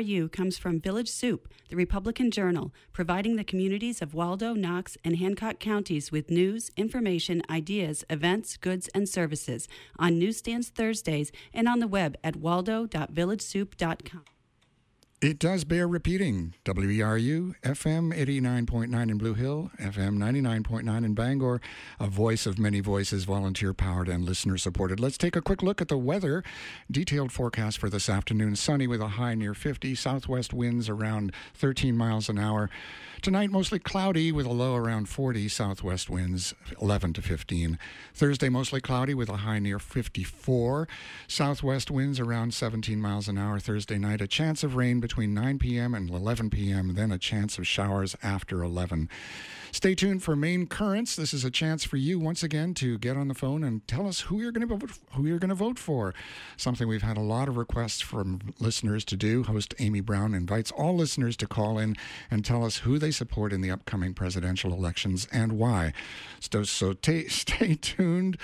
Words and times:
You 0.00 0.28
comes 0.28 0.56
from 0.56 0.78
Village 0.78 1.08
Soup, 1.08 1.48
the 1.70 1.74
Republican 1.74 2.30
Journal, 2.30 2.72
providing 2.92 3.34
the 3.34 3.42
communities 3.42 4.00
of 4.00 4.14
Waldo, 4.14 4.54
Knox, 4.54 4.96
and 5.02 5.16
Hancock 5.16 5.58
counties 5.58 6.12
with 6.12 6.30
news, 6.30 6.70
information, 6.76 7.42
ideas, 7.50 8.04
events, 8.08 8.56
goods, 8.56 8.86
and 8.94 9.08
services 9.08 9.66
on 9.98 10.16
newsstands 10.16 10.68
Thursdays 10.68 11.32
and 11.52 11.66
on 11.66 11.80
the 11.80 11.88
web 11.88 12.16
at 12.22 12.36
waldo.villagesoup.com. 12.36 14.22
It 15.20 15.40
does 15.40 15.64
bear 15.64 15.88
repeating. 15.88 16.54
WERU, 16.64 17.54
FM 17.62 18.16
89.9 18.16 19.10
in 19.10 19.18
Blue 19.18 19.34
Hill, 19.34 19.72
FM 19.80 20.16
99.9 20.16 21.04
in 21.04 21.14
Bangor, 21.14 21.60
a 21.98 22.06
voice 22.06 22.46
of 22.46 22.56
many 22.56 22.78
voices, 22.78 23.24
volunteer 23.24 23.74
powered 23.74 24.08
and 24.08 24.24
listener 24.24 24.56
supported. 24.56 25.00
Let's 25.00 25.18
take 25.18 25.34
a 25.34 25.42
quick 25.42 25.60
look 25.60 25.80
at 25.80 25.88
the 25.88 25.98
weather. 25.98 26.44
Detailed 26.88 27.32
forecast 27.32 27.78
for 27.78 27.90
this 27.90 28.08
afternoon 28.08 28.54
sunny 28.54 28.86
with 28.86 29.00
a 29.00 29.08
high 29.08 29.34
near 29.34 29.54
50, 29.54 29.96
southwest 29.96 30.54
winds 30.54 30.88
around 30.88 31.32
13 31.52 31.96
miles 31.96 32.28
an 32.28 32.38
hour. 32.38 32.70
Tonight, 33.20 33.50
mostly 33.50 33.80
cloudy 33.80 34.30
with 34.30 34.46
a 34.46 34.52
low 34.52 34.76
around 34.76 35.08
40, 35.08 35.48
southwest 35.48 36.08
winds 36.08 36.54
11 36.80 37.14
to 37.14 37.22
15. 37.22 37.76
Thursday, 38.14 38.48
mostly 38.48 38.80
cloudy 38.80 39.14
with 39.14 39.28
a 39.28 39.38
high 39.38 39.58
near 39.58 39.80
54, 39.80 40.86
southwest 41.26 41.90
winds 41.90 42.20
around 42.20 42.54
17 42.54 43.00
miles 43.00 43.26
an 43.26 43.36
hour. 43.36 43.58
Thursday 43.58 43.98
night, 43.98 44.20
a 44.20 44.28
chance 44.28 44.62
of 44.62 44.76
rain 44.76 45.00
between 45.08 45.32
9 45.32 45.58
p.m. 45.58 45.94
and 45.94 46.10
11 46.10 46.50
p.m., 46.50 46.92
then 46.92 47.10
a 47.10 47.16
chance 47.16 47.56
of 47.56 47.66
showers 47.66 48.14
after 48.22 48.62
11. 48.62 49.08
Stay 49.72 49.94
tuned 49.94 50.22
for 50.22 50.36
main 50.36 50.66
currents. 50.66 51.16
This 51.16 51.32
is 51.32 51.46
a 51.46 51.50
chance 51.50 51.82
for 51.82 51.96
you 51.96 52.18
once 52.18 52.42
again 52.42 52.74
to 52.74 52.98
get 52.98 53.16
on 53.16 53.28
the 53.28 53.34
phone 53.34 53.64
and 53.64 53.86
tell 53.88 54.06
us 54.06 54.20
who 54.20 54.38
you're 54.38 54.52
going 54.52 54.68
to 54.68 54.76
vote 54.76 54.90
who 55.14 55.26
you're 55.26 55.38
going 55.38 55.48
to 55.48 55.54
vote 55.54 55.78
for. 55.78 56.12
Something 56.58 56.88
we've 56.88 57.00
had 57.00 57.16
a 57.16 57.22
lot 57.22 57.48
of 57.48 57.56
requests 57.56 58.02
from 58.02 58.40
listeners 58.60 59.02
to 59.06 59.16
do. 59.16 59.44
Host 59.44 59.74
Amy 59.78 60.00
Brown 60.02 60.34
invites 60.34 60.70
all 60.72 60.94
listeners 60.94 61.38
to 61.38 61.46
call 61.46 61.78
in 61.78 61.96
and 62.30 62.44
tell 62.44 62.62
us 62.62 62.78
who 62.78 62.98
they 62.98 63.10
support 63.10 63.54
in 63.54 63.62
the 63.62 63.70
upcoming 63.70 64.12
presidential 64.12 64.74
elections 64.74 65.26
and 65.32 65.52
why. 65.52 65.94
So, 66.38 66.64
so 66.64 66.92
t- 66.92 67.28
stay 67.28 67.76
tuned 67.76 68.36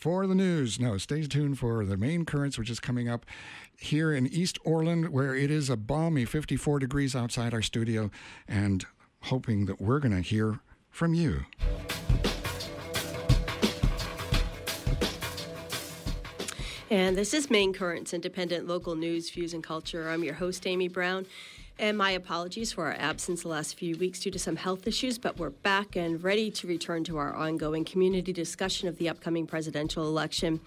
for 0.00 0.26
the 0.26 0.34
news. 0.34 0.80
No, 0.80 0.96
stay 0.96 1.22
tuned 1.24 1.58
for 1.58 1.84
the 1.84 1.96
main 1.96 2.24
currents, 2.24 2.58
which 2.58 2.70
is 2.70 2.80
coming 2.80 3.08
up 3.08 3.26
here 3.76 4.12
in 4.12 4.26
East 4.26 4.58
Orland, 4.64 5.10
where 5.10 5.34
it 5.34 5.50
is 5.50 5.68
a 5.68 5.76
balmy 5.76 6.24
54 6.24 6.78
degrees 6.78 7.14
outside 7.14 7.52
our 7.52 7.60
studio, 7.60 8.10
and 8.48 8.86
hoping 9.24 9.66
that 9.66 9.80
we're 9.80 10.00
going 10.00 10.14
to 10.14 10.22
hear 10.22 10.60
from 10.88 11.12
you. 11.12 11.44
And 16.90 17.16
this 17.16 17.34
is 17.34 17.50
Main 17.50 17.72
Currents, 17.72 18.12
independent 18.12 18.66
local 18.66 18.96
news, 18.96 19.30
views, 19.30 19.54
and 19.54 19.62
culture. 19.62 20.08
I'm 20.08 20.24
your 20.24 20.34
host, 20.34 20.66
Amy 20.66 20.88
Brown. 20.88 21.26
And 21.80 21.96
my 21.96 22.10
apologies 22.10 22.74
for 22.74 22.88
our 22.88 22.96
absence 22.98 23.40
the 23.40 23.48
last 23.48 23.78
few 23.78 23.96
weeks 23.96 24.20
due 24.20 24.30
to 24.32 24.38
some 24.38 24.56
health 24.56 24.86
issues, 24.86 25.16
but 25.16 25.38
we're 25.38 25.48
back 25.48 25.96
and 25.96 26.22
ready 26.22 26.50
to 26.50 26.66
return 26.66 27.04
to 27.04 27.16
our 27.16 27.32
ongoing 27.32 27.86
community 27.86 28.34
discussion 28.34 28.86
of 28.86 28.98
the 28.98 29.08
upcoming 29.08 29.46
presidential 29.46 30.06
election. 30.06 30.60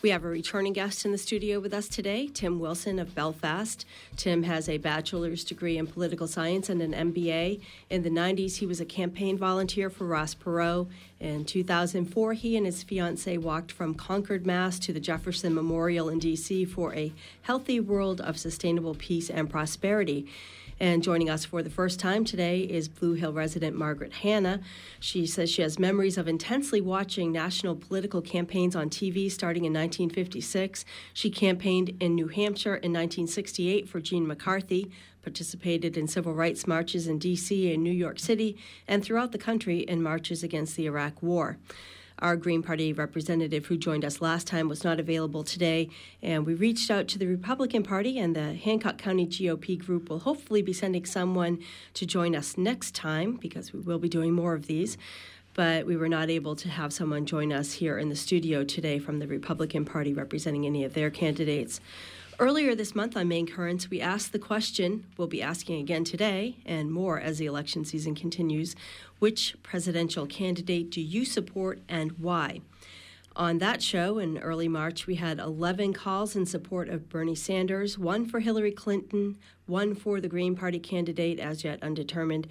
We 0.00 0.08
have 0.08 0.24
a 0.24 0.28
returning 0.28 0.72
guest 0.72 1.04
in 1.04 1.12
the 1.12 1.18
studio 1.18 1.60
with 1.60 1.74
us 1.74 1.88
today, 1.88 2.28
Tim 2.28 2.58
Wilson 2.58 2.98
of 2.98 3.14
Belfast. 3.14 3.84
Tim 4.16 4.44
has 4.44 4.66
a 4.66 4.78
bachelor's 4.78 5.44
degree 5.44 5.76
in 5.76 5.86
political 5.86 6.26
science 6.26 6.70
and 6.70 6.80
an 6.80 7.12
MBA. 7.12 7.60
In 7.90 8.02
the 8.02 8.08
90s, 8.08 8.56
he 8.56 8.64
was 8.64 8.80
a 8.80 8.86
campaign 8.86 9.36
volunteer 9.36 9.90
for 9.90 10.06
Ross 10.06 10.34
Perot. 10.34 10.88
In 11.26 11.44
2004, 11.44 12.34
he 12.34 12.56
and 12.56 12.64
his 12.64 12.84
fiancee 12.84 13.36
walked 13.36 13.72
from 13.72 13.94
Concord, 13.94 14.46
Mass. 14.46 14.78
to 14.78 14.92
the 14.92 15.00
Jefferson 15.00 15.52
Memorial 15.56 16.08
in 16.08 16.20
D.C. 16.20 16.64
for 16.66 16.94
a 16.94 17.12
healthy 17.42 17.80
world 17.80 18.20
of 18.20 18.38
sustainable 18.38 18.94
peace 18.94 19.28
and 19.28 19.50
prosperity. 19.50 20.28
And 20.78 21.02
joining 21.02 21.28
us 21.28 21.44
for 21.44 21.64
the 21.64 21.70
first 21.70 21.98
time 21.98 22.24
today 22.24 22.60
is 22.60 22.88
Blue 22.88 23.14
Hill 23.14 23.32
resident 23.32 23.74
Margaret 23.74 24.12
Hanna. 24.12 24.60
She 25.00 25.26
says 25.26 25.50
she 25.50 25.62
has 25.62 25.80
memories 25.80 26.16
of 26.16 26.28
intensely 26.28 26.80
watching 26.80 27.32
national 27.32 27.74
political 27.74 28.22
campaigns 28.22 28.76
on 28.76 28.88
TV 28.88 29.28
starting 29.28 29.64
in 29.64 29.72
1956. 29.72 30.84
She 31.12 31.30
campaigned 31.30 31.96
in 31.98 32.14
New 32.14 32.28
Hampshire 32.28 32.76
in 32.76 32.92
1968 32.92 33.88
for 33.88 34.00
Gene 34.00 34.28
McCarthy, 34.28 34.92
participated 35.26 35.96
in 35.96 36.06
civil 36.06 36.32
rights 36.32 36.68
marches 36.68 37.08
in 37.08 37.18
D.C. 37.18 37.74
and 37.74 37.82
New 37.82 37.90
York 37.90 38.20
City, 38.20 38.56
and 38.86 39.02
throughout 39.02 39.32
the 39.32 39.38
country 39.38 39.80
in 39.80 40.00
marches 40.00 40.44
against 40.44 40.76
the 40.76 40.86
Iraq 40.86 41.20
War. 41.20 41.58
Our 42.20 42.36
Green 42.36 42.62
Party 42.62 42.92
representative 42.92 43.66
who 43.66 43.76
joined 43.76 44.04
us 44.04 44.20
last 44.20 44.46
time 44.46 44.68
was 44.68 44.84
not 44.84 45.00
available 45.00 45.42
today, 45.42 45.90
and 46.22 46.46
we 46.46 46.54
reached 46.54 46.92
out 46.92 47.08
to 47.08 47.18
the 47.18 47.26
Republican 47.26 47.82
Party, 47.82 48.20
and 48.20 48.36
the 48.36 48.54
Hancock 48.54 48.98
County 48.98 49.26
GOP 49.26 49.76
group 49.76 50.08
will 50.08 50.20
hopefully 50.20 50.62
be 50.62 50.72
sending 50.72 51.04
someone 51.04 51.58
to 51.94 52.06
join 52.06 52.36
us 52.36 52.56
next 52.56 52.94
time 52.94 53.34
because 53.34 53.72
we 53.72 53.80
will 53.80 53.98
be 53.98 54.08
doing 54.08 54.32
more 54.32 54.54
of 54.54 54.68
these. 54.68 54.96
But 55.54 55.86
we 55.86 55.96
were 55.96 56.08
not 56.08 56.30
able 56.30 56.54
to 56.54 56.68
have 56.68 56.92
someone 56.92 57.26
join 57.26 57.52
us 57.52 57.72
here 57.72 57.98
in 57.98 58.10
the 58.10 58.16
studio 58.16 58.62
today 58.62 59.00
from 59.00 59.18
the 59.18 59.26
Republican 59.26 59.84
Party 59.84 60.14
representing 60.14 60.66
any 60.66 60.84
of 60.84 60.94
their 60.94 61.10
candidates. 61.10 61.80
Earlier 62.38 62.74
this 62.74 62.94
month 62.94 63.16
on 63.16 63.28
Main 63.28 63.46
Currents, 63.46 63.88
we 63.88 64.02
asked 64.02 64.32
the 64.32 64.38
question 64.38 65.06
we'll 65.16 65.26
be 65.26 65.40
asking 65.40 65.80
again 65.80 66.04
today 66.04 66.56
and 66.66 66.92
more 66.92 67.18
as 67.18 67.38
the 67.38 67.46
election 67.46 67.86
season 67.86 68.14
continues 68.14 68.76
which 69.18 69.56
presidential 69.62 70.26
candidate 70.26 70.90
do 70.90 71.00
you 71.00 71.24
support 71.24 71.80
and 71.88 72.12
why? 72.18 72.60
On 73.36 73.56
that 73.58 73.82
show 73.82 74.18
in 74.18 74.36
early 74.36 74.68
March, 74.68 75.06
we 75.06 75.14
had 75.14 75.38
11 75.38 75.94
calls 75.94 76.36
in 76.36 76.44
support 76.44 76.90
of 76.90 77.08
Bernie 77.08 77.34
Sanders, 77.34 77.98
one 77.98 78.26
for 78.26 78.40
Hillary 78.40 78.72
Clinton, 78.72 79.38
one 79.64 79.94
for 79.94 80.20
the 80.20 80.28
Green 80.28 80.54
Party 80.54 80.78
candidate, 80.78 81.40
as 81.40 81.64
yet 81.64 81.82
undetermined, 81.82 82.48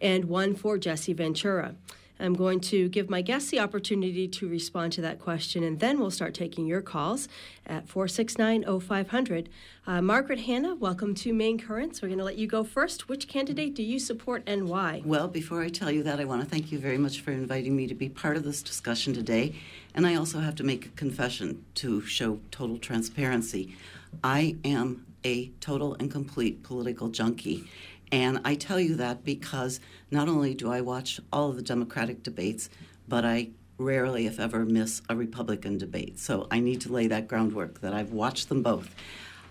and 0.00 0.24
one 0.24 0.54
for 0.54 0.78
Jesse 0.78 1.12
Ventura. 1.12 1.74
I'm 2.20 2.34
going 2.34 2.60
to 2.60 2.88
give 2.88 3.08
my 3.08 3.22
guests 3.22 3.50
the 3.50 3.60
opportunity 3.60 4.26
to 4.26 4.48
respond 4.48 4.92
to 4.94 5.00
that 5.02 5.20
question, 5.20 5.62
and 5.62 5.78
then 5.78 6.00
we'll 6.00 6.10
start 6.10 6.34
taking 6.34 6.66
your 6.66 6.82
calls 6.82 7.28
at 7.66 7.88
469 7.88 8.80
0500. 8.80 9.48
Uh, 9.86 10.02
Margaret 10.02 10.40
Hanna, 10.40 10.74
welcome 10.74 11.14
to 11.14 11.32
Main 11.32 11.58
Currents. 11.58 12.02
We're 12.02 12.08
going 12.08 12.18
to 12.18 12.24
let 12.24 12.36
you 12.36 12.46
go 12.46 12.64
first. 12.64 13.08
Which 13.08 13.28
candidate 13.28 13.74
do 13.74 13.82
you 13.82 13.98
support 13.98 14.42
and 14.46 14.68
why? 14.68 15.02
Well, 15.04 15.28
before 15.28 15.62
I 15.62 15.68
tell 15.68 15.90
you 15.90 16.02
that, 16.02 16.18
I 16.18 16.24
want 16.24 16.42
to 16.42 16.48
thank 16.48 16.72
you 16.72 16.78
very 16.78 16.98
much 16.98 17.20
for 17.20 17.30
inviting 17.30 17.76
me 17.76 17.86
to 17.86 17.94
be 17.94 18.08
part 18.08 18.36
of 18.36 18.44
this 18.44 18.62
discussion 18.62 19.14
today. 19.14 19.54
And 19.94 20.06
I 20.06 20.16
also 20.16 20.40
have 20.40 20.56
to 20.56 20.64
make 20.64 20.86
a 20.86 20.90
confession 20.90 21.64
to 21.76 22.02
show 22.02 22.40
total 22.50 22.78
transparency. 22.78 23.76
I 24.24 24.56
am 24.64 25.06
a 25.24 25.48
total 25.60 25.94
and 25.94 26.10
complete 26.10 26.62
political 26.62 27.08
junkie. 27.08 27.68
And 28.10 28.40
I 28.44 28.54
tell 28.54 28.80
you 28.80 28.96
that 28.96 29.24
because 29.24 29.80
not 30.10 30.28
only 30.28 30.54
do 30.54 30.70
I 30.70 30.80
watch 30.80 31.20
all 31.32 31.50
of 31.50 31.56
the 31.56 31.62
Democratic 31.62 32.22
debates, 32.22 32.70
but 33.06 33.24
I 33.24 33.50
rarely, 33.78 34.26
if 34.26 34.40
ever, 34.40 34.64
miss 34.64 35.02
a 35.08 35.16
Republican 35.16 35.78
debate. 35.78 36.18
So 36.18 36.46
I 36.50 36.60
need 36.60 36.80
to 36.82 36.92
lay 36.92 37.06
that 37.06 37.28
groundwork 37.28 37.80
that 37.80 37.94
I've 37.94 38.12
watched 38.12 38.48
them 38.48 38.62
both. 38.62 38.94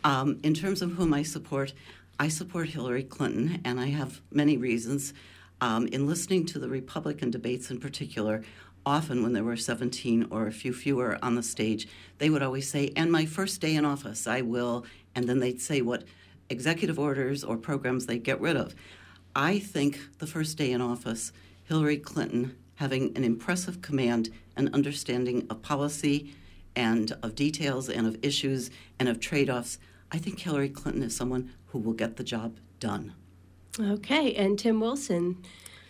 Um, 0.03 0.39
in 0.43 0.53
terms 0.53 0.81
of 0.81 0.91
whom 0.91 1.13
I 1.13 1.23
support, 1.23 1.73
I 2.19 2.27
support 2.27 2.69
Hillary 2.69 3.03
Clinton, 3.03 3.61
and 3.63 3.79
I 3.79 3.87
have 3.87 4.21
many 4.31 4.57
reasons. 4.57 5.13
Um, 5.59 5.87
in 5.87 6.07
listening 6.07 6.45
to 6.47 6.59
the 6.59 6.69
Republican 6.69 7.31
debates 7.31 7.71
in 7.71 7.79
particular, 7.79 8.43
often 8.85 9.23
when 9.23 9.33
there 9.33 9.43
were 9.43 9.57
17 9.57 10.27
or 10.29 10.47
a 10.47 10.51
few 10.51 10.73
fewer 10.73 11.17
on 11.21 11.35
the 11.35 11.43
stage, 11.43 11.87
they 12.19 12.29
would 12.29 12.43
always 12.43 12.69
say, 12.69 12.91
And 12.95 13.11
my 13.11 13.25
first 13.25 13.59
day 13.61 13.75
in 13.75 13.85
office, 13.85 14.27
I 14.27 14.41
will, 14.41 14.85
and 15.15 15.27
then 15.27 15.39
they'd 15.39 15.61
say 15.61 15.81
what 15.81 16.03
executive 16.49 16.99
orders 16.99 17.43
or 17.43 17.57
programs 17.57 18.05
they 18.05 18.19
get 18.19 18.39
rid 18.39 18.55
of. 18.55 18.75
I 19.35 19.59
think 19.59 19.99
the 20.19 20.27
first 20.27 20.57
day 20.57 20.71
in 20.71 20.81
office, 20.81 21.31
Hillary 21.65 21.97
Clinton 21.97 22.55
having 22.75 23.15
an 23.17 23.23
impressive 23.23 23.81
command 23.81 24.29
and 24.55 24.73
understanding 24.73 25.45
of 25.49 25.61
policy 25.61 26.33
and 26.75 27.11
of 27.23 27.35
details 27.35 27.89
and 27.89 28.05
of 28.07 28.17
issues 28.21 28.69
and 28.99 29.09
of 29.09 29.19
trade 29.19 29.49
offs, 29.49 29.79
I 30.11 30.19
think 30.19 30.39
Hillary 30.39 30.69
Clinton 30.69 31.03
is 31.03 31.15
someone 31.15 31.51
who 31.67 31.79
will 31.79 31.93
get 31.93 32.17
the 32.17 32.23
job 32.23 32.57
done. 32.79 33.13
Okay, 33.79 34.33
and 34.35 34.57
Tim 34.57 34.79
Wilson, 34.79 35.43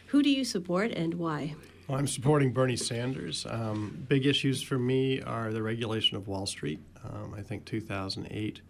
who 0.07 0.23
do 0.23 0.29
you 0.29 0.43
support 0.43 0.91
and 0.91 1.13
why? 1.15 1.55
Well, 1.87 1.97
I'm 1.97 2.07
supporting 2.07 2.51
Bernie 2.51 2.75
Sanders. 2.75 3.45
Um, 3.49 4.05
big 4.09 4.25
issues 4.25 4.61
for 4.61 4.77
me 4.77 5.21
are 5.21 5.51
the 5.53 5.63
regulation 5.63 6.17
of 6.17 6.27
Wall 6.27 6.45
Street. 6.45 6.79
Um, 7.03 7.33
I 7.37 7.41
think 7.41 7.65
2008 7.65 8.61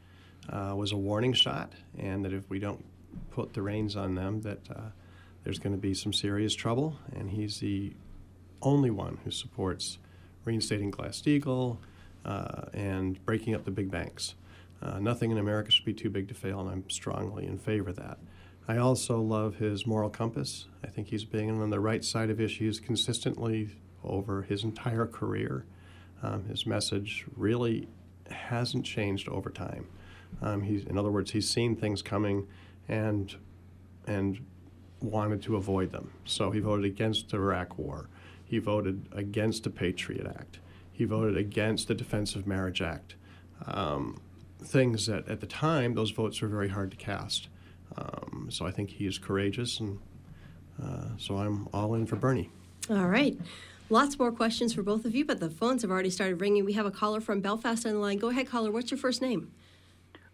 uh, 0.50 0.74
was 0.76 0.92
a 0.92 0.98
warning 0.98 1.34
shot, 1.34 1.74
and 1.98 2.24
that 2.26 2.34
if 2.34 2.50
we 2.50 2.60
don't 2.60 2.84
put 3.32 3.54
the 3.54 3.62
reins 3.62 3.96
on 3.96 4.16
them, 4.16 4.42
that 4.42 4.60
uh, 4.70 4.90
there's 5.44 5.60
going 5.60 5.76
to 5.76 5.82
be 5.82 5.94
some 5.94 6.14
serious 6.14 6.56
trouble. 6.56 6.98
And 7.16 7.30
he's 7.30 7.60
the 7.60 7.94
only 8.62 8.90
one 8.90 9.18
who 9.24 9.32
supports 9.32 9.98
reinstating 10.46 10.92
Glass-Steagall 10.92 11.78
uh, 12.26 12.62
and 12.74 13.24
breaking 13.26 13.56
up 13.56 13.66
the 13.66 13.72
big 13.72 13.92
banks. 13.92 14.36
Uh, 14.82 15.00
nothing 15.00 15.32
in 15.32 15.38
America 15.38 15.72
should 15.72 15.86
be 15.86 15.94
too 15.94 16.10
big 16.10 16.28
to 16.28 16.34
fail, 16.34 16.60
and 16.60 16.70
I'm 16.70 16.90
strongly 16.90 17.46
in 17.48 17.58
favor 17.58 17.90
of 17.90 17.96
that. 17.96 18.20
I 18.68 18.78
also 18.78 19.22
love 19.22 19.56
his 19.56 19.88
moral 19.88 20.10
compass. 20.10 20.68
I 20.84 20.88
think 20.88 21.08
he's 21.08 21.24
been 21.24 21.62
on 21.62 21.70
the 21.70 21.80
right 21.80 22.04
side 22.04 22.30
of 22.30 22.42
issues 22.42 22.80
consistently 22.80 23.70
over 24.04 24.42
his 24.42 24.64
entire 24.64 25.08
career. 25.08 25.66
Um, 26.22 26.46
his 26.46 26.66
message 26.66 27.26
really 27.36 27.88
hasn't 28.30 28.86
changed 28.86 29.30
over 29.30 29.50
time. 29.50 29.88
Um, 30.42 30.62
he's, 30.62 30.84
in 30.84 30.98
other 30.98 31.12
words, 31.12 31.32
he's 31.32 31.50
seen 31.50 31.76
things 31.76 32.02
coming 32.02 32.48
and 32.88 33.36
and 34.06 34.40
wanted 35.02 35.42
to 35.44 35.56
avoid 35.56 35.92
them. 35.92 36.12
So 36.26 36.52
he 36.52 36.60
voted 36.60 36.86
against 36.86 37.30
the 37.30 37.38
Iraq 37.38 37.78
War. 37.78 38.10
He 38.44 38.60
voted 38.60 39.08
against 39.12 39.64
the 39.64 39.70
Patriot 39.70 40.26
Act. 40.26 40.60
He 40.92 41.06
voted 41.06 41.38
against 41.38 41.88
the 41.88 41.94
Defense 41.94 42.36
of 42.36 42.48
Marriage 42.48 42.82
Act. 42.82 43.16
Um, 43.66 44.20
things 44.64 45.06
that 45.08 45.28
at 45.28 45.42
the 45.42 45.46
time 45.46 45.94
those 45.94 46.12
votes 46.12 46.42
were 46.42 46.48
very 46.48 46.70
hard 46.70 46.92
to 46.92 46.98
cast. 46.98 47.50
Um, 47.96 48.48
so 48.50 48.66
I 48.66 48.72
think 48.72 48.90
he 48.90 49.06
is 49.06 49.18
courageous, 49.18 49.80
and 49.80 50.00
uh, 50.82 51.10
so 51.18 51.38
I'm 51.38 51.68
all 51.74 51.94
in 51.96 52.06
for 52.06 52.16
Bernie. 52.16 52.50
All 52.90 53.08
right. 53.08 53.38
Lots 53.90 54.20
more 54.20 54.32
questions 54.32 54.74
for 54.74 54.84
both 54.84 55.06
of 55.06 55.16
you, 55.16 55.24
but 55.24 55.40
the 55.40 55.50
phones 55.50 55.82
have 55.82 55.92
already 55.92 56.10
started 56.10 56.42
ringing. 56.42 56.66
We 56.66 56.74
have 56.74 56.86
a 56.86 56.92
caller 56.92 57.22
from 57.22 57.42
Belfast 57.42 57.86
on 57.86 57.94
the 57.94 58.00
line. 58.00 58.18
Go 58.18 58.30
ahead, 58.30 58.48
caller. 58.48 58.72
What's 58.72 58.92
your 58.92 58.98
first 58.98 59.22
name? 59.22 59.52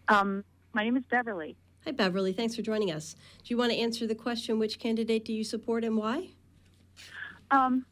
Um, 0.08 0.44
my 0.72 0.84
name 0.84 0.96
is 0.96 1.04
Beverly. 1.10 1.56
Hi, 1.84 1.92
Beverly. 1.92 2.32
Thanks 2.32 2.56
for 2.56 2.62
joining 2.62 2.90
us. 2.90 3.14
Do 3.42 3.46
you 3.48 3.56
want 3.56 3.72
to 3.72 3.78
answer 3.78 4.06
the 4.06 4.14
question 4.14 4.58
which 4.58 4.78
candidate 4.78 5.24
do 5.24 5.32
you 5.32 5.44
support 5.44 5.84
and 5.84 5.96
why? 5.96 6.28
Um, 7.50 7.84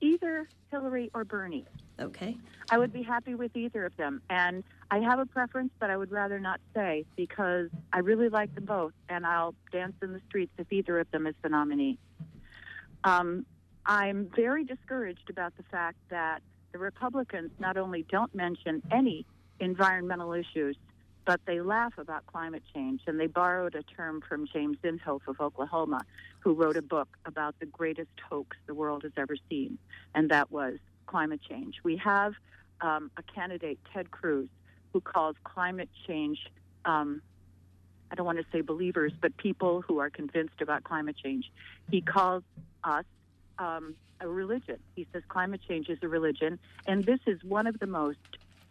either 0.00 0.48
Hillary 0.70 1.10
or 1.14 1.24
Bernie. 1.24 1.66
Okay. 2.00 2.36
I 2.70 2.78
would 2.78 2.92
be 2.92 3.02
happy 3.02 3.34
with 3.34 3.54
either 3.56 3.86
of 3.86 3.96
them. 3.96 4.20
And 4.28 4.64
I 4.90 4.98
have 4.98 5.18
a 5.18 5.26
preference, 5.26 5.72
but 5.78 5.90
I 5.90 5.96
would 5.96 6.10
rather 6.10 6.38
not 6.40 6.60
say 6.74 7.04
because 7.16 7.68
I 7.92 7.98
really 8.00 8.28
like 8.28 8.54
them 8.54 8.64
both, 8.64 8.92
and 9.08 9.26
I'll 9.26 9.54
dance 9.72 9.94
in 10.02 10.12
the 10.12 10.20
streets 10.28 10.52
if 10.58 10.70
either 10.70 10.98
of 10.98 11.10
them 11.10 11.26
is 11.26 11.34
the 11.42 11.48
nominee. 11.48 11.98
Um, 13.04 13.46
I'm 13.84 14.30
very 14.34 14.64
discouraged 14.64 15.30
about 15.30 15.56
the 15.56 15.62
fact 15.64 15.98
that 16.10 16.40
the 16.72 16.78
Republicans 16.78 17.50
not 17.58 17.76
only 17.76 18.04
don't 18.10 18.34
mention 18.34 18.82
any 18.90 19.24
environmental 19.60 20.32
issues, 20.32 20.76
but 21.26 21.40
they 21.44 21.60
laugh 21.60 21.98
about 21.98 22.24
climate 22.26 22.62
change. 22.72 23.02
And 23.06 23.20
they 23.20 23.26
borrowed 23.26 23.74
a 23.74 23.82
term 23.82 24.22
from 24.26 24.46
James 24.50 24.78
Inhofe 24.82 25.26
of 25.26 25.40
Oklahoma, 25.40 26.00
who 26.40 26.54
wrote 26.54 26.76
a 26.76 26.82
book 26.82 27.08
about 27.26 27.58
the 27.58 27.66
greatest 27.66 28.08
hoax 28.26 28.56
the 28.66 28.74
world 28.74 29.02
has 29.02 29.12
ever 29.18 29.36
seen, 29.50 29.76
and 30.14 30.30
that 30.30 30.50
was 30.50 30.78
climate 31.06 31.40
change. 31.46 31.80
We 31.82 31.96
have 31.98 32.34
um, 32.80 33.10
a 33.16 33.22
candidate, 33.22 33.78
Ted 33.92 34.10
Cruz, 34.10 34.48
who 34.92 35.00
calls 35.00 35.36
climate 35.44 35.90
change, 36.06 36.38
um, 36.84 37.20
I 38.10 38.14
don't 38.14 38.26
want 38.26 38.38
to 38.38 38.44
say 38.52 38.60
believers, 38.60 39.12
but 39.20 39.36
people 39.36 39.82
who 39.82 39.98
are 39.98 40.10
convinced 40.10 40.60
about 40.60 40.84
climate 40.84 41.16
change. 41.22 41.50
He 41.90 42.00
calls 42.00 42.44
us 42.84 43.04
um, 43.58 43.96
a 44.20 44.28
religion. 44.28 44.78
He 44.94 45.06
says 45.12 45.22
climate 45.28 45.60
change 45.66 45.88
is 45.88 45.98
a 46.02 46.08
religion, 46.08 46.58
and 46.86 47.04
this 47.04 47.20
is 47.26 47.42
one 47.42 47.66
of 47.66 47.78
the 47.80 47.86
most 47.86 48.18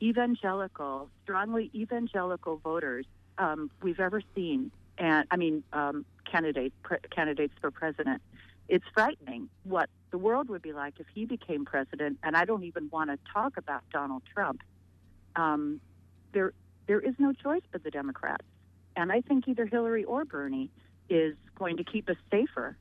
evangelical, 0.05 1.09
strongly 1.23 1.71
evangelical 1.73 2.57
voters 2.57 3.05
um, 3.37 3.71
we've 3.81 3.99
ever 3.99 4.21
seen. 4.35 4.71
And 4.97 5.27
I 5.31 5.35
mean, 5.35 5.63
um, 5.73 6.05
candidates 6.29 6.75
pre- 6.83 6.99
candidates 7.09 7.53
for 7.59 7.71
president. 7.71 8.21
It's 8.67 8.85
frightening 8.93 9.49
what 9.63 9.89
the 10.11 10.17
world 10.17 10.49
would 10.49 10.61
be 10.61 10.73
like 10.73 10.99
if 10.99 11.07
he 11.13 11.25
became 11.25 11.65
president. 11.65 12.19
And 12.23 12.37
I 12.37 12.45
don't 12.45 12.63
even 12.63 12.89
want 12.91 13.09
to 13.09 13.17
talk 13.31 13.57
about 13.57 13.83
Donald 13.91 14.23
Trump. 14.33 14.61
Um, 15.35 15.81
there, 16.33 16.53
there 16.87 16.99
is 16.99 17.15
no 17.19 17.33
choice 17.33 17.61
but 17.71 17.83
the 17.83 17.91
Democrats, 17.91 18.45
and 18.95 19.11
I 19.11 19.21
think 19.21 19.47
either 19.47 19.65
Hillary 19.65 20.03
or 20.05 20.23
Bernie 20.23 20.69
is 21.09 21.35
going 21.55 21.77
to 21.77 21.83
keep 21.83 22.09
us 22.09 22.15
safer 22.31 22.77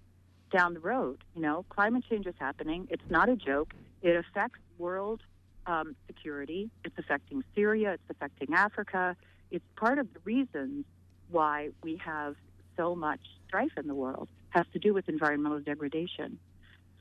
down 0.53 0.75
the 0.75 0.81
road. 0.81 1.19
You 1.35 1.43
know, 1.43 1.65
climate 1.69 2.05
change 2.09 2.27
is 2.27 2.35
happening. 2.39 2.87
It's 2.91 3.11
not 3.11 3.29
a 3.29 3.37
joke. 3.37 3.75
It 4.03 4.17
affects 4.17 4.61
world 4.79 5.21
um, 5.67 5.97
security. 6.07 6.71
It's 6.85 6.97
affecting 6.99 7.43
Syria. 7.55 7.95
It's 7.95 8.11
affecting 8.11 8.55
Africa. 8.55 9.17
It's 9.51 9.65
part 9.77 9.99
of 9.99 10.13
the 10.13 10.21
reasons 10.25 10.85
why 11.31 11.71
we 11.83 11.97
have 12.05 12.37
so 12.77 12.95
much 12.95 13.21
strife 13.47 13.73
in 13.77 13.87
the 13.87 13.95
world 13.95 14.29
has 14.51 14.67
to 14.73 14.79
do 14.79 14.95
with 14.95 15.09
environmental 15.09 15.61
degradation. 15.61 16.39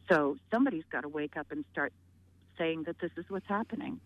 So 0.09 0.37
somebody's 0.51 0.83
got 0.91 1.01
to 1.01 1.09
wake 1.09 1.37
up 1.37 1.51
and 1.51 1.63
start 1.71 1.93
saying 2.57 2.83
that 2.83 2.99
this 2.99 3.11
is 3.17 3.25
what's 3.29 3.47
happening. 3.47 3.99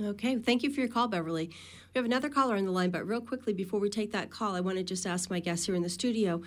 Okay, 0.00 0.36
thank 0.36 0.62
you 0.62 0.70
for 0.70 0.80
your 0.80 0.90
call, 0.90 1.08
Beverly. 1.08 1.46
We 1.46 1.98
have 1.98 2.04
another 2.04 2.28
caller 2.28 2.56
on 2.56 2.66
the 2.66 2.70
line, 2.70 2.90
but 2.90 3.06
real 3.06 3.22
quickly 3.22 3.54
before 3.54 3.80
we 3.80 3.88
take 3.88 4.12
that 4.12 4.30
call, 4.30 4.54
I 4.54 4.60
want 4.60 4.76
to 4.76 4.84
just 4.84 5.06
ask 5.06 5.30
my 5.30 5.40
guests 5.40 5.64
here 5.64 5.74
in 5.74 5.82
the 5.82 5.88
studio 5.88 6.42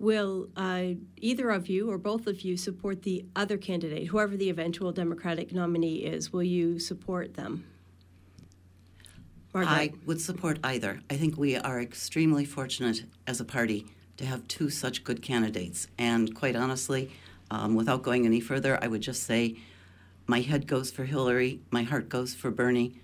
Will 0.00 0.48
uh, 0.56 0.94
either 1.18 1.50
of 1.50 1.68
you 1.68 1.90
or 1.90 1.98
both 1.98 2.26
of 2.26 2.40
you 2.40 2.56
support 2.56 3.02
the 3.02 3.26
other 3.36 3.58
candidate, 3.58 4.06
whoever 4.06 4.34
the 4.34 4.48
eventual 4.48 4.92
Democratic 4.92 5.52
nominee 5.52 5.96
is? 5.96 6.32
Will 6.32 6.42
you 6.42 6.78
support 6.78 7.34
them? 7.34 7.66
Margaret. 9.52 9.70
I 9.70 9.92
would 10.06 10.18
support 10.18 10.58
either. 10.64 11.00
I 11.10 11.16
think 11.16 11.36
we 11.36 11.54
are 11.54 11.82
extremely 11.82 12.46
fortunate 12.46 13.04
as 13.26 13.40
a 13.40 13.44
party 13.44 13.84
to 14.16 14.24
have 14.24 14.48
two 14.48 14.70
such 14.70 15.04
good 15.04 15.20
candidates. 15.20 15.86
And 15.98 16.34
quite 16.34 16.56
honestly, 16.56 17.10
um, 17.50 17.74
without 17.74 18.02
going 18.02 18.24
any 18.24 18.40
further, 18.40 18.78
I 18.80 18.86
would 18.86 19.02
just 19.02 19.24
say 19.24 19.58
my 20.26 20.40
head 20.40 20.66
goes 20.66 20.90
for 20.90 21.04
Hillary, 21.04 21.60
my 21.70 21.82
heart 21.82 22.08
goes 22.08 22.34
for 22.34 22.50
Bernie. 22.50 22.94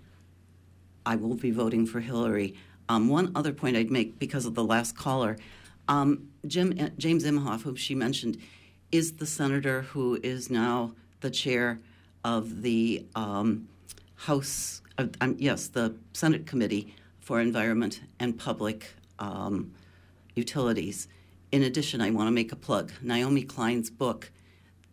I 1.05 1.17
will 1.17 1.35
be 1.35 1.51
voting 1.51 1.85
for 1.85 2.01
Hillary. 2.01 2.55
Um, 2.89 3.09
one 3.09 3.33
other 3.35 3.53
point 3.53 3.77
I'd 3.77 3.91
make 3.91 4.19
because 4.19 4.47
of 4.47 4.55
the 4.55 4.65
last 4.65 4.97
caller 4.97 5.37
um, 5.89 6.29
Jim, 6.47 6.75
uh, 6.81 6.89
James 6.99 7.25
Inhofe, 7.25 7.63
whom 7.63 7.77
she 7.77 7.95
mentioned, 7.95 8.39
is 8.93 9.15
the 9.15 9.27
senator 9.27 9.83
who 9.83 10.19
is 10.23 10.51
now 10.51 10.93
the 11.21 11.31
chair 11.31 11.81
of 12.25 12.63
the 12.63 13.07
um, 13.15 13.69
House, 14.17 14.81
uh, 14.99 15.07
um, 15.21 15.37
yes, 15.39 15.69
the 15.69 15.95
Senate 16.13 16.47
Committee 16.47 16.95
for 17.21 17.41
Environment 17.41 18.01
and 18.19 18.39
Public 18.39 18.95
um, 19.19 19.73
Utilities. 20.35 21.09
In 21.53 21.63
addition, 21.63 22.01
I 22.01 22.11
want 22.11 22.29
to 22.29 22.33
make 22.33 22.51
a 22.53 22.57
plug. 22.57 22.93
Naomi 23.03 23.43
Klein's 23.43 23.91
book, 23.91 24.31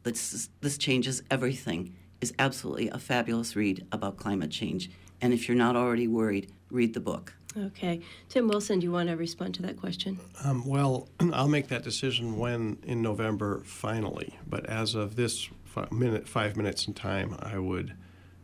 This, 0.03 0.49
this 0.61 0.77
Changes 0.77 1.23
Everything, 1.31 1.95
is 2.21 2.33
absolutely 2.37 2.89
a 2.89 2.99
fabulous 2.99 3.55
read 3.55 3.85
about 3.91 4.17
climate 4.17 4.51
change. 4.51 4.89
And 5.21 5.33
if 5.33 5.47
you're 5.47 5.57
not 5.57 5.75
already 5.75 6.07
worried, 6.07 6.51
read 6.69 6.93
the 6.93 6.99
book. 6.99 7.33
Okay. 7.57 8.01
Tim 8.29 8.47
Wilson, 8.47 8.79
do 8.79 8.85
you 8.85 8.91
want 8.91 9.09
to 9.09 9.15
respond 9.15 9.53
to 9.55 9.61
that 9.63 9.79
question? 9.79 10.19
Um, 10.43 10.65
well, 10.65 11.07
I'll 11.33 11.47
make 11.47 11.67
that 11.67 11.83
decision 11.83 12.37
when 12.37 12.77
in 12.83 13.01
November 13.01 13.61
finally. 13.65 14.37
But 14.47 14.65
as 14.65 14.95
of 14.95 15.15
this 15.15 15.49
five, 15.65 15.91
minute, 15.91 16.27
five 16.27 16.55
minutes 16.55 16.87
in 16.87 16.93
time, 16.93 17.35
I 17.39 17.59
would 17.59 17.93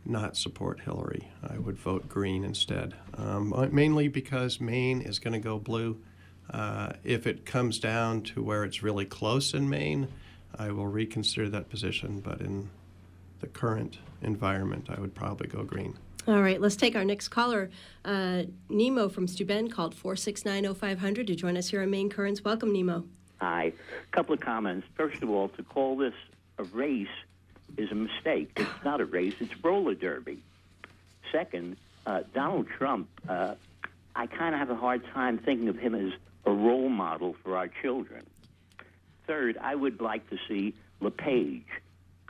not 0.04 0.36
support 0.36 0.80
Hillary. 0.80 1.30
I 1.48 1.58
would 1.58 1.78
vote 1.78 2.08
Green 2.08 2.44
instead, 2.44 2.94
um, 3.16 3.52
mainly 3.72 4.08
because 4.08 4.60
Maine 4.60 5.02
is 5.02 5.18
going 5.18 5.34
to 5.34 5.38
go 5.38 5.58
blue. 5.58 6.00
Uh, 6.48 6.92
if 7.04 7.26
it 7.26 7.44
comes 7.44 7.78
down 7.78 8.22
to 8.22 8.42
where 8.42 8.64
it's 8.64 8.82
really 8.82 9.04
close 9.04 9.54
in 9.54 9.68
Maine, 9.68 10.08
I 10.58 10.70
will 10.72 10.86
reconsider 10.86 11.48
that 11.50 11.68
position. 11.68 12.20
But 12.20 12.40
in 12.40 12.70
the 13.40 13.46
current 13.46 13.98
environment, 14.22 14.88
I 14.88 15.00
would 15.00 15.14
probably 15.14 15.48
go 15.48 15.62
Green. 15.62 15.96
All 16.28 16.42
right, 16.42 16.60
let's 16.60 16.76
take 16.76 16.96
our 16.96 17.04
next 17.04 17.28
caller. 17.28 17.70
Uh, 18.04 18.42
Nemo 18.68 19.08
from 19.08 19.26
Steuben 19.26 19.70
called 19.70 19.94
4690500 19.96 21.26
to 21.26 21.34
join 21.34 21.56
us 21.56 21.68
here 21.68 21.82
on 21.82 21.90
Main 21.90 22.10
Currents. 22.10 22.44
Welcome, 22.44 22.72
Nemo. 22.72 23.04
Hi. 23.40 23.72
A 24.02 24.14
couple 24.14 24.34
of 24.34 24.40
comments. 24.40 24.86
First 24.96 25.22
of 25.22 25.30
all, 25.30 25.48
to 25.48 25.62
call 25.62 25.96
this 25.96 26.12
a 26.58 26.64
race 26.64 27.08
is 27.78 27.90
a 27.90 27.94
mistake. 27.94 28.50
It's 28.56 28.84
not 28.84 29.00
a 29.00 29.06
race, 29.06 29.34
it's 29.40 29.52
roller 29.64 29.94
derby. 29.94 30.42
Second, 31.32 31.76
uh, 32.06 32.22
Donald 32.34 32.68
Trump, 32.68 33.08
uh, 33.26 33.54
I 34.14 34.26
kind 34.26 34.54
of 34.54 34.58
have 34.58 34.70
a 34.70 34.76
hard 34.76 35.02
time 35.14 35.38
thinking 35.38 35.68
of 35.68 35.78
him 35.78 35.94
as 35.94 36.12
a 36.44 36.50
role 36.50 36.90
model 36.90 37.34
for 37.42 37.56
our 37.56 37.68
children. 37.68 38.26
Third, 39.26 39.56
I 39.58 39.74
would 39.74 40.00
like 40.00 40.28
to 40.30 40.36
see 40.48 40.74
LePage 41.00 41.64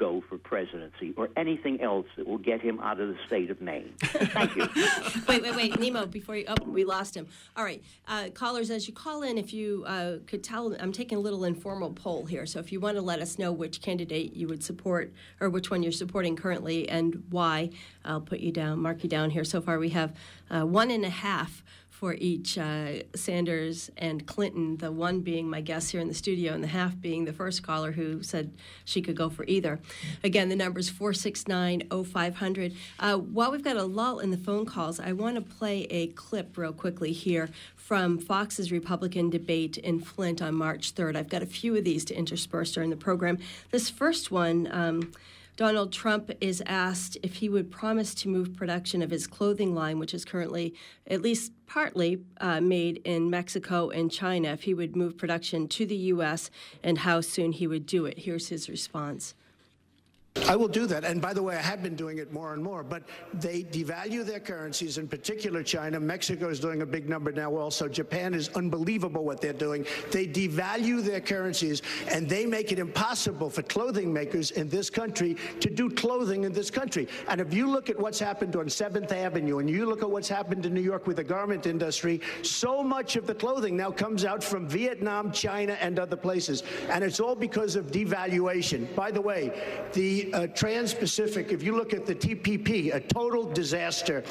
go 0.01 0.23
for 0.31 0.39
presidency 0.39 1.13
or 1.19 1.29
anything 1.37 1.79
else 1.83 2.07
that 2.17 2.27
will 2.27 2.39
get 2.39 2.61
him 2.63 2.81
out 2.81 2.99
of 2.99 3.09
the 3.09 3.17
state 3.27 3.51
of 3.51 3.61
Maine. 3.61 3.93
Thank 4.01 4.57
you. 4.57 4.67
wait, 5.29 5.43
wait, 5.43 5.55
wait, 5.55 5.79
Nemo. 5.79 6.07
Before 6.07 6.35
you, 6.35 6.47
oh, 6.49 6.55
we 6.67 6.85
lost 6.85 7.15
him. 7.15 7.29
All 7.55 7.65
right, 7.65 7.83
uh, 8.09 8.31
callers, 8.33 8.71
as 8.71 8.89
you 8.89 8.95
call 8.95 9.23
in, 9.23 9.37
if 9.37 9.53
you 9.53 9.85
uh, 9.87 10.17
could 10.27 10.43
tell, 10.43 10.75
I'm 10.81 10.91
taking 10.91 11.19
a 11.19 11.21
little 11.21 11.45
informal 11.45 11.93
poll 11.93 12.25
here. 12.25 12.47
So 12.47 12.59
if 12.59 12.73
you 12.73 12.81
want 12.81 12.97
to 12.97 13.03
let 13.03 13.21
us 13.21 13.39
know 13.39 13.53
which 13.53 13.83
candidate 13.83 14.35
you 14.35 14.49
would 14.49 14.65
support 14.65 15.13
or 15.39 15.51
which 15.51 15.71
one 15.71 15.83
you're 15.83 15.93
supporting 15.93 16.35
currently 16.35 16.89
and 16.89 17.23
why, 17.29 17.69
I'll 18.03 18.23
put 18.23 18.41
you 18.41 18.53
down, 18.53 18.81
mark 18.81 19.03
you 19.03 19.11
down 19.11 19.29
here. 19.29 19.45
So 19.45 19.61
far, 19.61 19.79
we 19.79 19.91
have 19.91 20.17
uh, 20.51 20.63
one 20.63 20.91
and 20.91 21.05
a 21.05 21.11
half 21.11 21.63
for 22.01 22.15
each 22.15 22.57
uh, 22.57 22.93
Sanders 23.15 23.91
and 23.99 24.27
Clinton, 24.27 24.79
the 24.79 24.91
one 24.91 25.21
being 25.21 25.51
my 25.51 25.61
guest 25.61 25.93
here 25.93 26.01
in 26.01 26.09
the 26.09 26.15
studio 26.15 26.55
and 26.55 26.65
the 26.65 26.69
half 26.69 26.99
being 26.99 27.27
the 27.27 27.33
first 27.35 27.63
caller 27.63 27.93
who 27.93 28.23
said 28.23 28.51
she 28.87 29.03
could 29.03 29.15
go 29.15 29.29
for 29.29 29.45
either. 29.45 29.79
Again, 30.25 30.49
the 30.49 30.57
number 30.57 30.81
is 30.81 30.89
469 30.89 31.83
0500. 31.91 32.75
Uh, 32.99 33.19
while 33.19 33.53
we've 33.53 33.63
got 33.63 33.77
a 33.77 33.85
lull 33.85 34.19
in 34.19 34.31
the 34.31 34.39
phone 34.39 34.65
calls, 34.65 34.99
I 34.99 35.13
want 35.13 35.35
to 35.35 35.43
play 35.43 35.83
a 35.91 36.07
clip 36.07 36.57
real 36.57 36.73
quickly 36.73 37.13
here 37.13 37.51
from 37.77 38.19
Fox's 38.19 38.73
Republican 38.73 39.29
debate 39.29 39.77
in 39.77 40.01
Flint 40.01 40.41
on 40.41 40.55
March 40.55 40.95
3rd. 40.95 41.17
I've 41.17 41.29
got 41.29 41.43
a 41.43 41.47
few 41.47 41.77
of 41.77 41.85
these 41.85 42.07
to 42.07 42.15
intersperse 42.15 42.73
during 42.73 42.89
the 42.89 42.97
program. 42.97 43.37
This 43.73 43.91
first 43.91 44.31
one, 44.31 44.67
um, 44.73 45.13
Donald 45.61 45.93
Trump 45.93 46.31
is 46.41 46.63
asked 46.65 47.19
if 47.23 47.35
he 47.35 47.49
would 47.51 47.71
promise 47.71 48.15
to 48.15 48.31
move 48.31 48.57
production 48.57 49.03
of 49.03 49.11
his 49.11 49.27
clothing 49.27 49.75
line, 49.75 49.99
which 49.99 50.15
is 50.15 50.25
currently 50.25 50.73
at 51.07 51.21
least 51.21 51.53
partly 51.67 52.19
uh, 52.41 52.63
made 52.63 52.97
in 53.05 53.29
Mexico 53.29 53.91
and 53.91 54.11
China, 54.11 54.49
if 54.49 54.63
he 54.63 54.73
would 54.73 54.97
move 54.97 55.19
production 55.19 55.69
to 55.69 55.85
the 55.85 55.97
U.S. 55.97 56.51
and 56.83 56.97
how 56.97 57.21
soon 57.21 57.53
he 57.53 57.67
would 57.67 57.85
do 57.85 58.07
it. 58.07 58.21
Here's 58.21 58.49
his 58.49 58.71
response. 58.71 59.35
I 60.47 60.55
will 60.55 60.69
do 60.69 60.87
that. 60.87 61.05
And 61.05 61.21
by 61.21 61.33
the 61.33 61.43
way, 61.43 61.57
I 61.57 61.61
have 61.61 61.83
been 61.83 61.97
doing 61.97 62.19
it 62.19 62.33
more 62.33 62.55
and 62.55 62.63
more. 62.63 62.85
But 62.85 63.03
they 63.35 63.65
devalue 63.65 64.25
their 64.25 64.39
currencies, 64.39 64.97
in 64.99 65.09
particular 65.09 65.63
China. 65.63 65.99
Mexico 65.99 66.49
is 66.49 66.61
doing 66.61 66.83
a 66.83 66.87
big 66.87 67.09
number 67.09 67.33
now 67.33 67.57
also. 67.57 67.89
Japan 67.89 68.35
is 68.35 68.49
unbelievable 68.51 69.25
what 69.25 69.41
they're 69.41 69.53
doing. 69.53 69.85
They 70.13 70.27
devalue 70.27 71.03
their 71.03 71.21
currencies, 71.21 71.83
and 72.09 72.29
they 72.29 72.47
make 72.47 72.71
it 72.71 72.79
impossible 72.79 73.51
for 73.51 73.63
clothing 73.63 74.13
makers 74.13 74.53
in 74.53 74.69
this 74.69 74.89
country 74.89 75.37
to 75.59 75.69
do 75.69 75.91
clothing 75.91 76.45
in 76.45 76.53
this 76.53 76.71
country. 76.71 77.09
And 77.29 77.41
if 77.41 77.53
you 77.53 77.69
look 77.69 77.91
at 77.91 77.99
what's 77.99 78.21
happened 78.21 78.55
on 78.55 78.67
7th 78.67 79.11
Avenue, 79.11 79.59
and 79.59 79.69
you 79.69 79.87
look 79.87 80.03
at 80.03 80.11
what's 80.11 80.29
happened 80.29 80.65
in 80.65 80.75
New 80.75 80.81
York 80.81 81.09
with 81.09 81.17
the 81.17 81.25
garment 81.25 81.67
industry, 81.67 82.21
so 82.43 82.85
much 82.85 83.17
of 83.17 83.27
the 83.27 83.35
clothing 83.35 83.77
now 83.77 83.91
comes 83.91 84.25
out 84.25 84.45
from 84.45 84.69
Vietnam, 84.69 85.33
China, 85.33 85.77
and 85.81 85.99
other 85.99 86.17
places. 86.17 86.63
And 86.89 87.03
it's 87.03 87.19
all 87.19 87.35
because 87.35 87.75
of 87.75 87.91
devaluation. 87.91 88.93
By 88.95 89.11
the 89.11 89.21
way, 89.21 89.89
the 89.93 90.20
uh, 90.33 90.47
Trans-Pacific, 90.49 91.53
if 91.53 91.63
you 91.63 91.77
look 91.77 91.93
at 91.95 92.07
the 92.07 92.15
TPP, 92.15 92.95
a 92.95 93.01
total 93.01 93.45
disaster, 93.45 94.23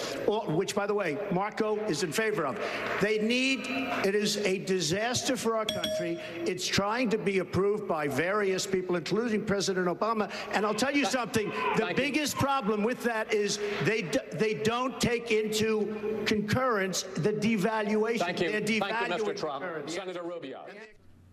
which, 0.47 0.75
by 0.75 0.85
the 0.85 0.93
way, 0.93 1.17
Marco 1.31 1.77
is 1.85 2.03
in 2.03 2.11
favor 2.11 2.45
of. 2.45 2.59
They 3.01 3.19
need, 3.19 3.61
it 4.05 4.15
is 4.15 4.37
a 4.37 4.59
disaster 4.59 5.35
for 5.35 5.55
our 5.55 5.65
country. 5.65 6.19
It's 6.45 6.67
trying 6.67 7.09
to 7.09 7.17
be 7.17 7.39
approved 7.39 7.87
by 7.87 8.07
various 8.07 8.65
people, 8.65 8.95
including 8.95 9.45
President 9.45 9.87
Obama. 9.87 10.31
And 10.53 10.65
I'll 10.65 10.73
tell 10.73 10.95
you 10.95 11.05
something, 11.05 11.49
the 11.75 11.85
Thank 11.85 11.97
biggest 11.97 12.35
you. 12.35 12.41
problem 12.41 12.83
with 12.83 13.03
that 13.03 13.33
is 13.33 13.59
they, 13.83 14.03
they 14.33 14.53
don't 14.53 14.99
take 14.99 15.31
into 15.31 16.23
concurrence 16.25 17.03
the 17.15 17.33
devaluation. 17.33 18.19
Thank 18.19 18.41
you. 18.41 18.49
Thank 18.49 18.69
you, 18.69 19.25
Mr. 19.25 19.37
Trump. 19.37 19.89
Senator 19.89 20.23
Rubio. 20.23 20.65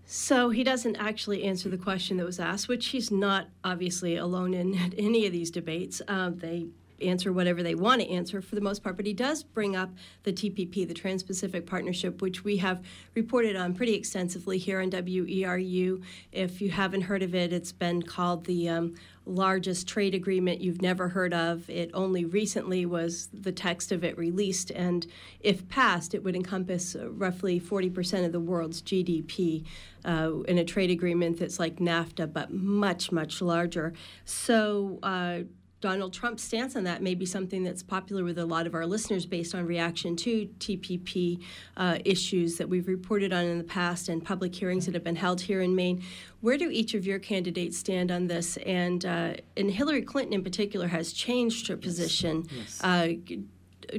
So 0.09 0.51
he 0.51 0.63
doesn't 0.63 0.97
actually 0.97 1.43
answer 1.43 1.69
the 1.69 1.77
question 1.77 2.17
that 2.19 2.27
was 2.27 2.39
asked, 2.39 2.69
which 2.69 2.87
he's 2.87 3.11
not 3.11 3.49
obviously 3.65 4.17
alone 4.17 4.55
in 4.55 4.95
any 4.99 5.27
of 5.27 5.33
these 5.33 5.51
debates. 5.51 6.01
Uh, 6.07 6.31
they 6.33 6.69
answer 7.03 7.33
whatever 7.33 7.63
they 7.63 7.75
want 7.75 8.01
to 8.01 8.09
answer 8.09 8.41
for 8.41 8.55
the 8.55 8.61
most 8.61 8.83
part, 8.83 8.97
but 8.97 9.05
he 9.05 9.13
does 9.13 9.43
bring 9.43 9.77
up 9.77 9.91
the 10.23 10.33
TPP, 10.33 10.87
the 10.87 10.95
Trans 10.95 11.23
Pacific 11.23 11.67
Partnership, 11.67 12.23
which 12.23 12.45
we 12.45 12.57
have 12.59 12.83
reported 13.15 13.57
on 13.57 13.75
pretty 13.75 13.95
extensively 13.95 14.59
here 14.59 14.81
on 14.81 14.91
WERU. 14.91 16.03
If 16.33 16.61
you 16.61 16.71
haven't 16.71 17.03
heard 17.03 17.23
of 17.23 17.35
it, 17.35 17.53
it's 17.53 17.73
been 17.73 18.03
called 18.03 18.45
the 18.45 18.69
um, 18.69 18.95
largest 19.27 19.89
trade 19.89 20.15
agreement 20.15 20.61
you've 20.61 20.81
never 20.81 21.09
heard 21.09 21.35
of. 21.35 21.69
It 21.69 21.91
only 21.93 22.25
recently 22.25 22.87
was 22.87 23.29
the 23.33 23.53
text 23.53 23.93
of 23.93 24.05
it 24.05 24.17
released, 24.17 24.71
and 24.71 25.07
if 25.41 25.69
passed, 25.69 26.15
it 26.15 26.23
would 26.23 26.37
encompass 26.37 26.95
uh, 26.95 27.11
roughly 27.11 27.61
40% 27.61 28.25
of 28.25 28.33
the 28.33 28.41
world's 28.41 28.81
GDP 28.81 29.65
uh, 30.05 30.31
in 30.47 30.59
a 30.59 30.65
trade 30.65 30.91
agreement 30.91 31.39
that's 31.39 31.59
like 31.59 31.77
NAFTA, 31.77 32.33
but 32.33 32.53
much, 32.53 33.11
much 33.11 33.43
larger. 33.43 33.93
So, 34.25 35.01
uh, 35.03 35.41
Donald 35.81 36.13
Trump's 36.13 36.43
stance 36.43 36.75
on 36.75 36.85
that 36.85 37.03
may 37.03 37.15
be 37.15 37.27
something 37.27 37.63
that's 37.63 37.83
popular 37.83 38.25
with 38.25 38.39
a 38.39 38.47
lot 38.47 38.67
of 38.67 38.75
our 38.75 38.87
listeners 38.87 39.27
based 39.27 39.55
on 39.55 39.67
reaction 39.67 40.17
to 40.17 40.49
TPP 40.59 41.43
uh, 41.77 41.99
issues 42.05 42.57
that 42.57 42.69
we've 42.69 42.89
reported 42.89 43.33
on 43.33 43.45
in 43.45 43.59
the 43.59 43.65
past 43.65 44.09
and 44.09 44.25
public 44.25 44.55
hearings 44.55 44.87
that 44.87 44.95
have 44.95 45.05
been 45.05 45.17
held 45.17 45.41
here 45.41 45.61
in 45.61 45.75
Maine. 45.75 46.03
Where 46.41 46.57
do 46.57 46.71
each 46.71 46.95
of 46.95 47.07
your 47.07 47.19
candidates 47.19 47.77
stand 47.77 48.11
on 48.11 48.27
this? 48.27 48.57
And 48.59 49.05
uh, 49.05 49.35
and 49.57 49.71
Hillary 49.71 50.03
Clinton 50.03 50.33
in 50.33 50.43
particular 50.43 50.89
has 50.89 51.13
changed 51.13 51.69
her 51.69 51.77
position. 51.77 52.47
Yes. 52.51 52.81
Uh, 52.83 53.13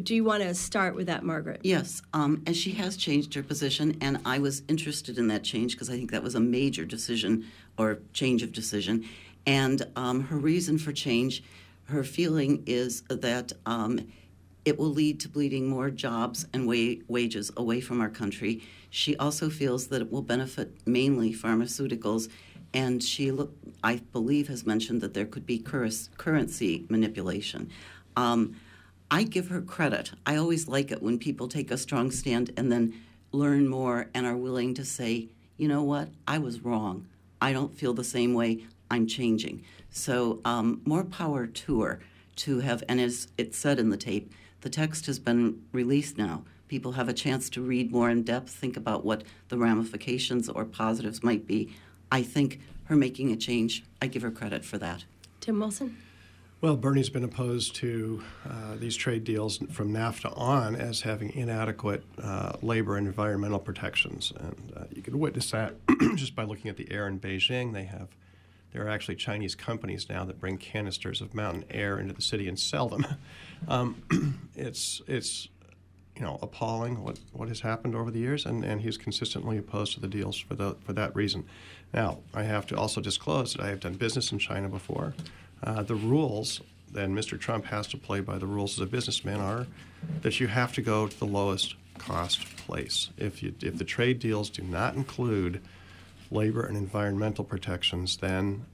do 0.03 0.15
you 0.15 0.24
want 0.24 0.43
to 0.43 0.53
start 0.53 0.96
with 0.96 1.07
that, 1.07 1.24
Margaret? 1.24 1.62
Yes, 1.63 2.01
um, 2.13 2.43
as 2.46 2.57
she 2.57 2.72
has 2.72 2.98
changed 2.98 3.34
her 3.36 3.43
position, 3.43 3.98
and 4.01 4.19
I 4.25 4.39
was 4.39 4.63
interested 4.67 5.17
in 5.17 5.27
that 5.29 5.43
change 5.43 5.74
because 5.74 5.89
I 5.89 5.93
think 5.93 6.12
that 6.12 6.24
was 6.24 6.36
a 6.36 6.39
major 6.39 6.84
decision 6.84 7.46
or 7.77 8.00
change 8.12 8.43
of 8.43 8.51
decision. 8.51 9.05
And 9.46 9.88
um, 9.96 10.24
her 10.24 10.38
reason 10.38 10.77
for 10.77 10.91
change 10.91 11.41
her 11.88 12.03
feeling 12.03 12.63
is 12.65 13.01
that 13.03 13.53
um, 13.65 14.08
it 14.65 14.77
will 14.77 14.89
lead 14.89 15.20
to 15.22 15.29
bleeding 15.29 15.67
more 15.67 15.89
jobs 15.89 16.46
and 16.53 16.67
wa- 16.67 17.01
wages 17.08 17.51
away 17.56 17.79
from 17.79 18.01
our 18.01 18.10
country. 18.10 18.62
She 18.89 19.15
also 19.17 19.50
feels 19.50 19.88
that 19.88 20.01
it 20.01 20.12
will 20.12 20.22
benefit 20.22 20.75
mainly 20.86 21.34
pharmaceuticals, 21.34 22.29
and 22.74 23.01
she, 23.01 23.32
I 23.84 24.01
believe, 24.12 24.50
has 24.50 24.65
mentioned 24.65 25.01
that 25.01 25.13
there 25.13 25.25
could 25.25 25.46
be 25.46 25.60
cur- 25.60 25.89
currency 26.17 26.86
manipulation. 26.89 27.70
Um, 28.17 28.56
I 29.10 29.24
give 29.24 29.48
her 29.48 29.62
credit. 29.62 30.12
I 30.25 30.36
always 30.36 30.67
like 30.67 30.91
it 30.91 31.01
when 31.01 31.17
people 31.17 31.48
take 31.48 31.72
a 31.72 31.77
strong 31.77 32.12
stand 32.12 32.51
and 32.58 32.70
then 32.70 32.94
learn 33.32 33.70
more 33.70 34.10
and 34.13 34.25
are 34.25 34.36
willing 34.36 34.74
to 34.74 34.84
say, 34.84 35.29
you 35.56 35.70
know 35.70 35.84
what, 35.84 36.10
I 36.27 36.39
was 36.39 36.60
wrong. 36.60 37.08
I 37.41 37.53
don't 37.53 37.74
feel 37.77 37.94
the 37.94 38.03
same 38.03 38.34
way. 38.34 38.65
I'm 38.89 39.08
changing. 39.08 39.63
So 39.89 40.41
um, 40.46 40.82
more 40.86 41.03
power 41.03 41.48
to 41.48 41.82
her 41.82 42.00
to 42.38 42.60
have, 42.60 42.84
and 42.88 43.00
as 43.00 43.27
it 43.38 43.56
said 43.56 43.79
in 43.79 43.89
the 43.89 43.98
tape, 43.98 44.32
the 44.62 44.70
text 44.70 45.06
has 45.08 45.20
been 45.20 45.62
released 45.72 46.17
now. 46.17 46.44
People 46.67 46.94
have 46.94 47.08
a 47.08 47.13
chance 47.13 47.50
to 47.51 47.62
read 47.62 47.91
more 47.91 48.10
in 48.10 48.24
depth, 48.24 48.50
think 48.50 48.75
about 48.75 49.06
what 49.06 49.24
the 49.50 49.58
ramifications 49.58 50.50
or 50.50 50.65
positives 50.65 51.24
might 51.24 51.48
be. 51.48 51.74
I 52.12 52.24
think 52.24 52.60
her 52.86 52.96
making 52.96 53.32
a 53.32 53.38
change, 53.38 53.84
I 54.01 54.08
give 54.08 54.22
her 54.22 54.32
credit 54.32 54.65
for 54.65 54.77
that. 54.77 55.06
Tim 55.39 55.60
Wilson? 55.60 55.98
Well, 56.60 56.75
Bernie's 56.75 57.10
been 57.10 57.24
opposed 57.24 57.75
to 57.75 58.24
uh, 58.50 58.75
these 58.77 58.96
trade 58.96 59.24
deals 59.24 59.58
from 59.72 59.94
NAFTA 59.94 60.36
on 60.36 60.75
as 60.75 61.01
having 61.01 61.32
inadequate 61.34 62.03
uh, 62.22 62.53
labor 62.63 62.98
and 62.98 63.06
environmental 63.06 63.60
protections. 63.60 64.34
And 64.39 64.74
uh, 64.75 64.84
you 64.91 65.03
can 65.03 65.20
witness 65.20 65.51
that 65.51 65.75
just 66.15 66.36
by 66.36 66.46
looking 66.46 66.70
at 66.70 66.77
the 66.77 66.91
air 66.91 67.08
in 67.08 67.20
Beijing. 67.20 67.74
They 67.74 67.84
have 67.84 68.08
there 68.77 68.86
are 68.86 68.91
actually 68.91 69.15
Chinese 69.15 69.55
companies 69.55 70.07
now 70.07 70.24
that 70.24 70.39
bring 70.39 70.55
canisters 70.60 71.19
of 71.19 71.34
mountain 71.34 71.65
air 71.72 71.98
into 72.00 72.13
the 72.13 72.22
city 72.22 72.48
and 72.48 72.60
sell 72.60 72.88
them. 72.88 73.05
Um, 73.67 74.03
it's 74.55 75.01
it's 75.07 75.48
you 76.15 76.22
know 76.22 76.38
appalling 76.43 77.03
what, 77.03 77.17
what 77.34 77.48
has 77.48 77.62
happened 77.62 77.96
over 77.96 78.12
the 78.12 78.19
years, 78.19 78.46
and, 78.46 78.63
and 78.63 78.81
he's 78.81 79.00
consistently 79.00 79.57
opposed 79.57 79.93
to 79.93 80.00
the 80.00 80.07
deals 80.07 80.38
for 80.38 80.53
the 80.53 80.75
for 80.86 80.93
that 80.93 81.15
reason. 81.15 81.43
Now 81.91 82.19
I 82.36 82.43
have 82.43 82.67
to 82.67 82.77
also 82.77 83.01
disclose 83.01 83.55
that 83.55 83.63
I 83.63 83.69
have 83.69 83.79
done 83.79 83.96
business 83.96 84.31
in 84.31 84.38
China 84.38 84.69
before. 84.69 85.15
Uh, 85.63 85.81
the 85.81 85.96
rules 85.96 86.62
that 86.91 87.10
Mr. 87.10 87.39
Trump 87.39 87.65
has 87.65 87.88
to 87.88 87.98
play 87.98 88.19
by 88.19 88.38
the 88.38 88.46
rules 88.46 88.74
as 88.74 88.81
a 88.81 88.86
businessman 88.86 89.41
are 89.41 89.65
that 90.22 90.39
you 90.39 90.46
have 90.46 90.72
to 90.74 90.84
go 90.84 91.07
to 91.07 91.17
the 91.17 91.25
lowest 91.25 91.74
cost 91.98 92.41
place. 92.57 93.10
If 93.17 93.41
you 93.41 93.55
if 93.60 93.79
the 93.79 93.86
trade 93.86 94.19
deals 94.19 94.51
do 94.51 94.62
not 94.62 94.93
include 94.93 95.62
labor 96.31 96.65
and 96.65 96.77
environmental 96.77 97.43
protections, 97.43 98.17
then 98.17 98.65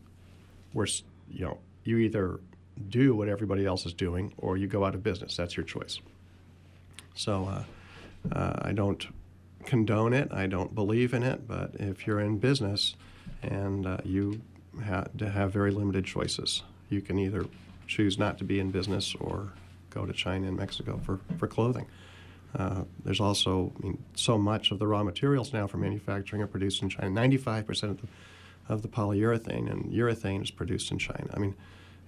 we're 0.74 0.88
you 1.32 1.46
know 1.46 1.58
you 1.84 1.98
either 1.98 2.40
do 2.90 3.16
what 3.16 3.28
everybody 3.28 3.66
else 3.66 3.86
is 3.86 3.94
doing 3.94 4.34
or 4.38 4.58
you 4.58 4.68
go 4.68 4.84
out 4.86 4.96
of 4.96 5.04
business. 5.04 5.38
That's 5.38 5.56
your 5.56 5.66
choice. 5.66 6.00
So 7.16 7.46
uh, 7.46 8.36
uh, 8.36 8.60
I 8.62 8.72
don't 8.72 9.06
condone 9.66 10.14
it. 10.14 10.30
I 10.32 10.48
don't 10.48 10.74
believe 10.74 11.14
in 11.14 11.24
it. 11.24 11.48
But 11.48 11.76
if 11.76 12.08
you're 12.08 12.20
in 12.20 12.40
business 12.40 12.96
and 13.42 13.86
uh, 13.86 13.98
you 14.04 14.42
ha- 14.84 15.06
have 15.20 15.54
very 15.54 15.72
limited 15.72 16.06
choices, 16.06 16.64
you 16.90 17.02
can 17.02 17.20
either 17.20 17.46
choose 17.88 18.18
not 18.18 18.38
to 18.40 18.44
be 18.44 18.60
in 18.60 18.72
business 18.72 19.16
or 19.20 19.54
go 19.90 20.06
to 20.06 20.14
China 20.14 20.48
and 20.48 20.58
Mexico 20.58 21.00
for, 21.06 21.20
for 21.38 21.48
clothing. 21.48 21.86
Uh, 22.56 22.84
there's 23.04 23.20
also 23.20 23.72
I 23.78 23.88
mean, 23.88 24.04
so 24.16 24.38
much 24.38 24.72
of 24.72 24.80
the 24.80 24.88
raw 24.88 25.04
materials 25.04 25.54
now 25.54 25.68
for 25.68 25.78
manufacturing 25.78 26.42
are 26.42 26.48
produced 26.48 26.82
in 26.82 26.90
China. 26.90 27.10
95% 27.10 27.84
of 27.84 28.02
the, 28.02 28.08
of 28.70 28.82
the 28.82 28.88
polyurethane 28.88 29.72
and 29.72 29.92
urethane 29.92 30.44
is 30.44 30.52
produced 30.52 30.92
in 30.92 31.00
China. 31.00 31.30
I 31.34 31.40
mean, 31.40 31.56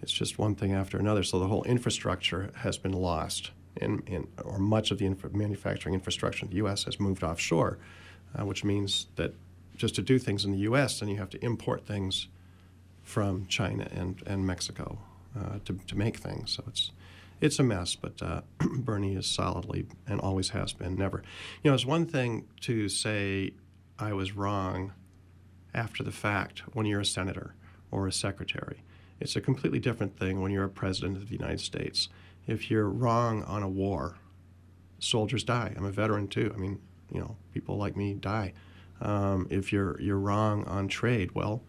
it's 0.02 0.12
just 0.12 0.38
one 0.38 0.56
thing 0.56 0.74
after 0.74 0.98
another. 0.98 1.24
So 1.24 1.40
the 1.40 1.48
whole 1.48 1.64
infrastructure 1.64 2.52
has 2.58 2.78
been 2.78 2.94
lost, 2.94 3.52
in, 3.82 4.04
in 4.06 4.28
or 4.44 4.60
much 4.60 4.92
of 4.92 5.00
the 5.00 5.06
infra- 5.06 5.32
manufacturing 5.32 5.96
infrastructure 5.96 6.46
in 6.46 6.52
the 6.52 6.58
U.S. 6.58 6.84
has 6.84 7.00
moved 7.00 7.24
offshore, 7.24 7.78
uh, 8.38 8.46
which 8.46 8.64
means 8.64 9.08
that 9.16 9.34
just 9.76 9.96
to 9.96 10.02
do 10.02 10.20
things 10.20 10.46
in 10.46 10.52
the 10.52 10.60
U.S., 10.60 11.00
then 11.00 11.10
you 11.10 11.18
have 11.18 11.30
to 11.32 11.44
import 11.44 11.86
things 11.86 12.28
from 13.04 13.46
China 13.48 13.88
and, 13.94 14.22
and 14.26 14.46
Mexico 14.46 14.98
uh, 15.38 15.60
to, 15.66 15.74
to 15.88 15.98
make 15.98 16.18
things. 16.18 16.52
So 16.52 16.64
it's 16.68 16.92
it's 17.42 17.60
a 17.60 17.64
mess, 17.64 17.96
but 17.96 18.22
uh, 18.22 18.42
Bernie 18.60 19.16
is 19.16 19.28
solidly 19.28 19.88
and 20.08 20.20
always 20.22 20.50
has 20.50 20.74
been, 20.74 20.96
never. 20.96 21.24
You 21.64 21.72
know, 21.72 21.76
it's 21.76 21.86
one 21.86 22.06
thing 22.06 22.48
to 22.62 22.90
say 22.90 23.52
I 24.00 24.14
was 24.14 24.34
wrong 24.36 24.94
after 25.74 26.04
the 26.04 26.12
fact 26.12 26.60
when 26.74 26.86
you're 26.86 27.02
a 27.02 27.06
senator 27.06 27.56
or 27.92 28.08
a 28.08 28.12
secretary. 28.12 28.84
It's 29.20 29.36
a 29.36 29.42
completely 29.42 29.80
different 29.80 30.18
thing 30.18 30.42
when 30.42 30.52
you're 30.52 30.66
a 30.66 30.70
president 30.70 31.18
of 31.18 31.30
the 31.30 31.36
United 31.36 31.62
States. 31.62 32.10
If 32.48 32.70
you're 32.70 32.90
wrong 32.90 33.44
on 33.44 33.64
a 33.64 33.70
war, 33.70 34.18
soldiers 35.00 35.44
die. 35.44 35.74
I'm 35.76 35.86
a 35.86 35.92
veteran 35.92 36.28
too. 36.28 36.52
I 36.54 36.58
mean, 36.58 36.80
you 37.12 37.20
know, 37.20 37.38
people 37.54 37.78
like 37.78 37.96
me 37.96 38.14
die. 38.14 38.54
Um, 39.02 39.48
if 39.50 39.74
you're 39.74 40.00
you're 40.00 40.18
wrong 40.18 40.64
on 40.66 40.88
trade, 40.88 41.32
well, 41.34 41.64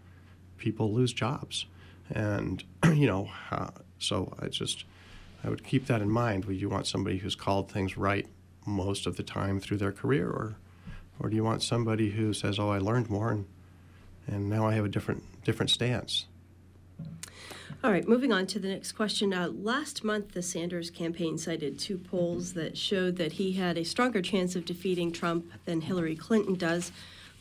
people 0.58 0.92
lose 0.92 1.12
jobs. 1.12 1.66
And, 2.10 2.62
you 2.94 3.06
know, 3.06 3.30
uh, 3.50 3.70
so 3.98 4.32
I 4.40 4.48
just, 4.48 4.84
I 5.46 5.48
would 5.48 5.62
keep 5.62 5.86
that 5.86 6.02
in 6.02 6.10
mind. 6.10 6.44
Would 6.46 6.60
you 6.60 6.68
want 6.68 6.88
somebody 6.88 7.18
who's 7.18 7.36
called 7.36 7.70
things 7.70 7.96
right 7.96 8.26
most 8.66 9.06
of 9.06 9.16
the 9.16 9.22
time 9.22 9.60
through 9.60 9.76
their 9.76 9.92
career, 9.92 10.26
or, 10.26 10.56
or 11.20 11.30
do 11.30 11.36
you 11.36 11.44
want 11.44 11.62
somebody 11.62 12.10
who 12.10 12.34
says, 12.34 12.58
"Oh, 12.58 12.70
I 12.70 12.78
learned 12.78 13.08
more, 13.08 13.30
and, 13.30 13.46
and 14.26 14.50
now 14.50 14.66
I 14.66 14.74
have 14.74 14.84
a 14.84 14.88
different 14.88 15.22
different 15.44 15.70
stance"? 15.70 16.26
All 17.84 17.92
right, 17.92 18.08
moving 18.08 18.32
on 18.32 18.48
to 18.48 18.58
the 18.58 18.68
next 18.68 18.92
question. 18.92 19.32
Uh, 19.32 19.48
last 19.48 20.02
month, 20.02 20.32
the 20.32 20.42
Sanders 20.42 20.90
campaign 20.90 21.38
cited 21.38 21.78
two 21.78 21.98
polls 21.98 22.54
that 22.54 22.76
showed 22.76 23.14
that 23.16 23.32
he 23.32 23.52
had 23.52 23.78
a 23.78 23.84
stronger 23.84 24.22
chance 24.22 24.56
of 24.56 24.64
defeating 24.64 25.12
Trump 25.12 25.46
than 25.64 25.82
Hillary 25.82 26.16
Clinton 26.16 26.54
does. 26.54 26.90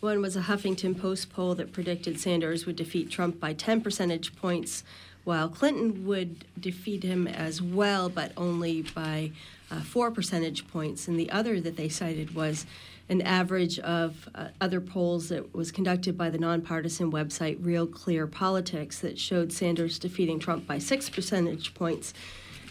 One 0.01 0.21
was 0.21 0.35
a 0.35 0.41
Huffington 0.41 1.00
Post 1.00 1.31
poll 1.31 1.55
that 1.55 1.71
predicted 1.71 2.19
Sanders 2.19 2.67
would 2.67 2.75
defeat 2.75 3.09
Trump 3.09 3.39
by 3.39 3.53
10 3.53 3.81
percentage 3.81 4.35
points, 4.35 4.83
while 5.25 5.50
Clinton 5.50 6.05
would 6.05 6.46
defeat 6.60 7.03
him 7.03 7.27
as 7.27 7.62
well, 7.62 8.08
but 8.08 8.32
only 8.38 8.84
by 8.84 9.32
uh, 9.70 9.82
four 9.82 10.12
percentage 10.12 10.67
points. 10.67 11.08
And 11.08 11.20
the 11.20 11.29
other 11.32 11.60
that 11.60 11.75
they 11.75 11.89
cited 11.89 12.34
was 12.34 12.65
an 13.10 13.22
average 13.22 13.77
of 13.79 14.29
uh, 14.34 14.48
other 14.62 14.82
polls 14.82 15.29
that 15.29 15.53
was 15.53 15.72
conducted 15.72 16.17
by 16.17 16.29
the 16.29 16.38
nonpartisan 16.38 17.12
website 17.12 17.58
Real 17.60 17.86
Clear 17.86 18.25
Politics 18.25 19.00
that 19.00 19.20
showed 19.20 19.51
Sanders 19.51 20.00
defeating 20.00 20.39
Trump 20.39 20.65
by 20.65 20.79
six 20.79 21.10
percentage 21.10 21.74
points. 21.74 22.13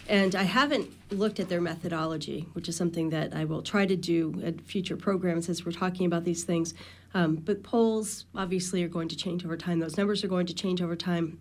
And 0.07 0.35
I 0.35 0.43
haven't 0.43 0.91
looked 1.09 1.39
at 1.39 1.49
their 1.49 1.61
methodology, 1.61 2.47
which 2.53 2.69
is 2.69 2.75
something 2.75 3.09
that 3.09 3.33
I 3.33 3.45
will 3.45 3.61
try 3.61 3.85
to 3.85 3.95
do 3.95 4.39
at 4.45 4.61
future 4.61 4.97
programs 4.97 5.49
as 5.49 5.65
we're 5.65 5.71
talking 5.71 6.05
about 6.05 6.25
these 6.25 6.43
things. 6.43 6.73
Um, 7.13 7.37
but 7.37 7.63
polls 7.63 8.25
obviously 8.35 8.83
are 8.83 8.89
going 8.89 9.07
to 9.07 9.15
change 9.15 9.45
over 9.45 9.57
time. 9.57 9.79
Those 9.79 9.97
numbers 9.97 10.23
are 10.23 10.27
going 10.27 10.45
to 10.47 10.53
change 10.53 10.81
over 10.81 10.95
time. 10.95 11.39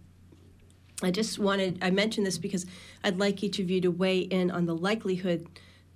I 1.05 1.11
just 1.11 1.39
wanted, 1.39 1.79
I 1.83 1.91
mentioned 1.91 2.27
this 2.27 2.39
because 2.39 2.67
I'd 3.03 3.19
like 3.19 3.43
each 3.43 3.59
of 3.59 3.71
you 3.71 3.81
to 3.83 3.91
weigh 3.91 4.21
in 4.21 4.51
on 4.51 4.67
the 4.67 4.75
likelihood 4.75 5.47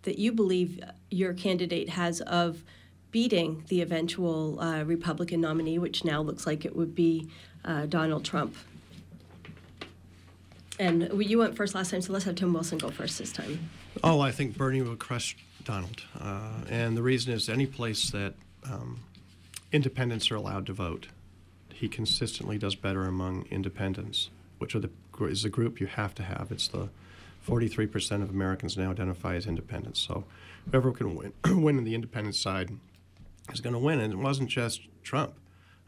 that 0.02 0.18
you 0.18 0.32
believe 0.32 0.82
your 1.10 1.34
candidate 1.34 1.88
has 1.90 2.20
of 2.22 2.62
beating 3.10 3.64
the 3.68 3.80
eventual 3.80 4.60
uh, 4.60 4.84
Republican 4.84 5.40
nominee, 5.40 5.78
which 5.78 6.04
now 6.04 6.20
looks 6.20 6.46
like 6.46 6.64
it 6.64 6.76
would 6.76 6.94
be 6.94 7.28
uh, 7.64 7.86
Donald 7.86 8.24
Trump. 8.24 8.54
And 10.78 11.10
you 11.20 11.38
went 11.38 11.56
first 11.56 11.74
last 11.74 11.90
time, 11.90 12.02
so 12.02 12.12
let's 12.12 12.24
have 12.24 12.36
Tim 12.36 12.52
Wilson 12.52 12.78
go 12.78 12.90
first 12.90 13.18
this 13.18 13.32
time. 13.32 13.68
Oh, 14.04 14.20
I 14.20 14.30
think 14.30 14.56
Bernie 14.56 14.82
will 14.82 14.96
crush 14.96 15.36
Donald. 15.64 16.02
Uh, 16.20 16.52
and 16.68 16.96
the 16.96 17.02
reason 17.02 17.32
is 17.32 17.48
any 17.48 17.66
place 17.66 18.10
that 18.10 18.34
um, 18.64 19.00
independents 19.72 20.30
are 20.30 20.36
allowed 20.36 20.66
to 20.66 20.72
vote, 20.72 21.08
he 21.74 21.88
consistently 21.88 22.58
does 22.58 22.74
better 22.74 23.04
among 23.04 23.46
independents, 23.50 24.30
which 24.58 24.74
the, 24.74 24.90
is 25.20 25.42
the 25.42 25.48
group 25.48 25.80
you 25.80 25.86
have 25.86 26.14
to 26.16 26.22
have. 26.22 26.48
It's 26.50 26.68
the 26.68 26.88
43% 27.46 28.22
of 28.22 28.30
Americans 28.30 28.76
now 28.76 28.90
identify 28.90 29.34
as 29.34 29.46
independents. 29.46 30.00
So 30.00 30.24
whoever 30.70 30.92
can 30.92 31.14
win, 31.14 31.32
win 31.62 31.78
on 31.78 31.84
the 31.84 31.94
independent 31.94 32.34
side 32.34 32.70
is 33.52 33.60
going 33.60 33.72
to 33.72 33.78
win. 33.78 34.00
And 34.00 34.12
it 34.12 34.18
wasn't 34.18 34.50
just 34.50 34.82
Trump. 35.02 35.34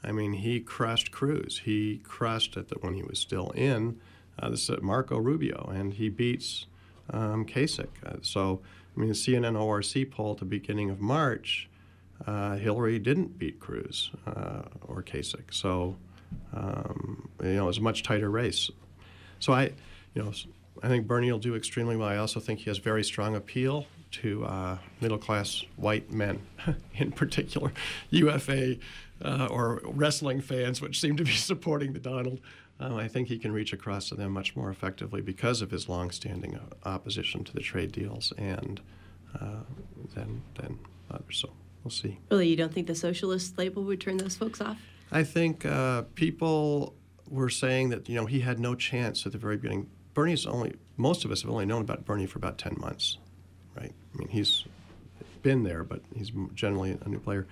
I 0.03 0.13
mean, 0.13 0.33
he 0.33 0.61
crushed 0.61 1.11
Cruz. 1.11 1.61
He 1.65 2.01
crushed 2.05 2.57
it 2.57 2.83
when 2.83 2.95
he 2.95 3.03
was 3.03 3.19
still 3.19 3.51
in. 3.51 4.01
Uh, 4.39 4.51
this 4.51 4.71
is 4.71 4.81
Marco 4.81 5.19
Rubio, 5.19 5.71
and 5.75 5.93
he 5.93 6.09
beats 6.09 6.67
um, 7.11 7.45
Kasich. 7.45 7.89
Uh, 8.05 8.17
so, 8.23 8.61
I 8.97 9.01
mean, 9.01 9.09
the 9.09 9.15
CNN 9.15 9.61
ORC 9.61 10.11
poll 10.11 10.33
at 10.33 10.39
the 10.39 10.47
beginning 10.47 10.89
of 10.89 11.01
March, 11.01 11.69
uh, 12.27 12.57
Hillary 12.57 12.99
didn't 12.99 13.39
beat 13.39 13.61
Cruz 13.61 14.11
uh, 14.27 14.63
or 14.87 15.03
Kasich. 15.03 15.53
So, 15.53 15.97
um, 16.53 17.29
you 17.43 17.55
know, 17.55 17.65
it 17.65 17.67
was 17.67 17.79
a 17.79 17.83
much 17.83 18.03
tighter 18.03 18.31
race. 18.31 18.71
So 19.39 19.53
I, 19.53 19.73
you 20.15 20.23
know, 20.23 20.33
I 20.83 20.89
think 20.89 21.07
Bernie 21.07 21.31
will 21.31 21.39
do 21.39 21.55
extremely 21.55 21.97
well. 21.97 22.09
I 22.09 22.17
also 22.17 22.41
think 22.41 22.61
he 22.61 22.71
has 22.71 22.79
very 22.79 23.05
strong 23.05 23.37
appeal 23.37 23.87
to 24.13 24.45
uh, 24.45 24.79
middle 25.01 25.19
class 25.19 25.65
white 25.77 26.11
men, 26.13 26.41
in 26.97 27.13
particular, 27.13 27.73
UFA 28.11 28.77
uh, 29.25 29.47
or 29.51 29.81
wrestling 29.85 30.41
fans, 30.41 30.81
which 30.81 31.01
seem 31.01 31.17
to 31.17 31.25
be 31.25 31.33
supporting 31.51 31.93
the 31.93 32.01
Donald. 32.01 32.41
Uh, 32.81 32.97
I 32.97 33.09
think 33.09 33.29
he 33.29 33.39
can 33.39 33.53
reach 33.53 33.73
across 33.73 34.09
to 34.09 34.15
them 34.15 34.33
much 34.33 34.57
more 34.57 34.71
effectively 34.71 35.21
because 35.21 35.61
of 35.61 35.71
his 35.71 35.89
longstanding 35.89 36.57
uh, 36.57 36.89
opposition 36.89 37.45
to 37.45 37.53
the 37.53 37.61
trade 37.61 37.93
deals 37.93 38.33
and 38.39 38.81
uh, 39.39 39.61
than, 40.15 40.43
than 40.55 40.79
others. 41.11 41.39
So 41.39 41.51
we'll 41.85 41.91
see. 41.91 42.19
Really, 42.31 42.49
you 42.49 42.57
don't 42.57 42.73
think 42.73 42.87
the 42.87 42.95
socialist 42.95 43.59
label 43.59 43.85
would 43.85 44.01
turn 44.01 44.17
those 44.17 44.37
folks 44.37 44.61
off? 44.61 44.79
I 45.13 45.25
think 45.25 45.67
uh, 45.67 46.03
people 46.15 46.95
were 47.29 47.51
saying 47.51 47.91
that 47.91 48.09
you 48.09 48.17
know 48.17 48.27
he 48.27 48.41
had 48.41 48.59
no 48.59 48.75
chance 48.75 49.27
at 49.27 49.33
the 49.33 49.39
very 49.39 49.57
beginning. 49.57 49.89
Bernie's 50.15 50.47
only 50.47 50.75
most 50.97 51.25
of 51.25 51.31
us 51.31 51.43
have 51.43 51.51
only 51.51 51.67
known 51.67 51.83
about 51.83 52.05
Bernie 52.05 52.27
for 52.27 52.39
about 52.39 52.59
ten 52.59 52.77
months 52.79 53.19
right? 53.77 53.93
I 54.15 54.19
mean, 54.19 54.29
he's 54.29 54.65
been 55.43 55.63
there, 55.63 55.85
but 55.85 56.01
he's 56.15 56.33
generally 56.55 56.99
a 57.05 57.09
new 57.09 57.19
player. 57.19 57.47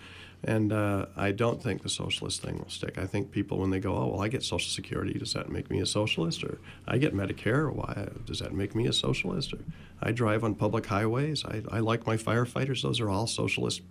And 0.44 0.72
uh, 0.72 1.06
I 1.16 1.32
don't 1.32 1.60
think 1.60 1.82
the 1.82 1.88
socialist 1.88 2.42
thing 2.42 2.58
will 2.58 2.68
stick. 2.68 2.96
I 2.96 3.06
think 3.06 3.32
people, 3.32 3.58
when 3.58 3.70
they 3.70 3.80
go, 3.80 3.96
oh, 3.96 4.06
well, 4.06 4.20
I 4.20 4.28
get 4.28 4.44
Social 4.44 4.70
Security, 4.70 5.18
does 5.18 5.32
that 5.32 5.50
make 5.50 5.68
me 5.68 5.80
a 5.80 5.86
socialist? 5.86 6.44
Or 6.44 6.58
I 6.86 6.98
get 6.98 7.12
Medicare, 7.12 7.72
why 7.72 8.08
does 8.24 8.38
that 8.38 8.52
make 8.52 8.74
me 8.74 8.86
a 8.86 8.92
socialist? 8.92 9.52
Or 9.52 9.58
I 10.00 10.12
drive 10.12 10.44
on 10.44 10.54
public 10.54 10.86
highways, 10.86 11.44
I, 11.44 11.62
I 11.72 11.80
like 11.80 12.06
my 12.06 12.16
firefighters. 12.16 12.82
Those 12.82 13.00
are 13.00 13.10
all 13.10 13.26
socialist 13.26 13.82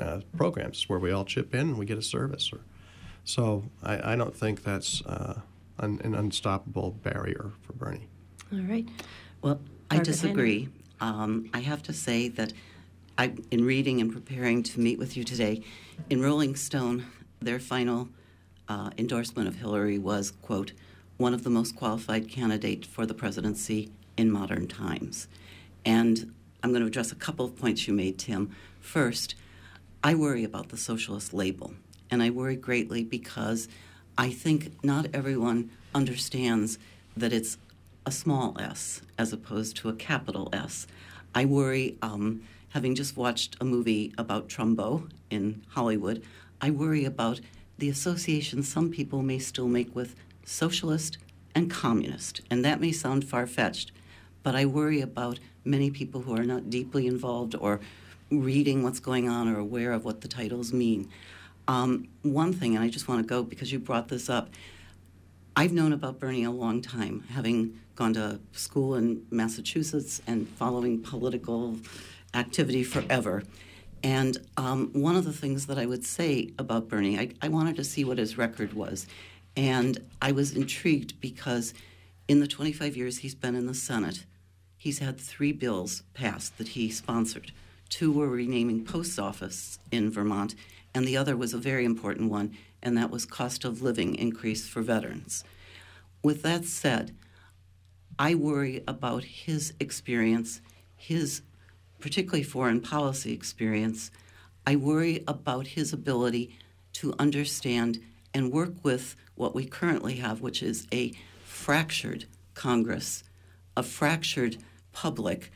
uh, 0.00 0.20
programs 0.36 0.88
where 0.88 0.98
we 0.98 1.12
all 1.12 1.24
chip 1.24 1.54
in 1.54 1.60
and 1.60 1.78
we 1.78 1.86
get 1.86 1.98
a 1.98 2.02
service. 2.02 2.50
Or, 2.52 2.60
so 3.26 3.64
I, 3.82 4.12
I 4.12 4.16
don't 4.16 4.34
think 4.34 4.62
that's 4.62 5.04
uh, 5.04 5.40
an, 5.78 6.00
an, 6.04 6.14
unstoppable 6.14 6.92
barrier 7.02 7.50
for 7.60 7.72
Bernie. 7.74 8.08
All 8.52 8.60
right. 8.60 8.88
Well, 9.42 9.60
I 9.90 9.98
disagree. 9.98 10.68
Um, 11.00 11.50
I 11.52 11.58
have 11.58 11.82
to 11.84 11.92
say 11.92 12.28
that 12.28 12.52
I, 13.18 13.32
in 13.50 13.64
reading 13.64 14.00
and 14.00 14.12
preparing 14.12 14.62
to 14.62 14.80
meet 14.80 14.98
with 14.98 15.16
you 15.16 15.24
today, 15.24 15.62
in 16.08 16.22
Rolling 16.22 16.54
Stone, 16.54 17.04
their 17.40 17.58
final 17.58 18.08
uh, 18.68 18.90
endorsement 18.96 19.48
of 19.48 19.56
Hillary 19.56 19.98
was, 19.98 20.30
quote, 20.30 20.72
one 21.16 21.34
of 21.34 21.42
the 21.42 21.50
most 21.50 21.74
qualified 21.74 22.28
candidates 22.28 22.86
for 22.86 23.06
the 23.06 23.14
presidency 23.14 23.90
in 24.16 24.30
modern 24.30 24.68
times. 24.68 25.26
And 25.84 26.32
I'm 26.62 26.70
going 26.70 26.82
to 26.82 26.86
address 26.86 27.10
a 27.10 27.16
couple 27.16 27.44
of 27.44 27.56
points 27.56 27.88
you 27.88 27.94
made, 27.94 28.18
Tim. 28.18 28.54
First, 28.80 29.34
I 30.04 30.14
worry 30.14 30.44
about 30.44 30.68
the 30.68 30.76
socialist 30.76 31.34
label, 31.34 31.74
and 32.10 32.22
I 32.22 32.30
worry 32.30 32.56
greatly 32.56 33.04
because 33.04 33.68
I 34.18 34.30
think 34.30 34.84
not 34.84 35.06
everyone 35.12 35.70
understands 35.94 36.78
that 37.16 37.32
it's 37.32 37.58
a 38.04 38.12
small 38.12 38.56
s 38.60 39.02
as 39.18 39.32
opposed 39.32 39.76
to 39.76 39.88
a 39.88 39.94
capital 39.94 40.48
S. 40.52 40.86
I 41.34 41.44
worry, 41.44 41.96
um, 42.02 42.42
having 42.70 42.94
just 42.94 43.16
watched 43.16 43.56
a 43.60 43.64
movie 43.64 44.12
about 44.16 44.48
Trumbo 44.48 45.10
in 45.30 45.62
Hollywood, 45.68 46.22
I 46.60 46.70
worry 46.70 47.04
about 47.04 47.40
the 47.78 47.90
association 47.90 48.62
some 48.62 48.90
people 48.90 49.22
may 49.22 49.38
still 49.38 49.68
make 49.68 49.94
with 49.94 50.14
socialist 50.44 51.18
and 51.54 51.70
communist. 51.70 52.40
And 52.50 52.64
that 52.64 52.80
may 52.80 52.92
sound 52.92 53.24
far 53.24 53.46
fetched, 53.46 53.92
but 54.42 54.54
I 54.54 54.64
worry 54.64 55.00
about 55.00 55.40
many 55.64 55.90
people 55.90 56.22
who 56.22 56.36
are 56.36 56.44
not 56.44 56.70
deeply 56.70 57.06
involved 57.06 57.54
or 57.58 57.80
reading 58.30 58.82
what's 58.82 59.00
going 59.00 59.28
on 59.28 59.48
or 59.48 59.58
aware 59.58 59.92
of 59.92 60.04
what 60.04 60.20
the 60.20 60.28
titles 60.28 60.72
mean. 60.72 61.08
Um, 61.68 62.08
one 62.22 62.52
thing, 62.52 62.76
and 62.76 62.84
I 62.84 62.88
just 62.88 63.08
want 63.08 63.22
to 63.22 63.26
go 63.26 63.42
because 63.42 63.72
you 63.72 63.78
brought 63.78 64.08
this 64.08 64.28
up, 64.30 64.50
I've 65.56 65.72
known 65.72 65.92
about 65.92 66.20
Bernie 66.20 66.44
a 66.44 66.50
long 66.50 66.82
time, 66.82 67.24
having 67.30 67.78
gone 67.94 68.12
to 68.14 68.38
school 68.52 68.94
in 68.94 69.26
Massachusetts 69.30 70.20
and 70.26 70.48
following 70.48 71.02
political 71.02 71.76
activity 72.34 72.84
forever. 72.84 73.42
And 74.02 74.36
um, 74.56 74.90
one 74.92 75.16
of 75.16 75.24
the 75.24 75.32
things 75.32 75.66
that 75.66 75.78
I 75.78 75.86
would 75.86 76.04
say 76.04 76.52
about 76.58 76.88
Bernie, 76.88 77.18
I, 77.18 77.30
I 77.40 77.48
wanted 77.48 77.76
to 77.76 77.84
see 77.84 78.04
what 78.04 78.18
his 78.18 78.36
record 78.36 78.74
was. 78.74 79.06
And 79.56 79.98
I 80.20 80.32
was 80.32 80.54
intrigued 80.54 81.20
because 81.20 81.72
in 82.28 82.40
the 82.40 82.46
25 82.46 82.96
years 82.96 83.18
he's 83.18 83.34
been 83.34 83.54
in 83.54 83.66
the 83.66 83.74
Senate, 83.74 84.26
he's 84.76 84.98
had 84.98 85.18
three 85.18 85.52
bills 85.52 86.02
passed 86.12 86.58
that 86.58 86.68
he 86.68 86.90
sponsored. 86.90 87.52
Two 87.88 88.12
were 88.12 88.28
renaming 88.28 88.84
post 88.84 89.18
office 89.18 89.78
in 89.90 90.10
Vermont, 90.10 90.54
and 90.96 91.06
the 91.06 91.16
other 91.18 91.36
was 91.36 91.52
a 91.52 91.58
very 91.58 91.84
important 91.84 92.30
one, 92.30 92.56
and 92.82 92.96
that 92.96 93.10
was 93.10 93.26
cost 93.26 93.66
of 93.66 93.82
living 93.82 94.14
increase 94.14 94.66
for 94.66 94.80
veterans. 94.80 95.44
With 96.22 96.40
that 96.40 96.64
said, 96.64 97.14
I 98.18 98.34
worry 98.34 98.82
about 98.88 99.22
his 99.22 99.74
experience, 99.78 100.62
his 100.96 101.42
particularly 102.00 102.42
foreign 102.42 102.80
policy 102.80 103.34
experience. 103.34 104.10
I 104.66 104.76
worry 104.76 105.22
about 105.28 105.66
his 105.66 105.92
ability 105.92 106.58
to 106.94 107.12
understand 107.18 108.00
and 108.32 108.50
work 108.50 108.82
with 108.82 109.16
what 109.34 109.54
we 109.54 109.66
currently 109.66 110.14
have, 110.16 110.40
which 110.40 110.62
is 110.62 110.86
a 110.94 111.12
fractured 111.44 112.24
Congress, 112.54 113.22
a 113.76 113.82
fractured 113.82 114.56
public, 114.92 115.52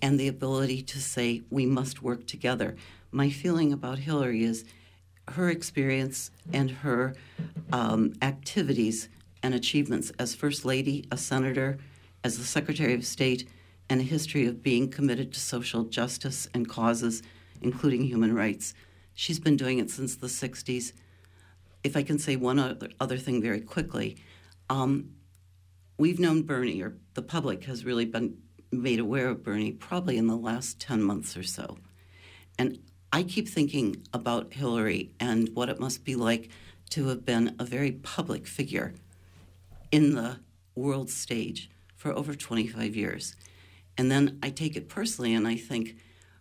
and 0.00 0.20
the 0.20 0.28
ability 0.28 0.82
to 0.82 1.00
say 1.00 1.42
we 1.50 1.66
must 1.66 2.00
work 2.00 2.28
together. 2.28 2.76
My 3.10 3.28
feeling 3.28 3.72
about 3.72 3.98
Hillary 3.98 4.44
is 4.44 4.64
her 5.28 5.50
experience 5.50 6.30
and 6.52 6.70
her 6.70 7.14
um, 7.72 8.12
activities 8.22 9.08
and 9.42 9.54
achievements 9.54 10.10
as 10.18 10.34
First 10.34 10.64
Lady, 10.64 11.06
a 11.10 11.16
senator, 11.16 11.78
as 12.22 12.38
the 12.38 12.44
Secretary 12.44 12.94
of 12.94 13.04
State, 13.04 13.48
and 13.88 14.00
a 14.00 14.04
history 14.04 14.46
of 14.46 14.62
being 14.62 14.90
committed 14.90 15.32
to 15.32 15.40
social 15.40 15.84
justice 15.84 16.48
and 16.54 16.68
causes, 16.68 17.22
including 17.60 18.02
human 18.04 18.34
rights. 18.34 18.74
She's 19.14 19.38
been 19.38 19.56
doing 19.56 19.78
it 19.78 19.90
since 19.90 20.16
the 20.16 20.26
60s. 20.26 20.92
If 21.82 21.96
I 21.96 22.02
can 22.02 22.18
say 22.18 22.36
one 22.36 22.58
other, 22.58 23.16
thing 23.18 23.42
very 23.42 23.60
quickly, 23.60 24.16
um, 24.70 25.10
we've 25.98 26.18
known 26.18 26.42
Bernie, 26.42 26.80
or 26.80 26.96
the 27.12 27.22
public 27.22 27.64
has 27.64 27.84
really 27.84 28.06
been 28.06 28.38
made 28.72 28.98
aware 28.98 29.28
of 29.28 29.42
Bernie 29.42 29.72
probably 29.72 30.16
in 30.16 30.26
the 30.26 30.36
last 30.36 30.80
10 30.80 31.02
months 31.02 31.36
or 31.36 31.42
so. 31.42 31.76
And 32.58 32.78
I 33.14 33.22
keep 33.22 33.48
thinking 33.48 34.04
about 34.12 34.54
Hillary 34.54 35.12
and 35.20 35.48
what 35.54 35.68
it 35.68 35.78
must 35.78 36.04
be 36.04 36.16
like 36.16 36.50
to 36.90 37.06
have 37.10 37.24
been 37.24 37.54
a 37.60 37.64
very 37.64 37.92
public 37.92 38.44
figure 38.44 38.92
in 39.92 40.16
the 40.16 40.40
world 40.74 41.10
stage 41.10 41.70
for 41.94 42.10
over 42.10 42.34
25 42.34 42.96
years. 42.96 43.36
And 43.96 44.10
then 44.10 44.40
I 44.42 44.50
take 44.50 44.74
it 44.74 44.88
personally 44.88 45.32
and 45.32 45.46
I 45.46 45.54
think, 45.54 45.94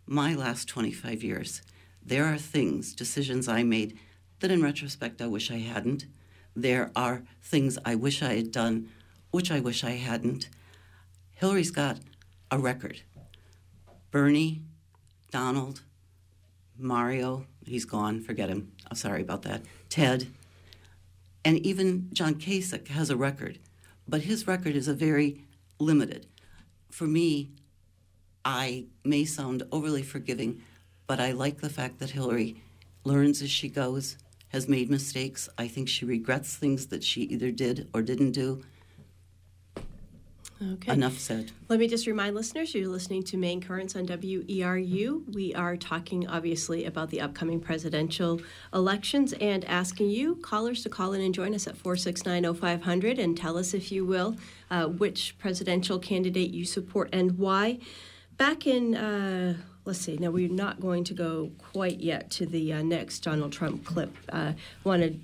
my 0.08 0.34
last 0.34 0.68
25 0.68 1.22
years, 1.22 1.62
there 2.04 2.26
are 2.26 2.40
things, 2.40 2.96
decisions 2.96 3.48
I 3.48 3.62
made 3.62 4.00
that 4.40 4.50
in 4.50 4.64
retrospect 4.64 5.22
I 5.22 5.28
wish 5.28 5.52
I 5.52 5.60
hadn't. 5.60 6.08
There 6.56 6.90
are 6.96 7.22
things 7.40 7.78
I 7.86 7.94
wish 7.94 8.24
I 8.24 8.34
had 8.34 8.52
done, 8.52 8.90
which 9.30 9.52
I 9.52 9.60
wish 9.60 9.84
I 9.84 9.92
hadn't. 9.92 10.50
Hillary's 11.34 11.70
got 11.70 12.00
a 12.50 12.58
record. 12.58 13.02
Bernie, 14.10 14.64
Donald, 15.30 15.84
Mario, 16.84 17.46
he's 17.65 17.86
gone, 17.86 18.22
forget 18.22 18.50
him. 18.50 18.72
I'm 18.89 18.96
sorry 18.96 19.22
about 19.22 19.43
that. 19.43 19.63
Ted, 19.89 20.28
and 21.46 21.58
even 21.65 22.10
John 22.13 22.36
Kasich 22.36 22.89
has 22.89 23.10
a 23.10 23.15
record, 23.17 23.60
but 24.08 24.22
his 24.22 24.48
record 24.48 24.76
is 24.76 24.88
a 24.88 24.93
very 24.93 25.46
limited. 25.80 26.28
For 26.91 27.06
me, 27.06 27.52
I 28.46 28.86
may 29.04 29.26
sound 29.26 29.63
overly 29.72 30.04
forgiving, 30.04 30.62
but 31.08 31.19
I 31.19 31.32
like 31.32 31.62
the 31.62 31.69
fact 31.69 32.00
that 32.00 32.12
Hillary 32.12 32.62
learns 33.04 33.41
as 33.41 33.50
she 33.50 33.69
goes, 33.69 34.17
has 34.50 34.67
made 34.67 34.89
mistakes. 34.89 35.50
I 35.58 35.67
think 35.67 35.89
she 35.89 36.06
regrets 36.06 36.56
things 36.56 36.88
that 36.88 37.04
she 37.04 37.22
either 37.24 37.52
did 37.52 37.89
or 37.93 38.02
didn't 38.02 38.32
do. 38.32 38.63
Okay. 40.71 40.93
Enough 40.93 41.17
said. 41.17 41.52
Let 41.67 41.80
me 41.80 41.88
just 41.88 42.08
remind 42.08 42.36
listeners 42.36 42.73
you're 42.73 42.88
listening 42.88 43.23
to 43.23 43.38
Main 43.38 43.62
Currents 43.62 43.95
on 43.95 44.06
WERU. 44.06 45.34
We 45.34 45.54
are 45.56 45.76
talking, 45.76 46.28
obviously, 46.28 46.86
about 46.86 47.10
the 47.10 47.21
upcoming 47.21 47.60
presidential 47.60 48.41
elections 48.73 49.34
and 49.34 49.65
asking 49.65 50.10
you, 50.10 50.36
callers, 50.36 50.84
to 50.84 50.89
call 50.89 51.13
in 51.13 51.21
and 51.21 51.34
join 51.34 51.54
us 51.54 51.67
at 51.67 51.76
469 51.76 52.54
0500 52.54 53.19
and 53.19 53.38
tell 53.38 53.58
us, 53.58 53.73
if 53.73 53.91
you 53.91 54.06
will, 54.06 54.38
uh, 54.71 54.86
which 54.88 55.38
presidential 55.39 55.99
candidate 55.99 56.52
you 56.52 56.65
support 56.65 57.10
and 57.12 57.38
why. 57.38 57.80
Back 58.38 58.65
in, 58.65 58.95
uh, 58.95 59.56
let's 59.86 59.99
see, 59.99 60.17
now 60.17 60.32
we're 60.32 60.49
not 60.49 60.80
going 60.80 61.04
to 61.06 61.13
go 61.13 61.52
quite 61.58 61.99
yet 61.99 62.30
to 62.32 62.45
the 62.45 62.73
uh, 62.73 62.82
next 62.82 63.19
Donald 63.19 63.52
Trump 63.52 63.84
clip. 63.84 64.15
Uh, 64.30 64.54
wanted 64.84 65.23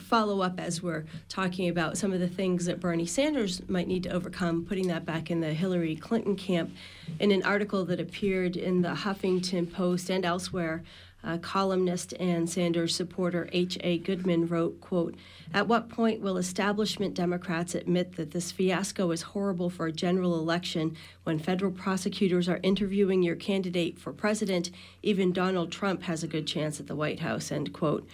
follow 0.00 0.40
up 0.40 0.58
as 0.58 0.82
we're 0.82 1.04
talking 1.28 1.68
about 1.68 1.96
some 1.96 2.12
of 2.12 2.20
the 2.20 2.28
things 2.28 2.66
that 2.66 2.80
Bernie 2.80 3.06
Sanders 3.06 3.62
might 3.68 3.88
need 3.88 4.02
to 4.04 4.10
overcome, 4.10 4.64
putting 4.64 4.88
that 4.88 5.04
back 5.04 5.30
in 5.30 5.40
the 5.40 5.52
Hillary 5.52 5.96
Clinton 5.96 6.36
camp. 6.36 6.70
In 7.18 7.30
an 7.30 7.42
article 7.42 7.84
that 7.84 8.00
appeared 8.00 8.56
in 8.56 8.82
the 8.82 8.90
Huffington 8.90 9.72
Post 9.72 10.10
and 10.10 10.24
elsewhere, 10.24 10.82
uh, 11.22 11.38
columnist 11.38 12.14
and 12.14 12.48
Sanders 12.48 12.94
supporter 12.94 13.48
H.A. 13.52 13.98
Goodman 13.98 14.46
wrote, 14.46 14.80
quote, 14.80 15.14
At 15.52 15.68
what 15.68 15.88
point 15.88 16.20
will 16.20 16.38
establishment 16.38 17.14
Democrats 17.14 17.74
admit 17.74 18.16
that 18.16 18.30
this 18.30 18.50
fiasco 18.52 19.10
is 19.10 19.22
horrible 19.22 19.70
for 19.70 19.86
a 19.86 19.92
general 19.92 20.38
election 20.38 20.96
when 21.24 21.38
federal 21.38 21.72
prosecutors 21.72 22.48
are 22.48 22.60
interviewing 22.62 23.22
your 23.22 23.36
candidate 23.36 23.98
for 23.98 24.12
president? 24.12 24.70
Even 25.02 25.32
Donald 25.32 25.70
Trump 25.70 26.02
has 26.04 26.22
a 26.22 26.28
good 26.28 26.46
chance 26.46 26.80
at 26.80 26.86
the 26.86 26.96
White 26.96 27.20
House, 27.20 27.52
end 27.52 27.72
quote. 27.72 28.08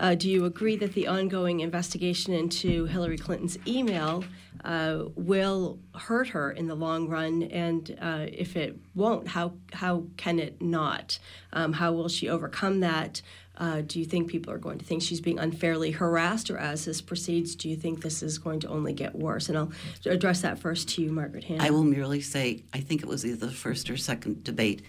Uh, 0.00 0.14
do 0.14 0.30
you 0.30 0.46
agree 0.46 0.76
that 0.76 0.94
the 0.94 1.06
ongoing 1.06 1.60
investigation 1.60 2.32
into 2.32 2.86
Hillary 2.86 3.18
Clinton's 3.18 3.58
email 3.66 4.24
uh, 4.64 5.04
will 5.14 5.78
hurt 5.94 6.28
her 6.28 6.50
in 6.50 6.68
the 6.68 6.74
long 6.74 7.06
run? 7.06 7.42
And 7.42 7.96
uh, 8.00 8.26
if 8.26 8.56
it 8.56 8.78
won't, 8.94 9.28
how 9.28 9.52
how 9.74 10.04
can 10.16 10.38
it 10.38 10.60
not? 10.62 11.18
Um, 11.52 11.74
how 11.74 11.92
will 11.92 12.08
she 12.08 12.30
overcome 12.30 12.80
that? 12.80 13.20
Uh, 13.58 13.82
do 13.82 13.98
you 13.98 14.06
think 14.06 14.28
people 14.28 14.50
are 14.50 14.58
going 14.58 14.78
to 14.78 14.84
think 14.86 15.02
she's 15.02 15.20
being 15.20 15.38
unfairly 15.38 15.90
harassed, 15.90 16.50
or 16.50 16.56
as 16.56 16.86
this 16.86 17.02
proceeds, 17.02 17.54
do 17.54 17.68
you 17.68 17.76
think 17.76 18.00
this 18.00 18.22
is 18.22 18.38
going 18.38 18.58
to 18.60 18.68
only 18.68 18.94
get 18.94 19.14
worse? 19.14 19.50
And 19.50 19.58
I'll 19.58 19.72
address 20.06 20.40
that 20.40 20.58
first 20.58 20.88
to 20.90 21.02
you, 21.02 21.12
Margaret. 21.12 21.44
I 21.58 21.68
will 21.68 21.84
merely 21.84 22.22
say 22.22 22.62
I 22.72 22.80
think 22.80 23.02
it 23.02 23.06
was 23.06 23.26
either 23.26 23.46
the 23.46 23.52
first 23.52 23.90
or 23.90 23.98
second 23.98 24.44
debate 24.44 24.80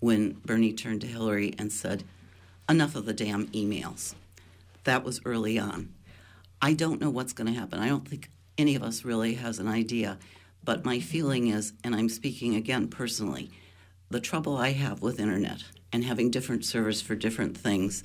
when 0.00 0.32
Bernie 0.46 0.72
turned 0.72 1.02
to 1.02 1.06
Hillary 1.06 1.54
and 1.58 1.70
said, 1.70 2.02
"Enough 2.66 2.96
of 2.96 3.04
the 3.04 3.12
damn 3.12 3.48
emails." 3.48 4.14
That 4.84 5.04
was 5.04 5.20
early 5.24 5.58
on. 5.58 5.94
I 6.62 6.74
don't 6.74 7.00
know 7.00 7.10
what's 7.10 7.32
going 7.32 7.52
to 7.52 7.58
happen. 7.58 7.78
I 7.78 7.88
don't 7.88 8.08
think 8.08 8.30
any 8.56 8.74
of 8.74 8.82
us 8.82 9.04
really 9.04 9.34
has 9.34 9.58
an 9.58 9.68
idea. 9.68 10.18
But 10.62 10.84
my 10.84 11.00
feeling 11.00 11.48
is, 11.48 11.72
and 11.82 11.94
I'm 11.94 12.08
speaking 12.08 12.54
again 12.54 12.88
personally, 12.88 13.50
the 14.10 14.20
trouble 14.20 14.56
I 14.56 14.70
have 14.70 15.02
with 15.02 15.20
internet 15.20 15.62
and 15.92 16.04
having 16.04 16.30
different 16.30 16.64
servers 16.64 17.02
for 17.02 17.14
different 17.14 17.56
things, 17.56 18.02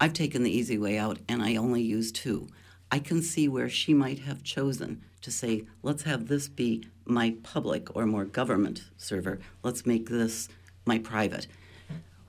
I've 0.00 0.12
taken 0.12 0.42
the 0.42 0.56
easy 0.56 0.78
way 0.78 0.98
out 0.98 1.18
and 1.28 1.42
I 1.42 1.56
only 1.56 1.82
use 1.82 2.10
two. 2.10 2.48
I 2.90 2.98
can 2.98 3.22
see 3.22 3.48
where 3.48 3.68
she 3.68 3.94
might 3.94 4.20
have 4.20 4.42
chosen 4.42 5.02
to 5.20 5.30
say, 5.30 5.64
let's 5.82 6.02
have 6.02 6.26
this 6.26 6.48
be 6.48 6.84
my 7.04 7.36
public 7.42 7.94
or 7.96 8.06
more 8.06 8.24
government 8.24 8.84
server. 8.96 9.38
Let's 9.62 9.86
make 9.86 10.08
this 10.08 10.48
my 10.84 10.98
private. 10.98 11.46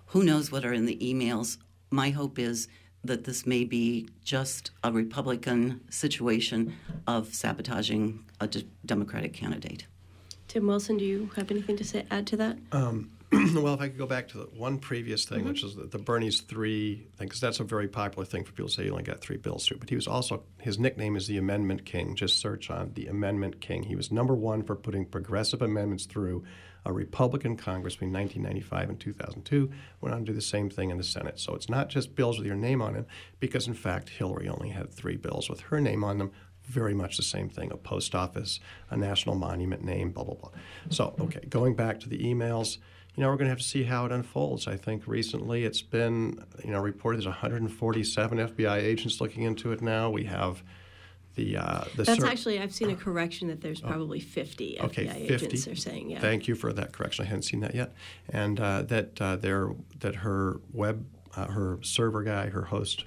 Who 0.08 0.24
knows 0.24 0.52
what 0.52 0.66
are 0.66 0.74
in 0.74 0.86
the 0.86 0.98
emails? 0.98 1.58
My 1.90 2.12
hope 2.12 2.38
is 2.38 2.68
that 3.04 3.26
this 3.26 3.46
may 3.46 3.64
be 3.64 4.08
just 4.24 4.72
a 4.84 4.92
Republican 4.92 5.82
situation 5.90 6.76
of 7.08 7.34
sabotaging 7.34 8.24
a 8.40 8.48
d- 8.48 8.68
Democratic 8.86 9.34
candidate. 9.34 9.86
Tim 10.48 10.68
Wilson, 10.68 10.98
do 10.98 11.06
you 11.06 11.30
have 11.36 11.50
anything 11.52 11.78
to 11.78 11.84
say, 11.84 12.06
add 12.12 12.28
to 12.28 12.38
that? 12.38 12.58
Um, 12.72 13.10
well, 13.56 13.74
if 13.74 13.82
I 13.82 13.88
could 13.88 13.98
go 13.98 14.06
back 14.06 14.28
to 14.30 14.38
the 14.38 14.44
one 14.44 14.78
previous 14.78 15.26
thing, 15.26 15.40
mm-hmm. 15.40 15.48
which 15.50 15.64
is 15.64 15.76
the, 15.76 15.86
the, 15.86 15.98
Bernie's 15.98 16.42
three 16.42 17.08
thing, 17.18 17.28
because 17.28 17.42
that's 17.42 17.60
a 17.60 17.64
very 17.64 17.88
popular 17.88 18.26
thing 18.26 18.44
for 18.44 18.52
people 18.52 18.68
to 18.68 18.74
say 18.74 18.84
he 18.84 18.92
only 18.92 19.04
got 19.04 19.22
three 19.22 19.38
bills 19.38 19.66
through. 19.66 19.78
But 19.78 19.90
he 19.90 19.96
was 19.96 20.08
also, 20.08 20.44
his 20.60 20.78
nickname 20.78 21.16
is 21.16 21.28
the 21.28 21.38
Amendment 21.38 21.86
King. 21.86 22.16
Just 22.16 22.40
search 22.40 22.70
on 22.70 22.92
the 22.94 23.08
Amendment 23.08 23.60
King. 23.62 23.84
He 23.84 23.96
was 23.96 24.12
number 24.12 24.36
one 24.36 24.62
for 24.64 24.76
putting 24.76 25.06
progressive 25.06 25.62
amendments 25.62 26.06
through 26.06 26.44
a 26.86 26.94
Republican 26.94 27.56
Congress 27.56 27.96
between 27.96 28.14
1995 28.14 28.90
and 28.90 29.00
2002 29.00 29.72
went 30.02 30.14
on 30.14 30.22
to 30.22 30.32
do 30.32 30.34
the 30.34 30.42
same 30.42 30.70
thing 30.70 30.90
in 30.90 30.98
the 30.98 31.04
Senate. 31.04 31.40
So 31.40 31.56
it's 31.56 31.70
not 31.70 31.90
just 31.90 32.16
bills 32.16 32.38
with 32.38 32.48
your 32.48 32.56
name 32.56 32.82
on 32.82 32.94
them, 32.94 33.06
because 33.40 33.68
in 33.68 33.74
fact, 33.74 34.10
Hillary 34.10 34.50
only 34.50 34.70
had 34.70 34.92
three 34.92 35.18
bills 35.18 35.50
with 35.50 35.62
her 35.62 35.80
name 35.80 36.04
on 36.04 36.18
them. 36.18 36.32
Very 36.64 36.94
much 36.94 37.18
the 37.18 37.24
same 37.24 37.50
thing 37.50 37.72
a 37.72 37.78
post 37.78 38.16
office, 38.16 38.60
a 38.90 38.98
national 38.98 39.36
monument 39.36 39.84
name, 39.84 40.12
blah, 40.12 40.24
blah, 40.24 40.36
blah. 40.36 40.52
So, 40.90 41.14
okay, 41.20 41.42
going 41.50 41.76
back 41.76 42.00
to 42.02 42.10
the 42.10 42.20
emails 42.20 42.78
you 43.16 43.22
know, 43.22 43.30
we're 43.30 43.36
going 43.36 43.46
to 43.46 43.52
have 43.52 43.60
to 43.60 43.64
see 43.64 43.84
how 43.84 44.06
it 44.06 44.12
unfolds. 44.12 44.68
I 44.68 44.76
think 44.76 45.08
recently 45.08 45.66
it's 45.66 45.84
been, 45.84 46.44
you 46.64 46.72
know, 46.72 46.80
reported 46.80 47.20
there's 47.20 47.28
147 47.28 48.38
FBI 48.40 48.78
agents 48.78 49.22
looking 49.22 49.44
into 49.44 49.72
it 49.72 49.82
now. 49.82 50.10
We 50.10 50.24
have 50.24 50.64
the 51.36 51.58
uh, 51.58 51.84
the 51.96 52.04
that's 52.04 52.24
actually 52.24 52.60
I've 52.60 52.74
seen 52.74 52.92
a 52.92 52.96
correction 52.96 53.48
that 53.48 53.62
there's 53.62 53.82
oh. 53.84 53.88
probably 53.88 54.20
50 54.20 54.80
okay, 54.82 55.06
FBI 55.06 55.28
50. 55.28 55.46
agents 55.46 55.68
are 55.68 55.76
saying 55.76 56.10
yeah. 56.12 56.20
Thank 56.20 56.48
you 56.48 56.56
for 56.56 56.72
that 56.74 56.92
correction. 56.92 57.26
I 57.26 57.28
hadn't 57.28 57.44
seen 57.44 57.62
that 57.62 57.74
yet, 57.74 57.94
and 58.30 58.60
uh, 58.60 58.84
that 58.84 59.22
uh, 59.22 59.36
there 59.38 59.72
that 60.00 60.16
her 60.18 60.60
web 60.72 61.06
uh, 61.36 61.48
her 61.48 61.80
server 61.82 62.24
guy 62.24 62.50
her 62.50 62.66
host 62.66 63.06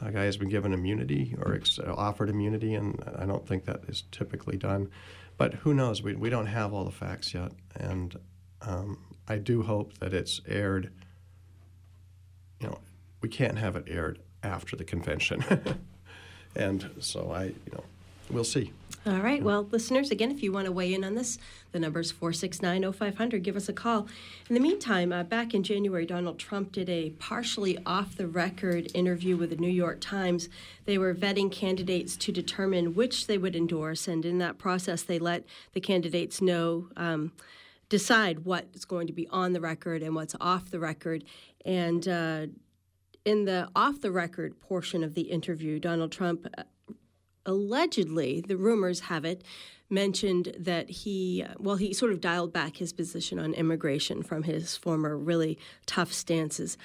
uh, 0.00 0.10
guy 0.10 0.24
has 0.24 0.36
been 0.36 0.48
given 0.48 0.72
immunity 0.72 1.34
or 1.40 1.54
ex- 1.54 1.78
offered 1.78 2.28
immunity, 2.28 2.74
and 2.74 3.02
I 3.16 3.24
don't 3.24 3.46
think 3.46 3.64
that 3.64 3.80
is 3.88 4.04
typically 4.10 4.56
done. 4.56 4.90
But 5.38 5.54
who 5.54 5.72
knows? 5.72 6.02
We 6.02 6.14
we 6.14 6.28
don't 6.28 6.46
have 6.46 6.74
all 6.74 6.84
the 6.84 6.90
facts 6.90 7.32
yet, 7.32 7.52
and 7.74 8.18
um, 8.60 8.98
I 9.26 9.38
do 9.38 9.62
hope 9.62 9.98
that 9.98 10.12
it's 10.12 10.42
aired. 10.46 10.92
You 12.60 12.68
know, 12.68 12.78
we 13.22 13.30
can't 13.30 13.58
have 13.58 13.76
it 13.76 13.84
aired 13.86 14.18
after 14.42 14.76
the 14.76 14.84
convention. 14.84 15.42
And 16.54 16.90
so 17.00 17.32
I, 17.32 17.44
you 17.44 17.72
know, 17.72 17.84
we'll 18.30 18.44
see. 18.44 18.72
All 19.04 19.18
right. 19.18 19.42
Well, 19.42 19.66
listeners, 19.72 20.12
again, 20.12 20.30
if 20.30 20.44
you 20.44 20.52
want 20.52 20.66
to 20.66 20.72
weigh 20.72 20.94
in 20.94 21.02
on 21.02 21.16
this, 21.16 21.36
the 21.72 21.80
number 21.80 21.98
is 21.98 22.12
469 22.12 22.92
0500. 22.92 23.42
Give 23.42 23.56
us 23.56 23.68
a 23.68 23.72
call. 23.72 24.06
In 24.48 24.54
the 24.54 24.60
meantime, 24.60 25.12
uh, 25.12 25.24
back 25.24 25.54
in 25.54 25.64
January, 25.64 26.06
Donald 26.06 26.38
Trump 26.38 26.70
did 26.70 26.88
a 26.88 27.10
partially 27.10 27.78
off 27.84 28.16
the 28.16 28.28
record 28.28 28.92
interview 28.94 29.36
with 29.36 29.50
the 29.50 29.56
New 29.56 29.66
York 29.66 30.00
Times. 30.00 30.48
They 30.84 30.98
were 30.98 31.14
vetting 31.14 31.50
candidates 31.50 32.16
to 32.18 32.30
determine 32.30 32.94
which 32.94 33.26
they 33.26 33.38
would 33.38 33.56
endorse. 33.56 34.06
And 34.06 34.24
in 34.24 34.38
that 34.38 34.58
process, 34.58 35.02
they 35.02 35.18
let 35.18 35.44
the 35.72 35.80
candidates 35.80 36.40
know. 36.40 36.88
Um, 36.96 37.32
decide 37.88 38.46
what's 38.46 38.86
going 38.86 39.06
to 39.06 39.12
be 39.12 39.28
on 39.28 39.52
the 39.52 39.60
record 39.60 40.02
and 40.02 40.14
what's 40.14 40.34
off 40.40 40.70
the 40.70 40.78
record. 40.80 41.22
And 41.66 42.08
uh, 42.08 42.46
in 43.24 43.44
the 43.44 43.68
off 43.74 44.00
the 44.00 44.10
record 44.10 44.60
portion 44.60 45.04
of 45.04 45.14
the 45.14 45.22
interview, 45.22 45.78
Donald 45.78 46.12
Trump 46.12 46.46
uh, 46.58 46.64
allegedly, 47.46 48.40
the 48.40 48.56
rumors 48.56 49.00
have 49.00 49.24
it, 49.24 49.42
mentioned 49.90 50.54
that 50.58 50.88
he, 50.88 51.44
well, 51.58 51.76
he 51.76 51.92
sort 51.92 52.12
of 52.12 52.20
dialed 52.20 52.52
back 52.52 52.76
his 52.76 52.92
position 52.92 53.38
on 53.38 53.52
immigration 53.52 54.22
from 54.22 54.44
his 54.44 54.76
former 54.76 55.16
really 55.16 55.58
tough 55.86 56.12
stances. 56.12 56.78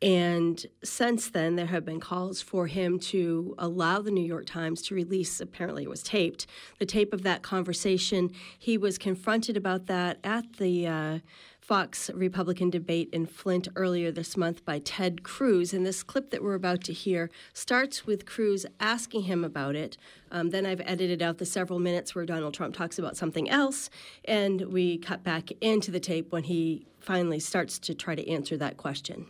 And 0.00 0.64
since 0.82 1.30
then, 1.30 1.56
there 1.56 1.66
have 1.66 1.84
been 1.84 1.98
calls 2.00 2.42
for 2.42 2.66
him 2.66 2.98
to 3.00 3.54
allow 3.58 4.02
the 4.02 4.10
New 4.10 4.24
York 4.24 4.44
Times 4.44 4.82
to 4.82 4.94
release, 4.94 5.40
apparently 5.40 5.84
it 5.84 5.88
was 5.88 6.02
taped, 6.02 6.46
the 6.78 6.86
tape 6.86 7.12
of 7.14 7.22
that 7.22 7.42
conversation. 7.42 8.30
He 8.58 8.76
was 8.76 8.98
confronted 8.98 9.56
about 9.56 9.86
that 9.86 10.18
at 10.22 10.58
the 10.58 10.86
uh, 10.86 11.18
Fox 11.64 12.10
Republican 12.12 12.68
debate 12.68 13.08
in 13.10 13.24
Flint 13.24 13.68
earlier 13.74 14.12
this 14.12 14.36
month 14.36 14.62
by 14.66 14.78
Ted 14.78 15.22
Cruz. 15.22 15.72
And 15.72 15.86
this 15.86 16.02
clip 16.02 16.28
that 16.28 16.42
we're 16.42 16.52
about 16.52 16.84
to 16.84 16.92
hear 16.92 17.30
starts 17.54 18.04
with 18.04 18.26
Cruz 18.26 18.66
asking 18.80 19.22
him 19.22 19.42
about 19.42 19.74
it. 19.74 19.96
Um, 20.30 20.50
then 20.50 20.66
I've 20.66 20.82
edited 20.82 21.22
out 21.22 21.38
the 21.38 21.46
several 21.46 21.78
minutes 21.78 22.14
where 22.14 22.26
Donald 22.26 22.52
Trump 22.52 22.76
talks 22.76 22.98
about 22.98 23.16
something 23.16 23.48
else. 23.48 23.88
And 24.26 24.60
we 24.72 24.98
cut 24.98 25.24
back 25.24 25.52
into 25.62 25.90
the 25.90 26.00
tape 26.00 26.30
when 26.30 26.44
he 26.44 26.86
finally 27.00 27.40
starts 27.40 27.78
to 27.78 27.94
try 27.94 28.14
to 28.14 28.30
answer 28.30 28.58
that 28.58 28.76
question. 28.76 29.24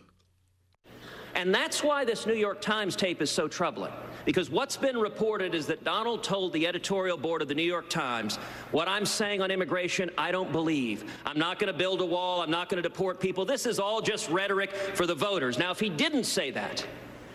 And 1.35 1.53
that's 1.53 1.83
why 1.83 2.05
this 2.05 2.25
New 2.25 2.33
York 2.33 2.61
Times 2.61 2.95
tape 2.95 3.21
is 3.21 3.29
so 3.29 3.47
troubling. 3.47 3.91
Because 4.23 4.49
what's 4.49 4.77
been 4.77 4.97
reported 4.97 5.53
is 5.53 5.67
that 5.67 5.83
Donald 5.83 6.23
told 6.23 6.53
the 6.53 6.65
editorial 6.65 7.17
board 7.17 7.41
of 7.41 7.47
the 7.47 7.53
New 7.53 7.61
York 7.61 7.89
Times, 7.89 8.37
what 8.71 8.87
I'm 8.87 9.05
saying 9.05 9.41
on 9.41 9.51
immigration, 9.51 10.09
I 10.17 10.31
don't 10.31 10.51
believe. 10.51 11.11
I'm 11.25 11.37
not 11.37 11.59
going 11.59 11.71
to 11.71 11.77
build 11.77 12.01
a 12.01 12.05
wall. 12.05 12.41
I'm 12.41 12.49
not 12.49 12.69
going 12.69 12.81
to 12.81 12.89
deport 12.89 13.19
people. 13.19 13.45
This 13.45 13.65
is 13.65 13.79
all 13.79 14.01
just 14.01 14.29
rhetoric 14.29 14.71
for 14.71 15.05
the 15.05 15.13
voters. 15.13 15.59
Now, 15.59 15.71
if 15.71 15.79
he 15.79 15.89
didn't 15.89 16.23
say 16.23 16.49
that, 16.51 16.85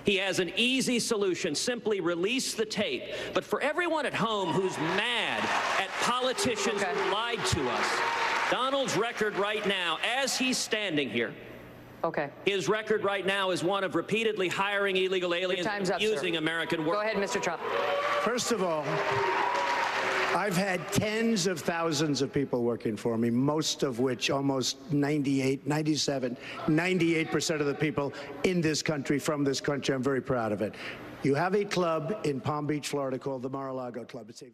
he 0.05 0.17
has 0.17 0.41
an 0.41 0.51
easy 0.57 0.99
solution. 0.99 1.55
Simply 1.55 2.01
release 2.01 2.55
the 2.55 2.65
tape. 2.65 3.05
But 3.35 3.45
for 3.45 3.61
everyone 3.61 4.07
at 4.07 4.15
home 4.15 4.49
who's 4.49 4.77
mad 4.79 5.43
at 5.79 5.89
politicians 6.01 6.83
okay. 6.83 6.93
who 6.93 7.13
lied 7.13 7.45
to 7.47 7.69
us, 7.69 8.01
Donald's 8.51 8.97
record 8.97 9.37
right 9.37 9.65
now, 9.67 9.99
as 10.19 10.37
he's 10.37 10.59
standing 10.59 11.11
here, 11.11 11.33
Okay. 12.03 12.31
His 12.45 12.69
record 12.69 13.05
right 13.05 13.27
now 13.27 13.51
is 13.51 13.63
one 13.63 13.85
of 13.85 13.95
repeatedly 13.95 14.49
hiring 14.49 14.97
illegal 14.97 15.35
aliens 15.35 15.67
and 15.67 15.91
using 16.01 16.37
American 16.37 16.85
workers. 16.85 17.03
Go 17.03 17.09
ahead, 17.09 17.17
Mr. 17.17 17.43
Trump. 17.43 17.61
First 18.23 18.53
of 18.53 18.63
all, 18.63 18.85
I've 20.35 20.57
had 20.57 20.81
tens 20.93 21.47
of 21.47 21.61
thousands 21.61 22.23
of 22.23 22.33
people 22.33 22.63
working 22.63 22.97
for 22.97 23.19
me, 23.19 23.31
most 23.31 23.83
of 23.83 23.99
which, 23.99 24.31
almost 24.31 24.93
98, 24.93 25.67
97, 25.67 26.37
98% 26.67 27.61
of 27.61 27.67
the 27.67 27.75
people 27.75 28.13
in 28.45 28.61
this 28.61 28.81
country, 28.81 29.19
from 29.19 29.43
this 29.43 29.61
country, 29.61 29.95
I'm 29.95 30.03
very 30.03 30.23
proud 30.23 30.53
of 30.53 30.63
it. 30.63 30.75
You 31.23 31.35
have 31.35 31.55
a 31.55 31.65
club 31.65 32.21
in 32.25 32.41
Palm 32.41 32.67
Beach, 32.67 32.89
Florida 32.89 33.19
called 33.19 33.43
the 33.43 33.51
Mar-a-Lago 33.51 34.05
Club. 34.05 34.31
It's 34.31 34.43
a 34.43 34.51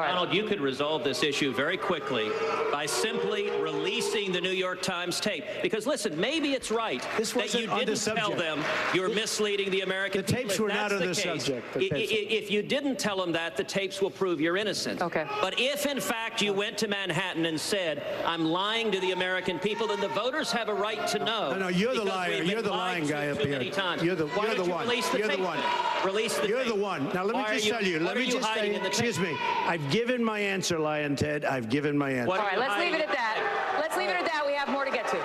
Right. 0.00 0.08
Donald, 0.08 0.32
you 0.34 0.44
could 0.44 0.60
resolve 0.60 1.04
this 1.04 1.22
issue 1.22 1.52
very 1.52 1.76
quickly 1.76 2.30
by 2.72 2.86
simply 2.86 3.50
releasing 3.60 4.32
the 4.32 4.40
New 4.40 4.50
York 4.50 4.82
Times 4.82 5.20
tape. 5.20 5.44
Because 5.62 5.86
listen, 5.86 6.18
maybe 6.18 6.52
it's 6.52 6.70
right 6.70 7.00
that 7.02 7.54
you 7.54 7.66
didn't 7.66 7.94
the 8.04 8.12
tell 8.14 8.34
them 8.34 8.62
you're 8.92 9.08
misleading 9.08 9.70
the 9.70 9.82
American 9.82 10.22
people. 10.22 10.36
the 10.36 10.42
tapes 10.42 10.52
people. 10.54 10.66
were 10.66 10.72
not 10.72 10.92
on 10.92 11.00
the, 11.00 11.06
the 11.06 11.14
subject. 11.14 11.66
if 11.76 12.50
you 12.50 12.62
didn't 12.62 12.98
tell 12.98 13.16
them 13.16 13.32
that, 13.32 13.56
the 13.56 13.64
tapes 13.64 14.00
will 14.02 14.10
prove 14.10 14.40
you're 14.40 14.56
innocent. 14.56 15.00
Okay. 15.00 15.26
But 15.40 15.60
if 15.60 15.86
in 15.86 16.00
fact 16.00 16.42
you 16.42 16.52
went 16.52 16.76
to 16.78 16.88
Manhattan 16.88 17.46
and 17.46 17.60
said, 17.60 18.02
"I'm 18.26 18.44
lying 18.44 18.90
to 18.92 19.00
the 19.00 19.12
American 19.12 19.58
people," 19.58 19.86
then 19.86 20.00
the 20.00 20.08
voters 20.08 20.50
have 20.52 20.68
a 20.68 20.74
right 20.74 21.06
to 21.08 21.18
know. 21.18 21.52
No, 21.52 21.58
no, 21.58 21.68
you're 21.68 21.94
the 21.94 22.04
liar. 22.04 22.42
You're 22.42 22.62
the 22.62 22.70
lying 22.70 23.06
guy 23.06 23.28
up 23.28 23.38
here. 23.38 23.62
You're 24.02 24.14
the, 24.16 24.26
Why 24.28 24.46
you're 24.46 24.54
the 24.56 24.64
you 24.64 24.70
one. 24.70 24.88
Release 24.88 25.08
the 25.10 25.18
you're 25.18 25.28
tape 25.28 25.38
the 25.38 25.44
one. 25.44 25.58
Release 26.04 26.38
the 26.38 26.48
You're 26.48 26.64
tape. 26.64 26.68
the 26.68 26.80
one. 26.80 27.08
Now 27.14 27.24
let 27.24 27.34
Why 27.34 27.42
me 27.48 27.54
just 27.54 27.66
you, 27.66 27.72
tell 27.72 27.82
you. 27.82 27.98
Let 28.00 28.16
me 28.16 28.26
just 28.30 28.52
tell 28.52 28.64
you. 28.64 28.74
Excuse 28.82 29.18
me. 29.18 29.36
I've 29.66 29.83
given 29.90 30.22
my 30.22 30.38
answer, 30.38 30.78
Lyin' 30.78 31.16
Ted. 31.16 31.44
I've 31.44 31.68
given 31.68 31.96
my 31.96 32.10
answer. 32.10 32.30
All 32.30 32.38
right, 32.38 32.58
let's 32.58 32.78
leave 32.78 32.94
it 32.94 33.00
at 33.00 33.08
that. 33.08 33.76
Let's 33.80 33.96
leave 33.96 34.08
it 34.08 34.16
at 34.16 34.24
that. 34.26 34.46
We 34.46 34.54
have 34.54 34.68
more 34.68 34.84
to 34.84 34.90
get 34.90 35.06
to. 35.08 35.18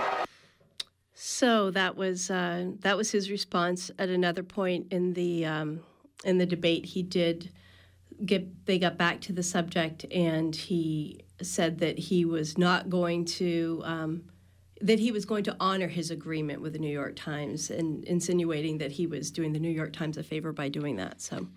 So 1.14 1.72
that 1.72 1.96
was 1.96 2.30
uh, 2.30 2.72
that 2.80 2.98
was 2.98 3.12
his 3.12 3.30
response. 3.30 3.92
At 4.00 4.10
another 4.10 4.44
point 4.44 4.88
in 4.92 5.14
the 5.14 5.46
um, 5.46 5.82
in 6.24 6.38
the 6.38 6.46
debate, 6.46 6.86
he 6.86 7.04
did 7.04 7.52
get 8.26 8.66
they 8.66 8.80
got 8.80 8.98
back 8.98 9.22
to 9.22 9.34
the 9.34 9.44
subject, 9.44 10.06
and 10.12 10.56
he 10.56 11.22
said 11.42 11.80
that 11.80 11.98
he 11.98 12.26
was 12.26 12.58
not 12.58 12.90
going 12.90 13.26
to. 13.26 13.82
Um, 13.86 14.24
that 14.82 15.00
he 15.00 15.12
was 15.12 15.26
going 15.26 15.44
to 15.44 15.56
honor 15.60 15.88
his 15.88 16.10
agreement 16.10 16.62
with 16.62 16.74
the 16.74 16.80
New 16.80 16.92
York 16.92 17.16
Times 17.16 17.70
and 17.70 18.04
insinuating 18.06 18.78
that 18.78 18.92
he 18.92 19.08
was 19.08 19.30
doing 19.30 19.52
the 19.52 19.60
New 19.60 19.70
York 19.70 19.94
Times 19.94 20.18
a 20.18 20.24
favor 20.24 20.52
by 20.54 20.70
doing 20.70 20.96
that. 20.96 21.22
So 21.22 21.48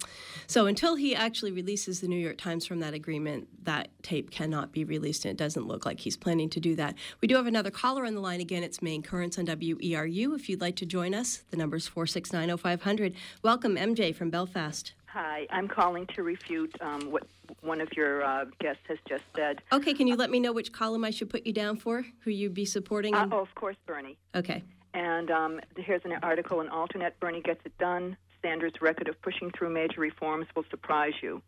so 0.46 0.66
until 0.66 0.96
he 0.96 1.14
actually 1.14 1.52
releases 1.52 2.00
the 2.00 2.08
New 2.08 2.18
York 2.18 2.36
Times 2.36 2.66
from 2.66 2.80
that 2.80 2.94
agreement, 2.94 3.48
that 3.64 3.88
tape 4.02 4.30
cannot 4.30 4.72
be 4.72 4.84
released 4.84 5.24
and 5.24 5.30
it 5.32 5.36
doesn't 5.36 5.66
look 5.66 5.86
like 5.86 6.00
he's 6.00 6.16
planning 6.16 6.50
to 6.50 6.60
do 6.60 6.74
that. 6.76 6.96
We 7.20 7.28
do 7.28 7.36
have 7.36 7.46
another 7.46 7.70
caller 7.70 8.04
on 8.04 8.14
the 8.14 8.20
line 8.20 8.40
again. 8.40 8.62
It's 8.62 8.82
Main 8.82 9.02
Currents 9.02 9.38
on 9.38 9.46
WERU. 9.46 10.34
If 10.34 10.48
you'd 10.48 10.60
like 10.60 10.76
to 10.76 10.86
join 10.86 11.14
us, 11.14 11.42
the 11.50 11.56
number 11.56 11.76
is 11.76 11.88
4690500. 11.88 13.14
Welcome 13.42 13.76
MJ 13.76 14.14
from 14.14 14.30
Belfast. 14.30 14.94
Hi, 15.06 15.46
I'm 15.50 15.68
calling 15.68 16.06
to 16.14 16.22
refute 16.22 16.74
um, 16.80 17.10
what 17.10 17.24
one 17.60 17.80
of 17.80 17.88
your 17.96 18.24
uh, 18.24 18.44
guests 18.60 18.82
has 18.88 18.98
just 19.08 19.24
said. 19.36 19.60
Okay, 19.72 19.94
can 19.94 20.06
you 20.06 20.16
let 20.16 20.30
me 20.30 20.40
know 20.40 20.52
which 20.52 20.72
column 20.72 21.04
I 21.04 21.10
should 21.10 21.30
put 21.30 21.46
you 21.46 21.52
down 21.52 21.76
for? 21.76 22.04
Who 22.24 22.30
you'd 22.30 22.54
be 22.54 22.64
supporting? 22.64 23.14
Uh, 23.14 23.28
oh, 23.32 23.40
of 23.40 23.54
course, 23.54 23.76
Bernie. 23.86 24.18
Okay. 24.34 24.62
And 24.94 25.30
um, 25.30 25.60
here's 25.76 26.02
an 26.04 26.12
article 26.22 26.60
in 26.60 26.68
AlterNet 26.68 27.12
Bernie 27.20 27.40
Gets 27.40 27.60
It 27.64 27.76
Done. 27.78 28.16
Sanders' 28.42 28.72
record 28.80 29.08
of 29.08 29.20
pushing 29.22 29.52
through 29.56 29.70
major 29.70 30.00
reforms 30.00 30.46
will 30.56 30.64
surprise 30.68 31.14
you. 31.22 31.40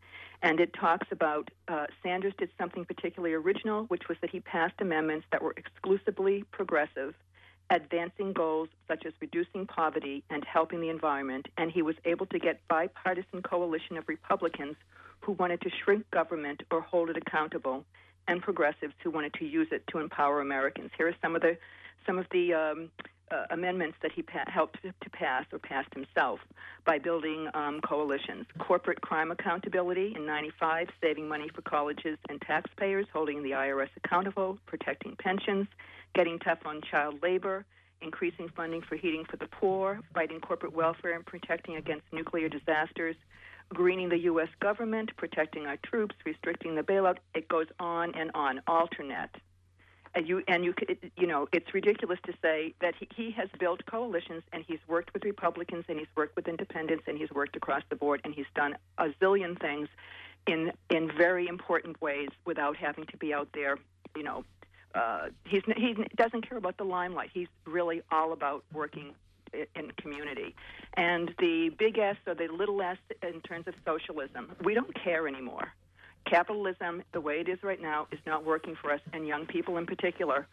And 0.42 0.60
it 0.60 0.72
talks 0.78 1.08
about 1.10 1.50
uh, 1.68 1.86
Sanders 2.02 2.34
did 2.38 2.50
something 2.58 2.84
particularly 2.84 3.34
original, 3.34 3.84
which 3.86 4.08
was 4.08 4.16
that 4.20 4.30
he 4.30 4.40
passed 4.40 4.74
amendments 4.80 5.26
that 5.32 5.42
were 5.42 5.54
exclusively 5.56 6.44
progressive 6.52 7.14
advancing 7.70 8.32
goals 8.32 8.68
such 8.88 9.06
as 9.06 9.12
reducing 9.20 9.66
poverty 9.66 10.22
and 10.30 10.44
helping 10.44 10.80
the 10.80 10.88
environment, 10.88 11.46
and 11.56 11.70
he 11.70 11.82
was 11.82 11.96
able 12.04 12.26
to 12.26 12.38
get 12.38 12.60
bipartisan 12.68 13.42
coalition 13.42 13.96
of 13.96 14.04
Republicans 14.08 14.76
who 15.24 15.32
wanted 15.32 15.60
to 15.62 15.70
shrink 15.84 16.10
government 16.10 16.62
or 16.70 16.80
hold 16.80 17.10
it 17.10 17.16
accountable, 17.16 17.84
and 18.28 18.42
progressives 18.42 18.94
who 19.02 19.10
wanted 19.10 19.34
to 19.34 19.44
use 19.44 19.68
it 19.70 19.84
to 19.88 19.98
empower 19.98 20.40
Americans. 20.40 20.90
Here 20.96 21.08
are 21.08 21.16
some 21.22 21.34
of 21.36 21.42
the 21.42 21.56
some 22.06 22.18
of 22.18 22.26
the 22.32 22.52
um, 22.52 22.90
uh, 23.30 23.46
amendments 23.50 23.96
that 24.02 24.12
he 24.12 24.22
pa- 24.22 24.44
helped 24.46 24.78
to 24.82 25.10
pass 25.10 25.44
or 25.52 25.58
passed 25.58 25.92
himself 25.94 26.38
by 26.84 26.98
building 26.98 27.48
um, 27.54 27.80
coalitions. 27.80 28.46
Corporate 28.58 29.00
crime 29.00 29.30
accountability 29.30 30.12
in 30.14 30.26
95, 30.26 30.88
saving 31.00 31.26
money 31.28 31.48
for 31.54 31.62
colleges 31.62 32.18
and 32.28 32.40
taxpayers, 32.42 33.06
holding 33.12 33.42
the 33.42 33.52
IRS 33.52 33.88
accountable, 34.04 34.58
protecting 34.66 35.16
pensions, 35.18 35.66
getting 36.14 36.38
tough 36.38 36.58
on 36.66 36.82
child 36.82 37.22
labor, 37.22 37.64
increasing 38.02 38.50
funding 38.54 38.82
for 38.82 38.96
heating 38.96 39.24
for 39.24 39.38
the 39.38 39.46
poor, 39.46 40.00
fighting 40.12 40.40
corporate 40.40 40.74
welfare 40.74 41.14
and 41.14 41.24
protecting 41.24 41.76
against 41.76 42.04
nuclear 42.12 42.48
disasters, 42.48 43.16
greening 43.68 44.08
the 44.08 44.18
U.S. 44.20 44.48
government, 44.60 45.10
protecting 45.16 45.66
our 45.66 45.76
troops, 45.78 46.14
restricting 46.24 46.74
the 46.74 46.82
bailout. 46.82 47.18
It 47.34 47.48
goes 47.48 47.66
on 47.78 48.14
and 48.14 48.30
on. 48.34 48.60
AlterNet. 48.68 49.30
And 50.16 50.28
you 50.28 50.42
and 50.46 50.64
you 50.64 50.74
you 51.16 51.26
know 51.26 51.48
it's 51.52 51.74
ridiculous 51.74 52.20
to 52.26 52.32
say 52.40 52.74
that 52.80 52.94
he, 52.98 53.08
he 53.16 53.30
has 53.32 53.48
built 53.58 53.84
coalitions 53.86 54.44
and 54.52 54.64
he's 54.66 54.78
worked 54.86 55.12
with 55.12 55.24
Republicans 55.24 55.84
and 55.88 55.98
he's 55.98 56.08
worked 56.14 56.36
with 56.36 56.46
Independents 56.46 57.04
and 57.08 57.18
he's 57.18 57.30
worked 57.32 57.56
across 57.56 57.82
the 57.90 57.96
board 57.96 58.20
and 58.22 58.32
he's 58.32 58.46
done 58.54 58.76
a 58.98 59.08
zillion 59.20 59.60
things 59.60 59.88
in 60.46 60.70
in 60.88 61.10
very 61.16 61.48
important 61.48 62.00
ways 62.00 62.28
without 62.44 62.76
having 62.76 63.06
to 63.06 63.16
be 63.16 63.34
out 63.34 63.48
there 63.54 63.76
you 64.14 64.22
know 64.22 64.44
uh, 64.94 65.26
he's 65.44 65.62
he 65.76 65.94
doesn't 66.16 66.48
care 66.48 66.58
about 66.58 66.76
the 66.76 66.84
limelight. 66.84 67.30
He's 67.32 67.48
really 67.66 68.02
all 68.12 68.32
about 68.32 68.64
working 68.72 69.14
in 69.74 69.90
community. 69.92 70.54
And 70.94 71.34
the 71.38 71.70
big 71.78 71.98
S 71.98 72.16
or 72.26 72.34
the 72.34 72.48
little 72.48 72.80
s 72.82 72.98
in 73.22 73.40
terms 73.40 73.66
of 73.66 73.74
socialism, 73.84 74.52
we 74.62 74.74
don't 74.74 74.94
care 75.02 75.26
anymore. 75.28 75.72
Capitalism, 76.28 77.02
the 77.12 77.20
way 77.20 77.40
it 77.40 77.48
is 77.48 77.62
right 77.62 77.80
now, 77.80 78.06
is 78.10 78.18
not 78.26 78.44
working 78.44 78.74
for 78.80 78.90
us, 78.92 79.00
and 79.12 79.26
young 79.26 79.46
people 79.46 79.76
in 79.76 79.86
particular 79.86 80.46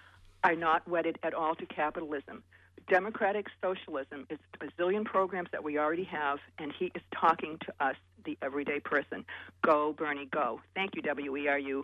are 0.44 0.56
not 0.56 0.88
wedded 0.88 1.18
at 1.24 1.34
all 1.34 1.56
to 1.56 1.66
capitalism. 1.66 2.44
Democratic 2.90 3.46
socialism 3.62 4.26
is 4.30 4.40
a 4.60 4.66
zillion 4.82 5.06
programs 5.06 5.50
that 5.52 5.64
we 5.64 5.78
already 5.78 6.04
have, 6.04 6.40
and 6.58 6.74
he 6.78 6.92
is 6.96 7.02
talking 7.14 7.58
to 7.66 7.74
us, 7.80 7.96
the 8.26 8.38
everyday 8.42 8.80
person. 8.80 9.24
Go, 9.66 9.94
Bernie, 9.94 10.26
go. 10.26 10.60
Thank 10.76 10.96
you, 10.96 11.02
WERU. 11.02 11.84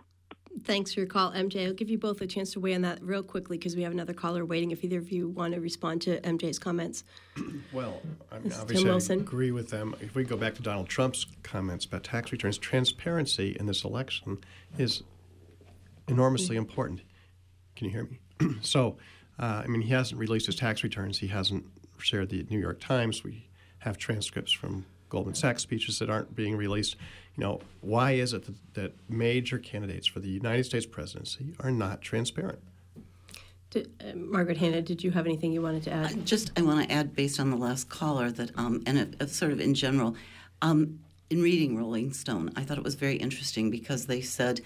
Thanks 0.64 0.92
for 0.92 1.00
your 1.00 1.06
call, 1.06 1.32
MJ. 1.32 1.66
I'll 1.66 1.72
give 1.72 1.88
you 1.88 1.98
both 1.98 2.20
a 2.20 2.26
chance 2.26 2.52
to 2.52 2.60
weigh 2.60 2.74
on 2.74 2.82
that 2.82 3.02
real 3.02 3.22
quickly 3.22 3.58
because 3.58 3.76
we 3.76 3.82
have 3.82 3.92
another 3.92 4.12
caller 4.12 4.44
waiting. 4.44 4.70
If 4.70 4.84
either 4.84 4.98
of 4.98 5.10
you 5.10 5.28
want 5.28 5.54
to 5.54 5.60
respond 5.60 6.02
to 6.02 6.20
MJ's 6.20 6.58
comments. 6.58 7.04
Well, 7.72 8.00
I 8.32 8.38
mean, 8.38 8.52
obviously, 8.52 8.90
I 8.90 9.18
agree 9.20 9.50
with 9.50 9.68
them. 9.68 9.94
If 10.00 10.14
we 10.14 10.24
go 10.24 10.36
back 10.36 10.54
to 10.54 10.62
Donald 10.62 10.88
Trump's 10.88 11.26
comments 11.42 11.84
about 11.84 12.02
tax 12.02 12.32
returns, 12.32 12.56
transparency 12.56 13.56
in 13.60 13.66
this 13.66 13.84
election 13.84 14.38
is 14.78 15.02
enormously 16.08 16.56
mm-hmm. 16.56 16.66
important. 16.66 17.00
Can 17.76 17.86
you 17.86 17.92
hear 17.92 18.04
me? 18.04 18.56
so, 18.62 18.96
uh, 19.38 19.62
I 19.64 19.66
mean, 19.66 19.82
he 19.82 19.90
hasn't 19.90 20.18
released 20.18 20.46
his 20.46 20.56
tax 20.56 20.82
returns. 20.82 21.18
He 21.18 21.28
hasn't 21.28 21.66
shared 21.98 22.30
the 22.30 22.46
New 22.48 22.58
York 22.58 22.80
Times. 22.80 23.22
We 23.22 23.48
have 23.80 23.98
transcripts 23.98 24.52
from 24.52 24.86
Goldman 25.08 25.34
Sachs 25.34 25.62
speeches 25.62 25.98
that 25.98 26.10
aren't 26.10 26.34
being 26.34 26.56
released. 26.56 26.96
You 27.38 27.44
know, 27.44 27.60
why 27.82 28.12
is 28.12 28.32
it 28.32 28.46
that, 28.46 28.74
that 28.74 28.94
major 29.08 29.58
candidates 29.58 30.08
for 30.08 30.18
the 30.18 30.28
United 30.28 30.64
States 30.64 30.84
presidency 30.84 31.54
are 31.60 31.70
not 31.70 32.02
transparent? 32.02 32.58
Did, 33.70 33.92
uh, 34.00 34.16
Margaret 34.16 34.56
Hanna, 34.56 34.82
did 34.82 35.04
you 35.04 35.12
have 35.12 35.24
anything 35.24 35.52
you 35.52 35.62
wanted 35.62 35.84
to 35.84 35.92
add? 35.92 36.12
Uh, 36.12 36.16
just, 36.24 36.50
I 36.58 36.62
want 36.62 36.88
to 36.88 36.92
add, 36.92 37.14
based 37.14 37.38
on 37.38 37.50
the 37.50 37.56
last 37.56 37.88
caller, 37.88 38.32
that, 38.32 38.50
um, 38.58 38.82
and 38.86 38.98
it, 38.98 39.14
it 39.20 39.30
sort 39.30 39.52
of 39.52 39.60
in 39.60 39.74
general, 39.74 40.16
um, 40.62 40.98
in 41.30 41.40
reading 41.40 41.76
Rolling 41.76 42.12
Stone, 42.12 42.50
I 42.56 42.64
thought 42.64 42.76
it 42.76 42.82
was 42.82 42.96
very 42.96 43.16
interesting 43.16 43.70
because 43.70 44.06
they 44.06 44.20
said 44.20 44.60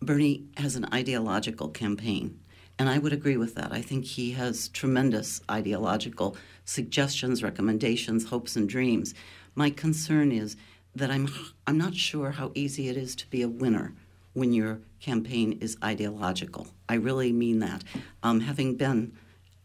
Bernie 0.00 0.44
has 0.56 0.76
an 0.76 0.86
ideological 0.94 1.68
campaign. 1.68 2.40
And 2.78 2.88
I 2.88 2.96
would 2.96 3.12
agree 3.12 3.36
with 3.36 3.54
that. 3.56 3.70
I 3.70 3.82
think 3.82 4.06
he 4.06 4.32
has 4.32 4.68
tremendous 4.68 5.42
ideological 5.50 6.38
suggestions, 6.64 7.42
recommendations, 7.42 8.24
hopes, 8.24 8.56
and 8.56 8.66
dreams. 8.66 9.14
My 9.54 9.68
concern 9.68 10.32
is 10.32 10.56
that 10.96 11.10
I'm, 11.10 11.28
I'm 11.66 11.78
not 11.78 11.94
sure 11.94 12.30
how 12.32 12.52
easy 12.54 12.88
it 12.88 12.96
is 12.96 13.14
to 13.16 13.26
be 13.28 13.42
a 13.42 13.48
winner 13.48 13.92
when 14.32 14.52
your 14.52 14.80
campaign 15.00 15.58
is 15.60 15.76
ideological. 15.82 16.66
I 16.88 16.94
really 16.94 17.32
mean 17.32 17.60
that. 17.60 17.84
Um, 18.22 18.40
having 18.40 18.76
been 18.76 19.16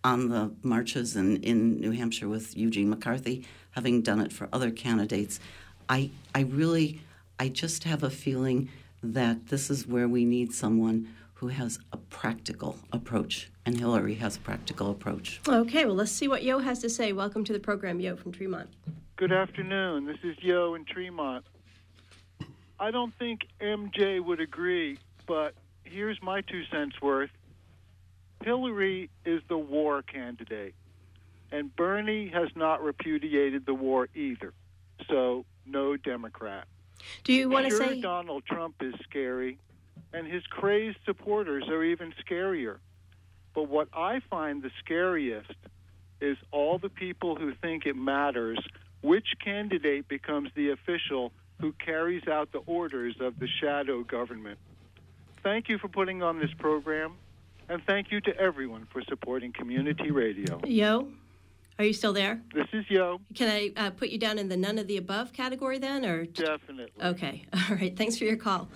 on 0.04 0.30
the 0.30 0.52
marches 0.63 1.15
in, 1.15 1.38
in 1.44 1.80
New 1.80 1.92
Hampshire 1.92 2.30
with 2.30 2.56
Eugene 2.56 2.89
McCarthy, 2.89 3.46
having 3.72 4.02
done 4.02 4.20
it 4.20 4.32
for 4.32 4.48
other 4.54 4.72
candidates, 4.72 5.39
I, 5.88 6.12
I 6.34 6.42
really, 6.42 7.02
I 7.39 7.50
just 7.50 7.84
have 7.84 8.04
a 8.04 8.10
feeling 8.10 8.70
that 9.02 9.48
this 9.48 9.70
is 9.70 9.88
where 9.88 10.08
we 10.08 10.26
need 10.26 10.54
someone 10.54 11.13
who 11.36 11.48
has 11.48 11.80
a 11.94 11.98
practical 11.98 12.78
approach, 12.92 13.50
and 13.65 13.78
Hillary 13.78 14.15
has 14.15 14.36
a 14.36 14.39
practical 14.42 14.92
approach. 14.92 15.39
Okay, 15.48 15.86
well, 15.86 15.96
let's 15.96 16.12
see 16.12 16.28
what 16.28 16.44
Yo 16.44 16.60
has 16.60 16.80
to 16.80 16.89
say. 16.89 17.13
Welcome 17.13 17.46
to 17.46 17.54
the 17.54 17.60
program, 17.60 18.02
Yo 18.02 18.18
from 18.18 18.34
Tremont. 18.34 18.70
Good 19.20 19.34
afternoon. 19.34 20.06
This 20.06 20.20
is 20.24 20.42
Yo 20.42 20.76
in 20.76 20.86
Tremont. 20.86 21.44
I 22.80 22.90
don't 22.90 23.14
think 23.20 23.42
MJ 23.60 24.24
would 24.24 24.40
agree, 24.40 24.98
but 25.28 25.56
here's 25.84 26.18
my 26.24 26.40
two 26.40 26.64
cents 26.72 27.02
worth. 27.02 27.30
Hillary 28.46 29.10
is 29.26 29.42
the 29.50 29.58
war 29.58 30.04
candidate, 30.04 30.74
and 31.52 31.76
Bernie 31.76 32.30
has 32.30 32.48
not 32.56 32.82
repudiated 32.82 33.66
the 33.66 33.74
war 33.74 34.08
either. 34.16 34.54
So, 35.10 35.44
no 35.66 35.98
Democrat. 35.98 36.66
Do 37.26 37.34
you 37.34 37.50
want 37.50 37.66
to 37.66 37.72
sure, 37.72 37.88
say 37.88 38.00
Donald 38.00 38.46
Trump 38.46 38.76
is 38.80 38.94
scary, 39.04 39.58
and 40.14 40.26
his 40.28 40.44
crazed 40.48 41.00
supporters 41.04 41.68
are 41.68 41.84
even 41.84 42.14
scarier. 42.26 42.78
But 43.54 43.68
what 43.68 43.90
I 43.92 44.22
find 44.30 44.64
the 44.64 44.72
scariest 44.80 45.56
is 46.22 46.38
all 46.52 46.78
the 46.78 46.88
people 46.88 47.36
who 47.36 47.54
think 47.54 47.86
it 47.86 47.98
matters 47.98 48.60
which 49.02 49.28
candidate 49.44 50.08
becomes 50.08 50.50
the 50.56 50.72
official 50.72 51.32
who 51.60 51.74
carries 51.74 52.28
out 52.28 52.52
the 52.52 52.60
orders 52.66 53.16
of 53.20 53.40
the 53.40 53.48
shadow 53.48 54.04
government. 54.04 54.58
Thank 55.44 55.70
you 55.70 55.78
for 55.78 55.88
putting 55.88 56.22
on 56.24 56.40
this 56.40 56.52
program, 56.58 57.14
and 57.68 57.82
thank 57.86 58.12
you 58.12 58.22
to 58.22 58.38
everyone 58.38 58.88
for 58.92 59.02
supporting 59.04 59.52
community 59.54 60.12
radio. 60.12 60.60
Yo? 60.66 61.08
Are 61.78 61.86
you 61.86 61.94
still 61.94 62.12
there? 62.12 62.42
This 62.54 62.68
is 62.74 62.84
Yo. 62.90 63.22
Can 63.36 63.50
I 63.50 63.72
uh, 63.78 63.90
put 63.92 64.10
you 64.10 64.18
down 64.18 64.38
in 64.38 64.50
the 64.50 64.58
none 64.58 64.78
of 64.78 64.88
the 64.88 64.98
above 64.98 65.32
category 65.32 65.78
then, 65.78 66.06
or 66.06 66.26
definitely? 66.26 66.92
Okay, 67.02 67.46
all 67.54 67.76
right. 67.76 67.96
Thanks 67.96 68.18
for 68.18 68.26
your 68.26 68.36
call. 68.36 68.68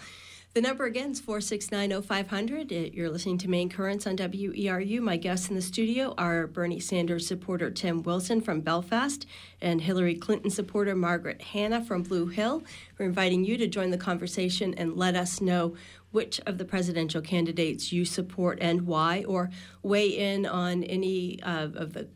The 0.53 0.61
number 0.61 0.85
again 0.85 1.09
is 1.09 1.19
4690500. 1.19 2.93
You're 2.93 3.09
listening 3.09 3.39
to 3.39 3.49
Main 3.49 3.69
Currents 3.69 4.05
on 4.05 4.15
WERU. 4.17 4.99
My 4.99 5.17
guests 5.17 5.49
in 5.49 5.55
the 5.55 5.63
studio 5.63 6.13
are 6.15 6.45
Bernie 6.45 6.79
Sanders 6.79 7.25
supporter 7.25 7.71
Tim 7.71 8.03
Wilson 8.03 8.39
from 8.39 8.61
Belfast 8.61 9.25
and 9.61 9.81
Hillary 9.81 10.13
Clinton 10.13 10.51
supporter 10.51 10.93
Margaret 10.93 11.41
Hanna 11.41 11.83
from 11.83 12.03
Blue 12.03 12.27
Hill. 12.27 12.61
We're 12.99 13.07
inviting 13.07 13.43
you 13.43 13.57
to 13.57 13.65
join 13.65 13.89
the 13.89 13.97
conversation 13.97 14.75
and 14.75 14.95
let 14.95 15.15
us 15.15 15.41
know 15.41 15.75
which 16.11 16.39
of 16.45 16.59
the 16.59 16.65
presidential 16.65 17.23
candidates 17.23 17.91
you 17.91 18.05
support 18.05 18.59
and 18.61 18.85
why, 18.85 19.23
or 19.23 19.49
weigh 19.81 20.09
in 20.09 20.45
on 20.45 20.83
any 20.83 21.41
uh, 21.41 21.69
of 21.73 21.93
the 21.93 22.07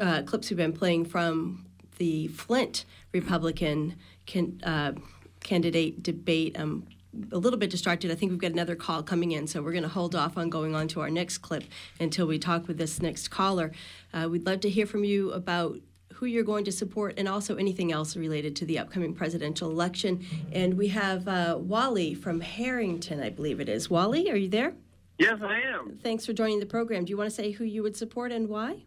uh, 0.00 0.22
clips 0.22 0.48
we've 0.48 0.56
been 0.56 0.72
playing 0.72 1.04
from 1.04 1.66
the 1.98 2.28
Flint 2.28 2.86
Republican 3.12 3.96
can, 4.24 4.58
uh, 4.64 4.92
candidate 5.40 6.02
debate. 6.02 6.58
I'm 6.58 6.86
a 7.32 7.38
little 7.38 7.58
bit 7.58 7.70
distracted. 7.70 8.10
I 8.10 8.14
think 8.14 8.30
we've 8.30 8.40
got 8.40 8.52
another 8.52 8.76
call 8.76 9.02
coming 9.02 9.32
in, 9.32 9.46
so 9.46 9.62
we're 9.62 9.72
going 9.72 9.82
to 9.82 9.88
hold 9.88 10.14
off 10.14 10.36
on 10.36 10.50
going 10.50 10.74
on 10.74 10.88
to 10.88 11.00
our 11.00 11.10
next 11.10 11.38
clip 11.38 11.64
until 12.00 12.26
we 12.26 12.38
talk 12.38 12.68
with 12.68 12.78
this 12.78 13.00
next 13.00 13.28
caller. 13.28 13.72
Uh, 14.12 14.28
we'd 14.30 14.46
love 14.46 14.60
to 14.60 14.70
hear 14.70 14.86
from 14.86 15.04
you 15.04 15.32
about 15.32 15.78
who 16.14 16.26
you're 16.26 16.44
going 16.44 16.64
to 16.64 16.72
support 16.72 17.14
and 17.18 17.28
also 17.28 17.56
anything 17.56 17.90
else 17.90 18.16
related 18.16 18.54
to 18.56 18.64
the 18.66 18.78
upcoming 18.78 19.12
presidential 19.12 19.70
election. 19.70 20.24
And 20.52 20.74
we 20.74 20.88
have 20.88 21.26
uh, 21.26 21.58
Wally 21.60 22.14
from 22.14 22.40
Harrington, 22.40 23.20
I 23.20 23.30
believe 23.30 23.60
it 23.60 23.68
is. 23.68 23.90
Wally, 23.90 24.30
are 24.30 24.36
you 24.36 24.48
there? 24.48 24.74
Yes, 25.18 25.38
I 25.42 25.60
am. 25.60 25.98
Thanks 26.02 26.24
for 26.24 26.32
joining 26.32 26.60
the 26.60 26.66
program. 26.66 27.04
Do 27.04 27.10
you 27.10 27.16
want 27.16 27.30
to 27.30 27.34
say 27.34 27.50
who 27.50 27.64
you 27.64 27.82
would 27.82 27.96
support 27.96 28.32
and 28.32 28.48
why? 28.48 28.82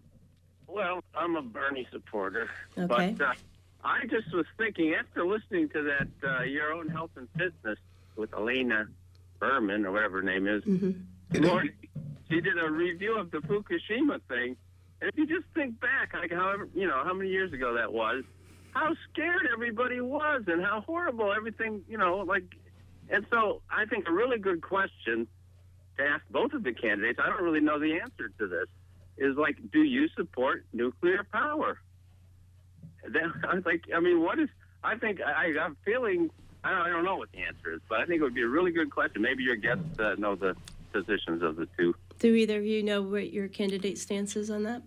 Well, 0.67 1.03
I'm 1.15 1.35
a 1.35 1.41
Bernie 1.41 1.87
supporter. 1.91 2.49
Okay. 2.77 3.15
But 3.17 3.25
uh, 3.25 3.33
I 3.83 4.05
just 4.07 4.33
was 4.33 4.45
thinking, 4.57 4.93
after 4.93 5.25
listening 5.25 5.69
to 5.69 5.83
that 5.83 6.29
uh, 6.29 6.43
Your 6.43 6.73
Own 6.73 6.89
Health 6.89 7.11
and 7.15 7.27
Fitness 7.37 7.79
with 8.17 8.33
Elena 8.33 8.87
Berman, 9.39 9.85
or 9.85 9.91
whatever 9.91 10.17
her 10.17 10.23
name 10.23 10.47
is, 10.47 10.63
mm-hmm. 10.63 11.43
Lord, 11.43 11.73
she 12.29 12.41
did 12.41 12.57
a 12.57 12.69
review 12.69 13.17
of 13.17 13.31
the 13.31 13.39
Fukushima 13.39 14.19
thing. 14.27 14.57
And 15.01 15.09
if 15.11 15.17
you 15.17 15.27
just 15.27 15.47
think 15.53 15.79
back, 15.79 16.13
like 16.13 16.31
however, 16.31 16.67
you 16.73 16.87
know, 16.87 17.03
how 17.03 17.13
many 17.13 17.29
years 17.29 17.53
ago 17.53 17.75
that 17.75 17.93
was, 17.93 18.23
how 18.71 18.93
scared 19.11 19.47
everybody 19.51 20.01
was 20.01 20.43
and 20.47 20.63
how 20.63 20.81
horrible 20.81 21.31
everything, 21.33 21.83
you 21.87 21.97
know, 21.97 22.17
like, 22.17 22.43
and 23.09 23.25
so 23.31 23.61
I 23.69 23.85
think 23.85 24.07
a 24.07 24.11
really 24.11 24.39
good 24.39 24.61
question 24.61 25.27
to 25.97 26.03
ask 26.03 26.23
both 26.29 26.53
of 26.53 26.63
the 26.63 26.73
candidates, 26.73 27.19
I 27.23 27.29
don't 27.29 27.43
really 27.43 27.61
know 27.61 27.79
the 27.79 27.99
answer 27.99 28.29
to 28.39 28.47
this, 28.47 28.67
is 29.17 29.35
like, 29.35 29.57
do 29.71 29.81
you 29.83 30.07
support 30.15 30.65
nuclear 30.73 31.25
power? 31.31 31.79
Then 33.09 33.31
I 33.47 33.55
was 33.55 33.65
like, 33.65 33.85
I 33.95 34.01
mean, 34.01 34.21
what 34.21 34.37
is? 34.37 34.49
I 34.83 34.97
think 34.97 35.21
I, 35.21 35.53
I'm 35.61 35.77
feeling. 35.85 36.29
I 36.67 36.71
don't, 36.71 36.81
I 36.81 36.89
don't 36.89 37.05
know 37.05 37.15
what 37.15 37.31
the 37.31 37.39
answer 37.39 37.71
is, 37.73 37.79
but 37.87 38.01
I 38.01 38.05
think 38.05 38.19
it 38.19 38.23
would 38.23 38.33
be 38.33 38.41
a 38.41 38.47
really 38.47 38.71
good 38.71 38.91
question. 38.91 39.21
Maybe 39.21 39.43
your 39.43 39.55
guests 39.55 39.97
uh, 39.99 40.15
know 40.17 40.35
the 40.35 40.53
positions 40.91 41.41
of 41.41 41.55
the 41.55 41.65
two. 41.77 41.95
Do 42.19 42.33
either 42.35 42.57
of 42.57 42.65
you 42.65 42.83
know 42.83 43.01
what 43.01 43.31
your 43.31 43.47
candidate 43.47 43.97
stance 43.97 44.35
is 44.35 44.49
on 44.49 44.63
that? 44.63 44.81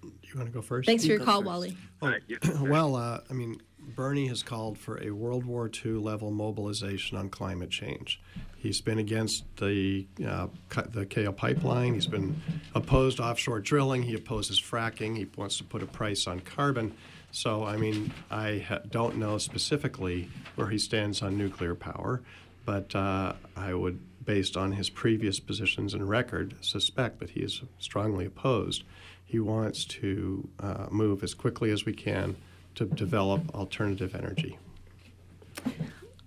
Do 0.00 0.08
you 0.22 0.36
want 0.36 0.48
to 0.48 0.54
go 0.54 0.62
first? 0.62 0.86
Thanks 0.86 1.04
for 1.04 1.12
your 1.12 1.20
call, 1.20 1.42
first. 1.42 1.46
Wally. 1.46 1.76
Oh, 2.00 2.14
well, 2.62 2.96
uh, 2.96 3.20
I 3.28 3.32
mean, 3.34 3.60
Bernie 3.94 4.28
has 4.28 4.42
called 4.42 4.78
for 4.78 5.02
a 5.02 5.10
World 5.10 5.44
War 5.44 5.70
II 5.84 5.92
level 5.92 6.30
mobilization 6.30 7.18
on 7.18 7.28
climate 7.28 7.70
change. 7.70 8.18
He's 8.56 8.80
been 8.80 8.98
against 8.98 9.44
the 9.56 10.06
uh, 10.26 10.46
the 10.88 11.04
KO 11.04 11.32
pipeline. 11.32 11.92
He's 11.92 12.06
been 12.06 12.40
opposed 12.74 13.20
offshore 13.20 13.60
drilling. 13.60 14.04
He 14.04 14.14
opposes 14.14 14.58
fracking. 14.58 15.18
He 15.18 15.28
wants 15.36 15.58
to 15.58 15.64
put 15.64 15.82
a 15.82 15.86
price 15.86 16.26
on 16.26 16.40
carbon. 16.40 16.94
So, 17.32 17.64
I 17.64 17.78
mean, 17.78 18.12
I 18.30 18.58
ha- 18.68 18.80
don't 18.90 19.16
know 19.16 19.38
specifically 19.38 20.28
where 20.54 20.68
he 20.68 20.76
stands 20.76 21.22
on 21.22 21.38
nuclear 21.38 21.74
power, 21.74 22.20
but 22.66 22.94
uh, 22.94 23.32
I 23.56 23.72
would, 23.72 24.00
based 24.24 24.54
on 24.54 24.72
his 24.72 24.90
previous 24.90 25.40
positions 25.40 25.94
and 25.94 26.06
record, 26.06 26.54
suspect 26.60 27.20
that 27.20 27.30
he 27.30 27.40
is 27.40 27.62
strongly 27.78 28.26
opposed. 28.26 28.84
He 29.24 29.40
wants 29.40 29.86
to 29.86 30.46
uh, 30.60 30.86
move 30.90 31.24
as 31.24 31.32
quickly 31.32 31.70
as 31.70 31.86
we 31.86 31.94
can 31.94 32.36
to 32.74 32.84
develop 32.84 33.54
alternative 33.54 34.14
energy. 34.14 34.58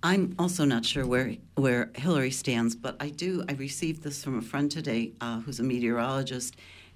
I'm 0.02 0.36
also 0.40 0.66
not 0.66 0.86
sure 0.86 1.06
where 1.06 1.36
where 1.56 1.92
Hillary 1.96 2.32
stands, 2.32 2.76
but 2.76 2.96
I 3.00 3.10
do. 3.10 3.44
I 3.48 3.54
received 3.54 4.04
this 4.04 4.24
from 4.24 4.40
a 4.40 4.42
friend 4.42 4.72
today 4.72 5.14
uh, 5.22 5.40
who's 5.42 5.60
a 5.60 5.64
meteorologist, 5.64 6.56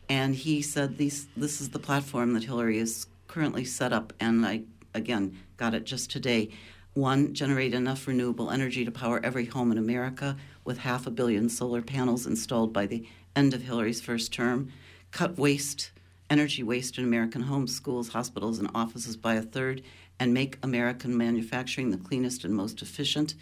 and 0.10 0.36
he 0.36 0.62
said 0.62 0.98
these 0.98 1.28
this 1.36 1.62
is 1.62 1.70
the 1.70 1.80
platform 1.80 2.34
that 2.34 2.44
Hillary 2.44 2.78
is 2.78 3.08
currently 3.30 3.64
set 3.64 3.94
up, 3.94 4.12
and 4.20 4.46
I 4.46 4.64
again 4.94 5.38
got 5.56 5.74
it 5.74 5.86
just 5.86 6.12
today. 6.12 6.50
One, 6.96 7.34
generate 7.34 7.74
enough 7.74 8.08
renewable 8.08 8.50
energy 8.50 8.84
to 8.84 8.92
power 8.92 9.22
every 9.24 9.46
home 9.46 9.72
in 9.72 9.78
America 9.78 10.36
with 10.66 10.80
half 10.80 11.08
a 11.08 11.12
billion 11.12 11.48
solar 11.48 11.82
panels 11.82 12.26
installed 12.26 12.74
by 12.74 12.88
the 12.88 13.08
end 13.36 13.54
of 13.54 13.62
Hillary's 13.62 14.02
first 14.02 14.34
term. 14.34 14.72
Cut 15.12 15.38
waste, 15.38 15.92
energy 16.30 16.64
waste 16.64 16.98
in 16.98 17.04
American 17.06 17.44
homes, 17.44 17.74
schools, 17.74 18.10
hospitals, 18.10 18.60
and 18.60 18.70
offices 18.74 19.16
by 19.16 19.36
a 19.36 19.42
third, 19.42 19.84
and 20.20 20.34
make 20.34 20.58
American 20.64 21.16
manufacturing 21.16 21.92
the 21.92 21.98
cleanest 21.98 22.44
and 22.44 22.54
most 22.54 22.82
efficient. 22.82 23.36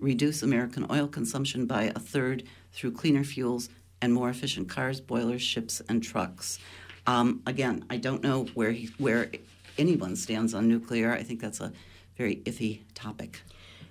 Reduce 0.00 0.42
American 0.42 0.86
oil 0.90 1.06
consumption 1.06 1.66
by 1.66 1.84
a 1.94 2.00
third 2.00 2.44
through 2.72 2.92
cleaner 2.92 3.24
fuels 3.24 3.68
and 4.00 4.12
more 4.12 4.30
efficient 4.30 4.68
cars, 4.68 5.00
boilers, 5.00 5.42
ships, 5.42 5.80
and 5.88 6.02
trucks. 6.02 6.58
Um, 7.06 7.42
again, 7.46 7.84
I 7.90 7.96
don't 7.96 8.22
know 8.22 8.44
where 8.54 8.72
he, 8.72 8.90
where 8.98 9.30
anyone 9.78 10.16
stands 10.16 10.54
on 10.54 10.68
nuclear. 10.68 11.12
I 11.12 11.22
think 11.22 11.40
that's 11.40 11.60
a 11.60 11.72
very 12.16 12.36
iffy 12.44 12.80
topic. 12.94 13.42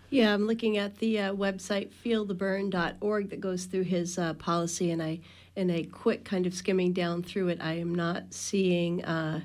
Yeah, 0.09 0.33
I'm 0.33 0.45
looking 0.45 0.77
at 0.77 0.99
the 0.99 1.19
uh, 1.19 1.33
website 1.33 1.89
feelthebern.org 2.05 3.29
that 3.31 3.39
goes 3.39 3.65
through 3.65 3.83
his 3.83 4.19
uh, 4.19 4.35
policy, 4.35 4.91
and 4.91 5.01
I, 5.01 5.21
in 5.55 5.71
a 5.71 5.83
quick 5.83 6.23
kind 6.23 6.45
of 6.45 6.53
skimming 6.53 6.93
down 6.93 7.23
through 7.23 7.47
it, 7.47 7.59
I 7.59 7.73
am 7.73 7.95
not 7.95 8.31
seeing 8.31 9.03
uh, 9.03 9.41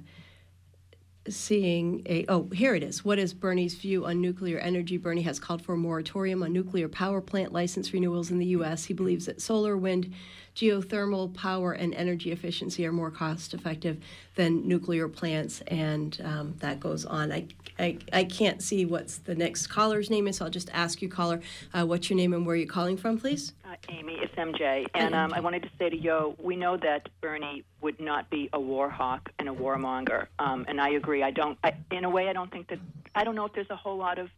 seeing 1.26 2.02
a. 2.06 2.26
Oh, 2.28 2.48
here 2.52 2.74
it 2.74 2.82
is. 2.82 3.04
What 3.04 3.18
is 3.18 3.32
Bernie's 3.32 3.76
view 3.76 4.04
on 4.04 4.20
nuclear 4.20 4.58
energy? 4.58 4.98
Bernie 4.98 5.22
has 5.22 5.38
called 5.38 5.62
for 5.62 5.74
a 5.74 5.78
moratorium 5.78 6.42
on 6.42 6.52
nuclear 6.52 6.88
power 6.88 7.20
plant 7.20 7.52
license 7.52 7.92
renewals 7.92 8.30
in 8.30 8.38
the 8.38 8.46
U.S. 8.46 8.84
He 8.84 8.94
believes 8.94 9.26
that 9.26 9.40
solar, 9.40 9.76
wind, 9.76 10.12
geothermal 10.58 11.32
power, 11.34 11.72
and 11.72 11.94
energy 11.94 12.32
efficiency 12.32 12.84
are 12.84 12.90
more 12.90 13.12
cost 13.12 13.54
effective 13.54 13.96
than 14.34 14.66
nuclear 14.66 15.06
plants, 15.06 15.60
and 15.68 16.20
um, 16.24 16.54
that 16.58 16.80
goes 16.80 17.04
on. 17.04 17.30
I, 17.30 17.46
I, 17.78 17.96
I 18.12 18.24
can't 18.24 18.60
see 18.60 18.84
what's 18.84 19.18
the 19.18 19.36
next 19.36 19.68
caller's 19.68 20.10
name 20.10 20.26
is, 20.26 20.38
so 20.38 20.46
I'll 20.46 20.50
just 20.50 20.68
ask 20.74 21.00
you, 21.00 21.08
caller, 21.08 21.40
uh, 21.72 21.86
what's 21.86 22.10
your 22.10 22.16
name 22.16 22.32
and 22.32 22.44
where 22.44 22.54
are 22.54 22.56
you're 22.56 22.66
calling 22.66 22.96
from, 22.96 23.18
please? 23.18 23.52
Uh, 23.64 23.76
Amy, 23.88 24.18
it's 24.20 24.34
MJ. 24.34 24.86
And 24.94 25.14
um, 25.14 25.32
I 25.32 25.38
wanted 25.38 25.62
to 25.62 25.70
say 25.78 25.90
to 25.90 25.96
Yo, 25.96 26.34
we 26.42 26.56
know 26.56 26.76
that 26.76 27.08
Bernie 27.20 27.62
would 27.80 28.00
not 28.00 28.28
be 28.28 28.50
a 28.52 28.58
war 28.58 28.90
hawk 28.90 29.30
and 29.38 29.48
a 29.48 29.52
warmonger. 29.52 30.26
Um, 30.40 30.64
and 30.66 30.80
I 30.80 30.90
agree. 30.90 31.22
I 31.22 31.30
don't, 31.30 31.56
I, 31.62 31.74
in 31.92 32.04
a 32.04 32.10
way, 32.10 32.28
I 32.28 32.32
don't 32.32 32.50
think 32.50 32.66
that, 32.70 32.80
I 33.14 33.22
don't 33.22 33.36
know 33.36 33.44
if 33.44 33.52
there's 33.52 33.70
a 33.70 33.76
whole 33.76 33.96
lot 33.96 34.18
of 34.18 34.28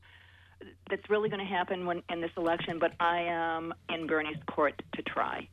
that's 0.89 1.09
really 1.09 1.29
going 1.29 1.41
to 1.41 1.47
happen 1.47 1.87
when 1.87 2.03
in 2.11 2.21
this 2.21 2.33
election, 2.37 2.79
but 2.79 2.93
I 3.01 3.21
am 3.23 3.73
in 3.89 4.07
Bernie's 4.07 4.43
court 4.47 4.83
to 4.95 5.03
try. 5.03 5.49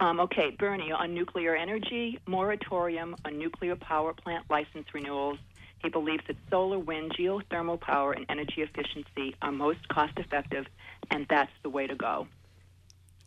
Um, 0.00 0.20
okay, 0.20 0.50
Bernie, 0.50 0.92
on 0.92 1.14
nuclear 1.14 1.56
energy, 1.56 2.18
moratorium 2.26 3.16
on 3.24 3.38
nuclear 3.38 3.76
power 3.76 4.12
plant 4.12 4.44
license 4.50 4.86
renewals. 4.92 5.38
He 5.82 5.88
believes 5.88 6.22
that 6.28 6.36
solar, 6.48 6.78
wind, 6.78 7.14
geothermal 7.18 7.80
power, 7.80 8.12
and 8.12 8.24
energy 8.28 8.62
efficiency 8.62 9.34
are 9.42 9.50
most 9.50 9.88
cost 9.88 10.12
effective, 10.16 10.66
and 11.10 11.26
that's 11.28 11.50
the 11.62 11.70
way 11.70 11.86
to 11.86 11.96
go. 11.96 12.28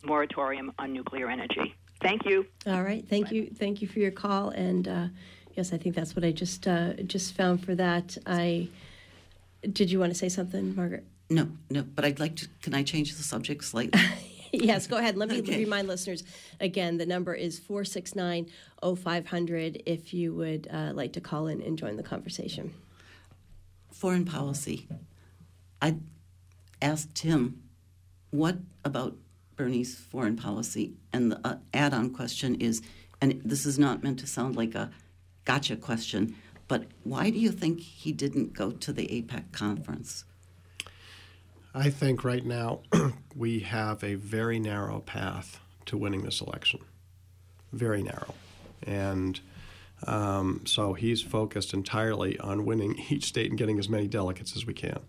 Moratorium 0.02 0.72
on 0.78 0.92
nuclear 0.92 1.28
energy. 1.28 1.74
Thank 2.00 2.24
you. 2.24 2.46
All 2.66 2.82
right, 2.82 3.06
thank 3.08 3.30
you, 3.30 3.50
thank 3.54 3.82
you 3.82 3.88
for 3.88 3.98
your 3.98 4.10
call, 4.10 4.50
and 4.50 4.88
uh, 4.88 5.06
yes, 5.54 5.72
I 5.72 5.78
think 5.78 5.94
that's 5.94 6.14
what 6.14 6.24
I 6.24 6.32
just 6.32 6.66
uh, 6.66 6.94
just 7.04 7.34
found 7.34 7.64
for 7.64 7.74
that. 7.74 8.16
I 8.26 8.68
did 9.72 9.90
you 9.90 9.98
want 9.98 10.12
to 10.12 10.18
say 10.18 10.28
something, 10.28 10.74
Margaret? 10.76 11.04
No, 11.28 11.48
no, 11.70 11.82
but 11.82 12.04
I'd 12.04 12.20
like 12.20 12.36
to. 12.36 12.48
Can 12.62 12.74
I 12.74 12.82
change 12.82 13.16
the 13.16 13.22
subject 13.22 13.64
slightly? 13.64 14.00
yes, 14.52 14.86
go 14.86 14.96
ahead. 14.96 15.16
Let 15.16 15.28
me 15.28 15.40
okay. 15.40 15.58
remind 15.58 15.88
listeners 15.88 16.22
again 16.60 16.98
the 16.98 17.06
number 17.06 17.34
is 17.34 17.58
469 17.58 18.46
0500 18.82 19.82
if 19.86 20.14
you 20.14 20.34
would 20.34 20.68
uh, 20.72 20.92
like 20.94 21.12
to 21.14 21.20
call 21.20 21.48
in 21.48 21.60
and 21.62 21.76
join 21.76 21.96
the 21.96 22.02
conversation. 22.02 22.74
Foreign 23.92 24.24
policy. 24.24 24.88
I 25.80 25.96
asked 26.80 27.20
him, 27.20 27.62
what 28.30 28.58
about 28.84 29.16
Bernie's 29.56 29.96
foreign 29.96 30.36
policy? 30.36 30.94
And 31.12 31.32
the 31.32 31.40
uh, 31.44 31.56
add 31.72 31.94
on 31.94 32.10
question 32.10 32.56
is, 32.56 32.82
and 33.20 33.40
this 33.44 33.66
is 33.66 33.78
not 33.78 34.02
meant 34.02 34.18
to 34.20 34.26
sound 34.26 34.56
like 34.56 34.74
a 34.74 34.90
gotcha 35.44 35.76
question, 35.76 36.36
but 36.68 36.84
why 37.04 37.30
do 37.30 37.38
you 37.38 37.50
think 37.50 37.80
he 37.80 38.12
didn't 38.12 38.52
go 38.52 38.70
to 38.70 38.92
the 38.92 39.06
AIPAC 39.06 39.52
conference? 39.52 40.24
I 41.76 41.90
think 41.90 42.24
right 42.24 42.44
now 42.44 42.80
we 43.36 43.60
have 43.60 44.02
a 44.02 44.14
very 44.14 44.58
narrow 44.58 45.00
path 45.00 45.60
to 45.84 45.98
winning 45.98 46.22
this 46.22 46.40
election. 46.40 46.80
Very 47.70 48.02
narrow. 48.02 48.34
And 48.84 49.38
um, 50.06 50.62
so 50.64 50.94
he's 50.94 51.20
focused 51.20 51.74
entirely 51.74 52.38
on 52.38 52.64
winning 52.64 52.98
each 53.10 53.24
state 53.24 53.50
and 53.50 53.58
getting 53.58 53.78
as 53.78 53.90
many 53.90 54.08
delegates 54.08 54.56
as 54.56 54.64
we 54.64 54.72
can. 54.72 55.00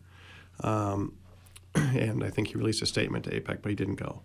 Um, 0.59 1.17
and 1.75 2.21
I 2.21 2.29
think 2.29 2.49
he 2.49 2.55
released 2.55 2.81
a 2.81 2.85
statement 2.85 3.23
to 3.25 3.31
AIPAC, 3.31 3.61
but 3.61 3.69
he 3.69 3.75
didn't 3.75 3.95
go. 3.95 4.21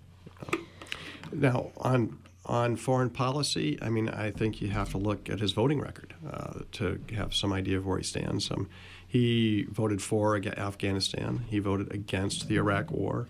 now, 1.32 1.70
on 1.76 2.18
on 2.44 2.74
foreign 2.74 3.08
policy, 3.08 3.78
I 3.80 3.88
mean, 3.88 4.08
I 4.08 4.32
think 4.32 4.60
you 4.60 4.68
have 4.70 4.90
to 4.90 4.98
look 4.98 5.30
at 5.30 5.38
his 5.38 5.52
voting 5.52 5.80
record 5.80 6.12
uh, 6.28 6.62
to 6.72 6.98
have 7.14 7.32
some 7.32 7.52
idea 7.52 7.78
of 7.78 7.86
where 7.86 7.98
he 7.98 8.02
stands. 8.02 8.50
Um, 8.50 8.68
he 9.12 9.66
voted 9.68 10.00
for 10.00 10.36
Afghanistan. 10.36 11.44
He 11.46 11.58
voted 11.58 11.92
against 11.92 12.48
the 12.48 12.56
Iraq 12.56 12.90
War. 12.90 13.28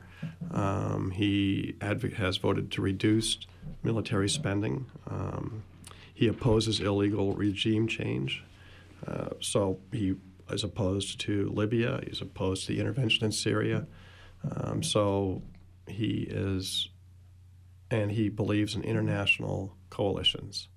Um, 0.53 1.11
he 1.11 1.75
adv- 1.81 2.13
has 2.13 2.37
voted 2.37 2.71
to 2.71 2.83
reduce 2.83 3.39
military 3.83 4.29
spending. 4.29 4.87
Um, 5.11 5.65
he 6.15 6.29
opposes 6.29 6.79
illegal 6.79 7.35
regime 7.35 7.89
change. 7.89 8.45
Uh, 9.05 9.31
so 9.41 9.81
he 9.91 10.15
is 10.51 10.63
opposed 10.63 11.19
to 11.23 11.49
Libya. 11.49 12.01
He's 12.07 12.21
opposed 12.21 12.67
to 12.67 12.75
the 12.75 12.79
intervention 12.79 13.25
in 13.25 13.33
Syria. 13.33 13.85
Um, 14.49 14.85
so 14.85 15.43
he 15.89 16.29
is, 16.31 16.91
and 17.91 18.13
he 18.13 18.29
believes 18.29 18.77
in 18.77 18.85
international 18.85 19.75
coalitions. 19.91 20.69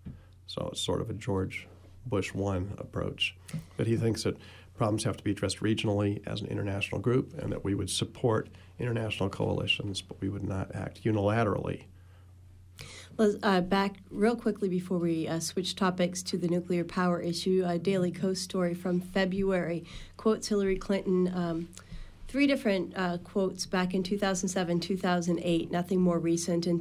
So 0.47 0.69
it's 0.71 0.81
sort 0.81 1.01
of 1.01 1.11
a 1.11 1.13
George 1.13 1.67
Bush 2.07 2.33
one 2.33 2.73
approach. 2.79 3.35
But 3.77 3.85
he 3.85 3.97
thinks 3.97 4.23
that 4.23 4.37
problems 4.77 5.03
have 5.03 5.17
to 5.17 5.23
be 5.23 5.31
addressed 5.31 5.59
regionally 5.59 6.25
as 6.27 6.41
an 6.41 6.47
international 6.47 6.99
group, 6.99 7.33
and 7.37 7.51
that 7.51 7.63
we 7.63 7.73
would 7.73 7.89
support 7.89 8.49
international 8.79 9.29
coalitions, 9.29 10.01
but 10.01 10.19
we 10.21 10.29
would 10.29 10.43
not 10.43 10.73
act 10.75 11.03
unilaterally. 11.03 11.83
Well, 13.17 13.35
uh, 13.43 13.61
back 13.61 13.95
real 14.11 14.35
quickly 14.35 14.67
before 14.67 14.97
we 14.97 15.25
uh, 15.25 15.39
switch 15.39 15.75
topics 15.75 16.21
to 16.23 16.37
the 16.37 16.49
nuclear 16.49 16.83
power 16.83 17.21
issue, 17.21 17.63
a 17.65 17.79
Daily 17.79 18.11
Kos 18.11 18.41
story 18.41 18.73
from 18.73 18.99
February 18.99 19.85
quotes 20.17 20.49
Hillary 20.49 20.75
Clinton. 20.77 21.31
Um, 21.33 21.69
three 22.27 22.45
different 22.45 22.91
uh, 22.97 23.19
quotes 23.19 23.65
back 23.65 23.93
in 23.93 24.03
2007, 24.03 24.81
2008, 24.81 25.71
nothing 25.71 26.01
more 26.01 26.19
recent. 26.19 26.67
In 26.67 26.77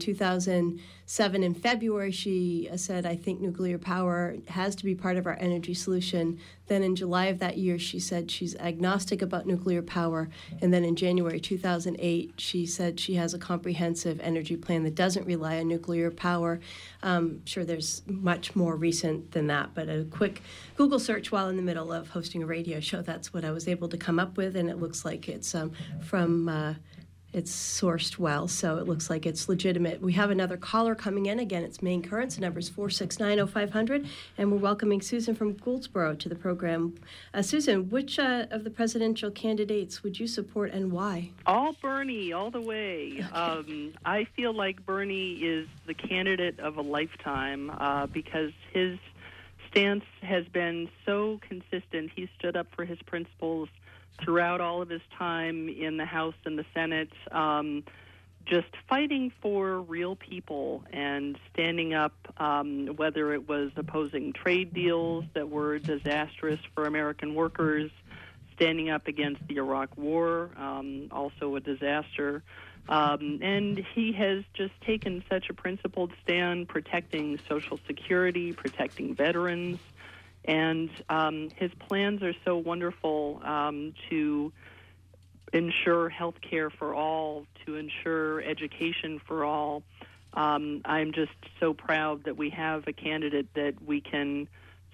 2007, 1.07 1.43
in 1.43 1.55
February, 1.55 2.11
she 2.11 2.69
uh, 2.73 2.77
said, 2.79 3.05
I 3.05 3.15
think 3.15 3.41
nuclear 3.41 3.77
power 3.77 4.37
has 4.49 4.75
to 4.77 4.85
be 4.85 4.95
part 4.95 5.19
of 5.19 5.27
our 5.27 5.37
energy 5.39 5.75
solution. 5.75 6.39
Then 6.67 6.83
in 6.83 6.97
July 6.97 7.27
of 7.27 7.41
that 7.41 7.59
year, 7.59 7.79
she 7.79 8.01
said 8.01 8.31
she's 8.31 8.57
agnostic 8.57 9.21
about 9.21 9.47
nuclear 9.47 9.83
power. 9.83 10.31
And 10.63 10.73
then 10.73 10.83
in 10.83 10.97
January 10.97 11.41
2008, 11.41 12.35
she 12.39 12.65
said 12.65 12.99
she 12.99 13.15
has 13.17 13.35
a 13.35 13.39
comprehensive 13.39 14.19
energy 14.21 14.57
plan 14.57 14.83
that 14.85 14.95
doesn't 14.95 15.27
rely 15.27 15.59
on 15.59 15.69
nuclear 15.69 16.11
power. 16.11 16.59
Um, 17.03 17.43
sure, 17.45 17.65
there's 17.65 18.01
much 18.07 18.57
more 18.57 18.75
recent 18.75 19.33
than 19.33 19.49
that, 19.49 19.75
but 19.75 19.91
a 19.91 20.07
quick 20.11 20.41
Google 20.77 20.99
search 20.99 21.31
while 21.31 21.49
in 21.49 21.57
the 21.57 21.63
middle 21.63 21.93
of 21.93 22.09
hosting 22.09 22.43
a 22.43 22.47
radio 22.47 22.81
show, 22.81 23.03
that's 23.03 23.35
what 23.35 23.45
I 23.45 23.51
was 23.51 23.69
able 23.69 23.91
to 23.91 23.99
come 23.99 24.19
up 24.19 24.39
with. 24.39 24.57
And 24.57 24.71
it 24.71 24.81
looks 24.81 25.05
like 25.05 25.29
it's 25.29 25.55
um, 25.55 25.73
from. 26.03 26.49
Uh, 26.49 26.75
it's 27.35 27.53
sourced 27.53 28.17
well, 28.17 28.47
so 28.47 28.79
it 28.79 28.87
looks 28.87 29.11
like 29.11 29.27
it's 29.27 29.49
legitimate. 29.49 30.01
We 30.01 30.13
have 30.13 30.31
another 30.31 30.57
caller 30.57 30.95
coming 30.95 31.27
in. 31.27 31.41
Again, 31.41 31.65
it's 31.65 31.83
Main 31.83 32.01
Currents. 32.01 32.37
The 32.37 32.43
number 32.43 32.61
is 32.61 32.71
4690500, 32.71 34.07
and 34.39 34.53
we're 34.53 34.59
welcoming 34.59 35.03
Susan 35.03 35.35
from 35.35 35.55
Gouldsboro 35.55 36.17
to 36.21 36.29
the 36.29 36.37
program. 36.37 36.95
Uh, 37.35 37.43
Susan, 37.43 37.91
which 37.91 38.21
uh, 38.21 38.47
of 38.53 38.63
the 38.63 38.71
presidential 38.71 39.33
candidates 39.33 40.05
would 40.05 40.21
you 40.21 40.29
support 40.29 40.71
and 40.71 40.93
why? 40.93 41.31
All 41.45 41.75
Bernie, 41.83 42.33
all 42.33 42.53
the 42.53 42.61
way. 42.61 43.17
Okay. 43.19 43.29
Um, 43.33 43.95
I 44.05 44.27
feel 44.37 44.55
like 44.55 44.87
Bernie 44.87 45.33
is 45.33 45.67
the 45.89 45.95
candidate 45.95 46.61
of 46.61 46.77
a 46.77 46.83
lifetime 46.83 47.71
uh, 47.71 48.07
because 48.07 48.53
his 48.73 48.97
stance 49.73 50.05
has 50.23 50.47
been 50.47 50.89
so 51.05 51.41
consistent. 51.49 52.13
He 52.15 52.29
stood 52.39 52.57
up 52.57 52.69
for 52.77 52.85
his 52.85 52.99
principles 53.07 53.69
throughout 54.23 54.61
all 54.61 54.83
of 54.83 54.89
his 54.89 55.03
time 55.19 55.69
in 55.69 55.97
the 55.97 56.05
House 56.05 56.35
and 56.45 56.59
the 56.59 56.65
Senate, 56.75 57.11
um, 57.31 57.85
just 58.47 58.69
fighting 58.89 59.33
for 59.41 59.81
real 59.81 60.17
people 60.17 60.85
and 60.93 61.39
standing 61.53 61.95
up, 61.95 62.15
um, 62.37 62.89
whether 62.97 63.33
it 63.33 63.49
was 63.49 63.71
opposing 63.77 64.33
trade 64.33 64.75
deals 64.75 65.25
that 65.35 65.49
were 65.49 65.79
disastrous 65.79 66.61
for 66.75 66.85
American 66.85 67.35
workers, 67.35 67.91
standing 68.55 68.91
up 68.91 69.09
against 69.09 69.47
the 69.49 69.57
Iraq 69.57 69.97
War, 69.97 70.51
um, 70.57 71.09
also 71.11 71.57
a 71.57 71.61
disaster. 71.61 72.43
Um, 72.89 73.39
and 73.41 73.79
he 73.95 74.13
has 74.13 74.45
just 74.53 74.79
taken 74.83 75.25
such 75.31 75.49
a 75.49 75.55
principled 75.55 76.13
stand 76.23 76.69
protecting 76.69 77.39
Social 77.49 77.81
Security, 77.87 78.53
protecting 78.53 79.15
veterans, 79.15 79.79
and 80.45 80.91
um, 81.09 81.51
his 81.57 81.71
plans 81.89 82.23
are 82.23 82.35
so 82.45 82.57
wonderful 82.57 83.41
um, 83.45 83.95
to 84.11 84.53
ensure 85.53 86.09
health 86.09 86.41
care 86.41 86.69
for 86.71 86.95
all, 86.95 87.47
to 87.65 87.77
ensure 87.77 88.43
education 88.43 89.21
for 89.27 89.45
all. 89.45 89.83
Um, 90.35 90.83
I'm 90.85 91.13
just 91.13 91.33
so 91.61 91.73
proud 91.73 92.25
that 92.25 92.37
we 92.37 92.51
have 92.51 92.89
a 92.89 92.93
candidate 92.93 93.47
that 93.55 93.75
we 93.83 94.01
can 94.01 94.49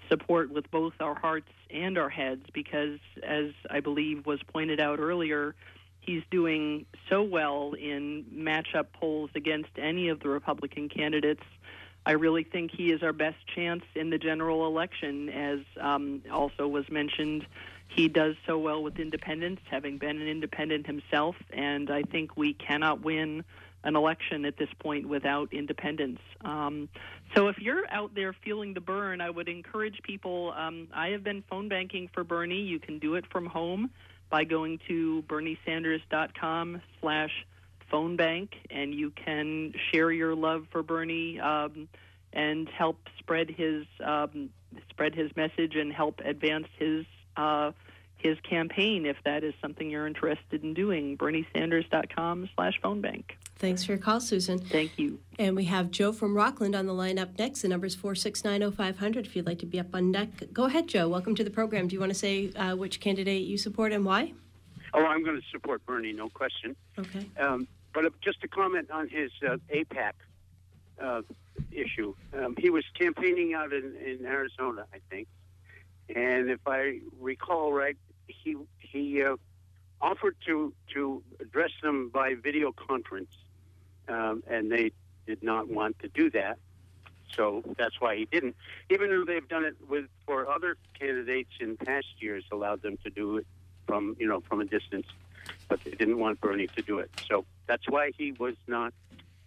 support 0.07 0.51
with 0.51 0.69
both 0.69 0.93
our 0.99 1.15
hearts 1.15 1.49
and 1.71 1.97
our 1.97 2.09
heads 2.09 2.45
because, 2.53 2.99
as 3.23 3.51
I 3.69 3.79
believe 3.79 4.25
was 4.25 4.39
pointed 4.43 4.79
out 4.79 4.99
earlier, 4.99 5.55
he's 5.99 6.21
doing 6.29 6.85
so 7.09 7.23
well 7.23 7.73
in 7.73 8.25
matchup 8.33 8.87
polls 8.93 9.31
against 9.35 9.69
any 9.77 10.09
of 10.09 10.19
the 10.19 10.29
Republican 10.29 10.89
candidates 10.89 11.43
I 12.05 12.13
really 12.13 12.43
think 12.43 12.71
he 12.71 12.91
is 12.91 13.03
our 13.03 13.13
best 13.13 13.37
chance 13.55 13.83
in 13.95 14.09
the 14.09 14.17
general 14.17 14.65
election. 14.65 15.29
As 15.29 15.59
um, 15.79 16.23
also 16.31 16.67
was 16.67 16.89
mentioned, 16.89 17.45
he 17.87 18.07
does 18.07 18.35
so 18.47 18.57
well 18.57 18.81
with 18.81 18.97
independents, 18.99 19.61
having 19.69 19.97
been 19.97 20.19
an 20.21 20.27
independent 20.27 20.87
himself, 20.87 21.35
and 21.51 21.91
I 21.91 22.03
think 22.03 22.37
we 22.37 22.53
cannot 22.53 23.01
win 23.01 23.43
an 23.83 23.95
election 23.95 24.45
at 24.45 24.57
this 24.57 24.69
point 24.79 25.07
without 25.07 25.51
independents. 25.53 26.21
Um, 26.41 26.87
so 27.35 27.47
if 27.47 27.57
you're 27.59 27.89
out 27.91 28.13
there 28.13 28.33
feeling 28.33 28.73
the 28.73 28.81
burn, 28.81 29.21
I 29.21 29.29
would 29.29 29.49
encourage 29.49 30.01
people. 30.03 30.53
Um, 30.55 30.87
I 30.93 31.09
have 31.09 31.23
been 31.23 31.43
phone 31.49 31.67
banking 31.67 32.09
for 32.13 32.23
Bernie. 32.23 32.61
You 32.61 32.79
can 32.79 32.99
do 32.99 33.15
it 33.15 33.25
from 33.31 33.45
home 33.45 33.89
by 34.29 34.43
going 34.43 34.79
to 34.87 35.23
berniesanders.com 35.27 36.81
slash 37.01 37.31
phone 37.91 38.15
bank, 38.15 38.55
and 38.69 38.95
you 38.95 39.11
can 39.11 39.73
share 39.91 40.11
your 40.11 40.33
love 40.33 40.65
for 40.71 40.81
Bernie 40.81 41.39
um, 41.39 41.87
and 42.33 42.67
help 42.69 42.97
spread 43.19 43.49
his 43.49 43.85
um, 44.03 44.49
spread 44.89 45.13
his 45.13 45.35
message 45.35 45.75
and 45.75 45.91
help 45.91 46.21
advance 46.23 46.67
his 46.79 47.05
uh, 47.35 47.71
his 48.17 48.37
campaign 48.41 49.05
if 49.05 49.17
that 49.25 49.43
is 49.43 49.53
something 49.61 49.89
you're 49.89 50.07
interested 50.07 50.63
in 50.63 50.73
doing. 50.73 51.17
BernieSanders.com 51.17 52.49
slash 52.55 52.79
phone 52.81 53.01
bank. 53.01 53.37
Thanks 53.55 53.83
for 53.83 53.93
your 53.93 53.99
call, 53.99 54.19
Susan. 54.19 54.59
Thank 54.59 54.97
you. 54.97 55.19
And 55.37 55.55
we 55.55 55.65
have 55.65 55.91
Joe 55.91 56.11
from 56.11 56.35
Rockland 56.35 56.75
on 56.75 56.85
the 56.85 56.93
line 56.93 57.19
up 57.19 57.37
next. 57.37 57.61
The 57.61 57.67
number 57.67 57.85
is 57.85 57.95
4690500 57.95 59.25
if 59.25 59.35
you'd 59.35 59.45
like 59.45 59.59
to 59.59 59.65
be 59.65 59.79
up 59.79 59.93
on 59.93 60.11
deck. 60.11 60.29
Go 60.53 60.65
ahead, 60.65 60.87
Joe. 60.87 61.07
Welcome 61.09 61.35
to 61.35 61.43
the 61.43 61.49
program. 61.49 61.87
Do 61.87 61.95
you 61.95 61.99
want 61.99 62.11
to 62.11 62.17
say 62.17 62.51
uh, 62.53 62.75
which 62.75 62.99
candidate 62.99 63.43
you 63.43 63.57
support 63.57 63.91
and 63.91 64.05
why? 64.05 64.33
Oh, 64.93 65.05
I'm 65.05 65.23
going 65.23 65.39
to 65.39 65.47
support 65.51 65.85
Bernie, 65.85 66.11
no 66.11 66.29
question. 66.29 66.75
Okay. 66.99 67.25
Um, 67.39 67.67
but 67.93 68.05
uh, 68.05 68.09
just 68.21 68.41
to 68.41 68.47
comment 68.47 68.89
on 68.91 69.09
his 69.09 69.31
uh, 69.47 69.57
AIPAC 69.73 70.13
uh, 71.01 71.21
issue, 71.71 72.15
um, 72.37 72.55
he 72.57 72.69
was 72.69 72.83
campaigning 72.97 73.53
out 73.53 73.73
in, 73.73 73.95
in 73.97 74.25
Arizona, 74.25 74.85
I 74.93 74.97
think. 75.09 75.27
And 76.13 76.49
if 76.49 76.59
I 76.65 76.99
recall 77.19 77.71
right, 77.71 77.97
he 78.27 78.57
he 78.79 79.23
uh, 79.23 79.37
offered 80.01 80.35
to 80.45 80.73
to 80.93 81.23
address 81.39 81.71
them 81.81 82.09
by 82.09 82.35
video 82.35 82.71
conference, 82.71 83.33
um, 84.07 84.43
and 84.47 84.71
they 84.71 84.91
did 85.25 85.43
not 85.43 85.69
want 85.69 85.99
to 85.99 86.07
do 86.09 86.29
that. 86.31 86.57
So 87.35 87.63
that's 87.77 88.01
why 88.01 88.17
he 88.17 88.25
didn't. 88.25 88.55
Even 88.89 89.09
though 89.09 89.23
they've 89.25 89.47
done 89.47 89.63
it 89.63 89.75
with 89.87 90.05
for 90.25 90.49
other 90.49 90.75
candidates 90.99 91.51
in 91.59 91.77
past 91.77 92.07
years, 92.19 92.43
allowed 92.51 92.81
them 92.81 92.97
to 93.03 93.09
do 93.09 93.37
it 93.37 93.47
from 93.87 94.15
you 94.19 94.27
know 94.27 94.41
from 94.41 94.59
a 94.59 94.65
distance, 94.65 95.07
but 95.71 95.79
they 95.85 95.91
didn't 95.91 96.19
want 96.19 96.41
Bernie 96.41 96.67
to 96.67 96.81
do 96.81 96.99
it. 96.99 97.09
So 97.29 97.45
that's 97.65 97.87
why 97.87 98.11
he 98.17 98.33
was 98.33 98.55
not 98.67 98.93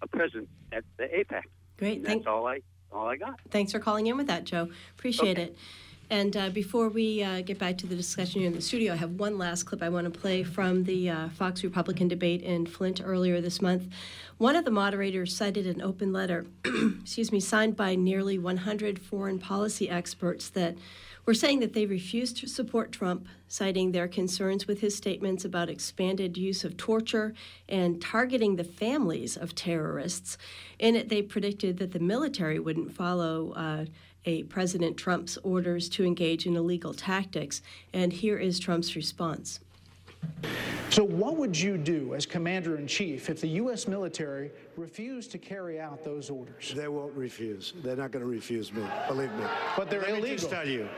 a 0.00 0.08
present 0.08 0.48
at 0.72 0.82
the 0.96 1.04
AIPAC. 1.04 1.42
Great. 1.76 1.98
And 1.98 2.06
that's 2.06 2.26
all 2.26 2.46
I 2.46 2.60
all 2.90 3.06
I 3.06 3.16
got. 3.16 3.38
Thanks 3.50 3.72
for 3.72 3.78
calling 3.78 4.06
in 4.06 4.16
with 4.16 4.28
that, 4.28 4.44
Joe. 4.44 4.70
Appreciate 4.96 5.38
Okay. 5.38 5.42
it. 5.50 5.58
And 6.10 6.36
uh, 6.36 6.50
before 6.50 6.88
we 6.88 7.22
uh, 7.22 7.40
get 7.42 7.58
back 7.58 7.76
to 7.78 7.86
the 7.86 7.96
discussion 7.96 8.40
here 8.40 8.48
in 8.48 8.54
the 8.54 8.62
studio, 8.62 8.92
I 8.92 8.96
have 8.96 9.12
one 9.12 9.36
last 9.36 9.64
clip 9.64 9.82
I 9.82 9.88
want 9.88 10.12
to 10.12 10.18
play 10.18 10.44
from 10.44 10.84
the 10.84 11.10
uh, 11.10 11.28
Fox 11.30 11.64
Republican 11.64 12.08
debate 12.08 12.42
in 12.42 12.66
Flint 12.66 13.00
earlier 13.04 13.40
this 13.40 13.60
month. 13.60 13.88
One 14.38 14.54
of 14.54 14.64
the 14.64 14.70
moderators 14.70 15.34
cited 15.34 15.66
an 15.66 15.80
open 15.82 16.12
letter, 16.12 16.46
excuse 17.02 17.32
me, 17.32 17.40
signed 17.40 17.76
by 17.76 17.96
nearly 17.96 18.38
100 18.38 18.98
foreign 18.98 19.38
policy 19.38 19.90
experts 19.90 20.50
that 20.50 20.76
were 21.26 21.34
saying 21.34 21.60
that 21.60 21.72
they 21.72 21.86
refused 21.86 22.36
to 22.38 22.46
support 22.46 22.92
Trump, 22.92 23.26
citing 23.48 23.92
their 23.92 24.08
concerns 24.08 24.66
with 24.66 24.80
his 24.80 24.94
statements 24.94 25.44
about 25.44 25.70
expanded 25.70 26.36
use 26.36 26.64
of 26.64 26.76
torture 26.76 27.34
and 27.68 28.00
targeting 28.00 28.56
the 28.56 28.64
families 28.64 29.36
of 29.36 29.54
terrorists. 29.54 30.36
In 30.78 30.96
it, 30.96 31.08
they 31.08 31.22
predicted 31.22 31.78
that 31.78 31.92
the 31.92 31.98
military 31.98 32.58
wouldn't 32.58 32.92
follow. 32.92 33.52
Uh, 33.52 33.86
a 34.26 34.42
President 34.44 34.96
Trump's 34.96 35.36
orders 35.42 35.86
to 35.90 36.02
engage 36.02 36.46
in 36.46 36.56
illegal 36.56 36.94
tactics. 36.94 37.60
And 37.92 38.10
here 38.10 38.38
is 38.38 38.58
Trump's 38.58 38.96
response. 38.96 39.60
So, 40.90 41.02
what 41.02 41.36
would 41.36 41.58
you 41.58 41.76
do 41.76 42.14
as 42.14 42.24
commander 42.24 42.76
in 42.76 42.86
chief 42.86 43.28
if 43.28 43.40
the 43.40 43.48
U.S. 43.48 43.88
military 43.88 44.52
refused 44.76 45.32
to 45.32 45.38
carry 45.38 45.80
out 45.80 46.04
those 46.04 46.30
orders? 46.30 46.72
They 46.72 46.86
won't 46.86 47.14
refuse. 47.14 47.72
They're 47.82 47.96
not 47.96 48.12
going 48.12 48.24
to 48.24 48.30
refuse 48.30 48.72
me. 48.72 48.84
Believe 49.08 49.32
me. 49.32 49.44
But 49.76 49.90
they're 49.90 50.00
Let 50.02 50.12
me 50.12 50.18
illegal. 50.18 50.36
just 50.36 50.50
tell 50.50 50.68
you. 50.68 50.88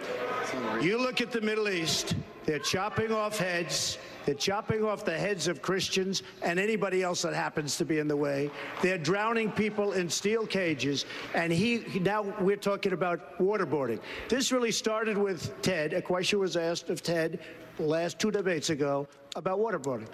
You 0.82 0.98
look 0.98 1.22
at 1.22 1.30
the 1.32 1.40
Middle 1.40 1.70
East. 1.70 2.14
They're 2.44 2.58
chopping 2.58 3.10
off 3.10 3.38
heads. 3.38 3.96
They're 4.26 4.34
chopping 4.34 4.84
off 4.84 5.04
the 5.04 5.16
heads 5.16 5.48
of 5.48 5.62
Christians 5.62 6.22
and 6.42 6.58
anybody 6.58 7.02
else 7.02 7.22
that 7.22 7.32
happens 7.32 7.76
to 7.78 7.84
be 7.86 7.98
in 7.98 8.06
the 8.08 8.16
way. 8.16 8.50
They're 8.82 8.98
drowning 8.98 9.50
people 9.50 9.92
in 9.92 10.10
steel 10.10 10.46
cages. 10.46 11.06
And 11.34 11.50
he, 11.52 11.78
he- 11.78 12.00
now 12.00 12.22
we're 12.40 12.56
talking 12.56 12.92
about 12.92 13.38
waterboarding. 13.38 14.00
This 14.28 14.52
really 14.52 14.72
started 14.72 15.16
with 15.16 15.54
Ted. 15.62 15.94
A 15.94 16.02
question 16.02 16.38
was 16.38 16.56
asked 16.56 16.90
of 16.90 17.02
Ted 17.02 17.40
last 17.78 18.18
two 18.18 18.30
debates 18.30 18.70
ago 18.70 19.06
about 19.34 19.58
waterboarding. 19.58 20.08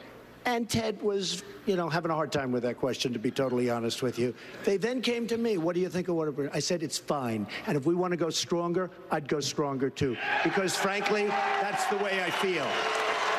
And 0.44 0.68
Ted 0.68 1.00
was, 1.00 1.44
you 1.66 1.76
know, 1.76 1.88
having 1.88 2.10
a 2.10 2.14
hard 2.14 2.32
time 2.32 2.50
with 2.50 2.64
that 2.64 2.76
question, 2.76 3.12
to 3.12 3.18
be 3.18 3.30
totally 3.30 3.70
honest 3.70 4.02
with 4.02 4.18
you. 4.18 4.34
They 4.64 4.76
then 4.76 5.00
came 5.00 5.28
to 5.28 5.38
me, 5.38 5.56
what 5.56 5.74
do 5.76 5.80
you 5.80 5.88
think 5.88 6.08
of 6.08 6.16
waterboarding? 6.16 6.50
I 6.52 6.58
said, 6.58 6.82
it's 6.82 6.98
fine. 6.98 7.46
And 7.68 7.76
if 7.76 7.86
we 7.86 7.94
want 7.94 8.10
to 8.10 8.16
go 8.16 8.28
stronger, 8.28 8.90
I'd 9.12 9.28
go 9.28 9.38
stronger 9.38 9.88
too. 9.88 10.16
Because 10.42 10.76
frankly, 10.76 11.28
that's 11.28 11.86
the 11.86 11.96
way 11.98 12.24
I 12.24 12.30
feel. 12.30 12.66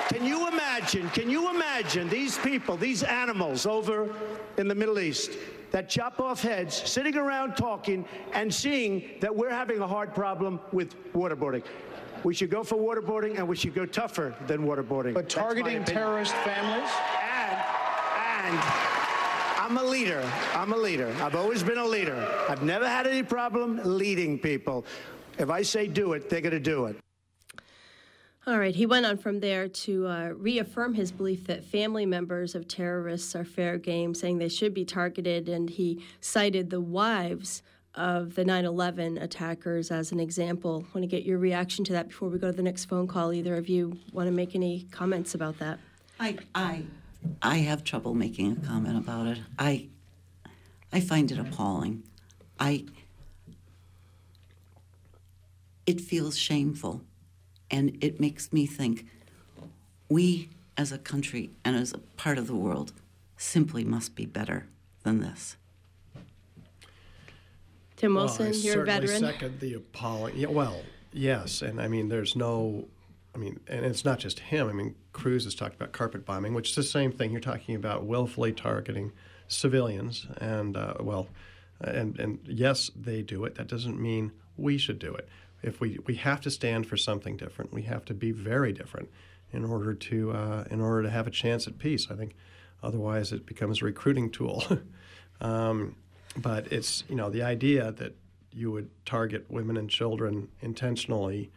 Can 0.07 0.26
you 0.26 0.47
imagine, 0.47 1.09
can 1.09 1.30
you 1.30 1.49
imagine 1.49 2.07
these 2.07 2.38
people, 2.38 2.78
these 2.78 3.03
animals 3.03 3.65
over 3.65 4.13
in 4.57 4.67
the 4.67 4.76
Middle 4.76 4.99
East 4.99 5.32
that 5.71 5.89
chop 5.89 6.21
off 6.21 6.41
heads, 6.41 6.76
sitting 6.76 7.17
around 7.17 7.55
talking 7.55 8.05
and 8.34 8.53
seeing 8.53 9.09
that 9.19 9.36
we're 9.36 9.49
having 9.49 9.80
a 9.80 9.88
hard 9.88 10.13
problem 10.13 10.59
with 10.71 10.95
waterboarding? 11.13 11.63
We 12.24 12.34
should 12.34 12.49
go 12.49 12.63
for 12.63 12.76
waterboarding 12.76 13.38
and 13.38 13.47
we 13.47 13.55
should 13.55 13.76
go 13.76 13.86
tougher 13.86 14.34
than 14.47 14.61
waterboarding. 14.61 15.13
But 15.13 15.30
targeting 15.30 15.84
terrorist 15.84 16.34
families? 16.36 16.89
And 18.45 18.59
I'm 19.59 19.78
a 19.78 19.84
leader. 19.84 20.24
I'm 20.53 20.71
a 20.71 20.78
leader. 20.78 21.13
I've 21.21 21.36
always 21.36 21.63
been 21.63 21.78
a 21.78 21.86
leader. 21.86 22.15
I've 22.47 22.63
never 22.63 22.88
had 22.88 23.07
any 23.07 23.24
problem 23.24 23.82
leading 23.84 24.39
people. 24.39 24.86
If 25.38 25.49
I 25.49 25.63
say 25.63 25.88
do 25.88 26.13
it, 26.13 26.30
they're 26.30 26.41
going 26.41 26.51
to 26.51 26.59
do 26.59 26.86
it. 26.86 26.97
All 28.45 28.59
right, 28.59 28.76
he 28.76 28.86
went 28.86 29.05
on 29.05 29.17
from 29.17 29.39
there 29.39 29.69
to 29.69 30.05
uh, 30.05 30.30
reaffirm 30.36 30.95
his 30.95 31.13
belief 31.13 31.47
that 31.47 31.63
family 31.63 32.05
members 32.05 32.55
of 32.55 32.67
terrorists 32.67 33.38
are 33.38 33.45
fair 33.45 33.78
game, 33.78 34.13
saying 34.13 34.38
they 34.38 34.49
should 34.49 34.74
be 34.74 34.84
targeted. 34.84 35.47
And 35.47 35.69
he 35.69 36.03
cited 36.19 36.69
the 36.69 36.82
wives 36.82 37.63
of 37.95 38.35
the 38.35 38.43
9 38.43 38.65
11 38.65 39.17
attackers 39.17 39.91
as 39.91 40.11
an 40.11 40.19
example. 40.19 40.85
want 40.93 41.03
to 41.03 41.07
get 41.07 41.23
your 41.23 41.37
reaction 41.37 41.85
to 41.85 41.93
that 41.93 42.09
before 42.09 42.29
we 42.29 42.39
go 42.39 42.51
to 42.51 42.57
the 42.57 42.63
next 42.63 42.85
phone 42.85 43.07
call. 43.07 43.33
Either 43.33 43.55
of 43.55 43.69
you 43.69 43.97
want 44.11 44.27
to 44.27 44.31
make 44.31 44.55
any 44.55 44.87
comments 44.91 45.35
about 45.35 45.59
that? 45.59 45.79
I, 46.19 46.37
I, 46.55 46.83
I 47.41 47.57
have 47.57 47.83
trouble 47.83 48.13
making 48.13 48.51
a 48.51 48.67
comment 48.67 48.97
about 48.97 49.27
it. 49.27 49.39
I, 49.59 49.87
I 50.91 50.99
find 50.99 51.31
it 51.31 51.37
appalling. 51.37 52.03
I, 52.59 52.85
it 55.85 56.01
feels 56.01 56.37
shameful, 56.37 57.01
and 57.69 57.97
it 58.01 58.19
makes 58.19 58.53
me 58.53 58.65
think 58.65 59.05
we, 60.09 60.49
as 60.77 60.91
a 60.91 60.97
country 60.97 61.51
and 61.65 61.75
as 61.75 61.93
a 61.93 61.97
part 61.97 62.37
of 62.37 62.47
the 62.47 62.55
world, 62.55 62.93
simply 63.37 63.83
must 63.83 64.15
be 64.15 64.25
better 64.25 64.67
than 65.03 65.19
this. 65.19 65.57
Tim 67.97 68.15
Wilson, 68.15 68.47
I 68.47 68.51
you're 68.51 68.83
a 68.83 68.85
veteran. 68.85 69.19
Second 69.19 69.59
the 69.59 69.75
apology. 69.75 70.39
Yeah, 70.39 70.47
well, 70.47 70.81
yes, 71.11 71.61
and 71.61 71.81
I 71.81 71.87
mean, 71.87 72.09
there's 72.09 72.35
no. 72.35 72.87
I 73.35 73.39
mean, 73.39 73.59
and 73.67 73.83
it's 73.83 74.05
not 74.05 74.19
just 74.19 74.39
him. 74.39 74.69
I 74.69 74.73
mean, 74.73 74.95
Cruz 75.11 75.45
has 75.45 75.55
talked 75.55 75.75
about 75.75 75.91
carpet 75.91 76.23
bombing, 76.23 76.53
which 76.53 76.69
is 76.69 76.75
the 76.75 76.83
same 76.83 77.11
thing. 77.11 77.31
You're 77.31 77.41
talking 77.41 77.75
about 77.75 78.05
willfully 78.05 78.51
targeting 78.51 79.11
civilians, 79.47 80.27
and 80.37 80.77
uh, 80.77 80.95
well, 80.99 81.27
and 81.81 82.19
and 82.19 82.39
yes, 82.45 82.91
they 82.95 83.21
do 83.21 83.43
it. 83.45 83.55
That 83.55 83.67
doesn't 83.67 83.99
mean 83.99 84.31
we 84.57 84.77
should 84.77 84.99
do 84.99 85.13
it. 85.13 85.27
If 85.61 85.79
we 85.79 85.99
we 86.05 86.15
have 86.15 86.41
to 86.41 86.51
stand 86.51 86.87
for 86.87 86.97
something 86.97 87.37
different, 87.37 87.73
we 87.73 87.83
have 87.83 88.05
to 88.05 88.13
be 88.13 88.31
very 88.31 88.71
different 88.71 89.09
in 89.51 89.63
order 89.63 89.93
to 89.93 90.31
uh, 90.31 90.63
in 90.69 90.81
order 90.81 91.03
to 91.03 91.09
have 91.09 91.27
a 91.27 91.31
chance 91.31 91.67
at 91.67 91.77
peace. 91.77 92.07
I 92.11 92.15
think 92.15 92.35
otherwise 92.81 93.31
it 93.31 93.45
becomes 93.45 93.81
a 93.81 93.85
recruiting 93.85 94.29
tool. 94.29 94.63
um, 95.41 95.95
but 96.38 96.71
it's 96.71 97.03
you 97.09 97.15
know 97.15 97.29
the 97.29 97.43
idea 97.43 97.91
that 97.93 98.15
you 98.51 98.71
would 98.71 98.89
target 99.05 99.45
women 99.49 99.77
and 99.77 99.89
children 99.89 100.47
intentionally 100.61 101.51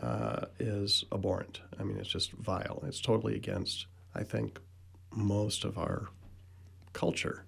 uh, 0.00 0.46
is 0.58 1.04
abhorrent. 1.12 1.60
I 1.78 1.84
mean, 1.84 1.98
it's 1.98 2.08
just 2.08 2.32
vile. 2.32 2.82
It's 2.86 3.00
totally 3.00 3.36
against, 3.36 3.86
I 4.14 4.22
think, 4.24 4.58
most 5.12 5.64
of 5.64 5.78
our 5.78 6.08
culture. 6.92 7.44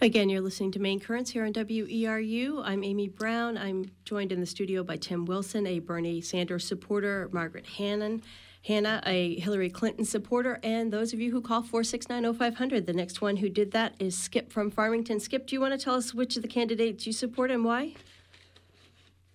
Again, 0.00 0.28
you're 0.28 0.40
listening 0.40 0.72
to 0.72 0.80
Main 0.80 0.98
Currents 0.98 1.30
here 1.30 1.44
on 1.44 1.52
WERU. 1.52 2.60
I'm 2.64 2.82
Amy 2.82 3.08
Brown. 3.08 3.56
I'm 3.56 3.90
joined 4.04 4.32
in 4.32 4.40
the 4.40 4.46
studio 4.46 4.82
by 4.82 4.96
Tim 4.96 5.24
Wilson, 5.24 5.66
a 5.66 5.78
Bernie 5.78 6.20
Sanders 6.20 6.66
supporter, 6.66 7.28
Margaret 7.32 7.66
Hannon, 7.66 8.22
Hanna, 8.64 9.02
a 9.04 9.38
Hillary 9.38 9.68
Clinton 9.68 10.06
supporter, 10.06 10.58
and 10.62 10.90
those 10.90 11.12
of 11.12 11.20
you 11.20 11.30
who 11.30 11.42
call 11.42 11.62
4690500. 11.62 12.86
The 12.86 12.94
next 12.94 13.20
one 13.20 13.36
who 13.36 13.50
did 13.50 13.72
that 13.72 13.94
is 13.98 14.16
Skip 14.16 14.50
from 14.50 14.70
Farmington. 14.70 15.20
Skip, 15.20 15.46
do 15.46 15.54
you 15.54 15.60
want 15.60 15.78
to 15.78 15.84
tell 15.84 15.94
us 15.94 16.14
which 16.14 16.36
of 16.36 16.42
the 16.42 16.48
candidates 16.48 17.06
you 17.06 17.12
support 17.12 17.50
and 17.50 17.62
why? 17.62 17.94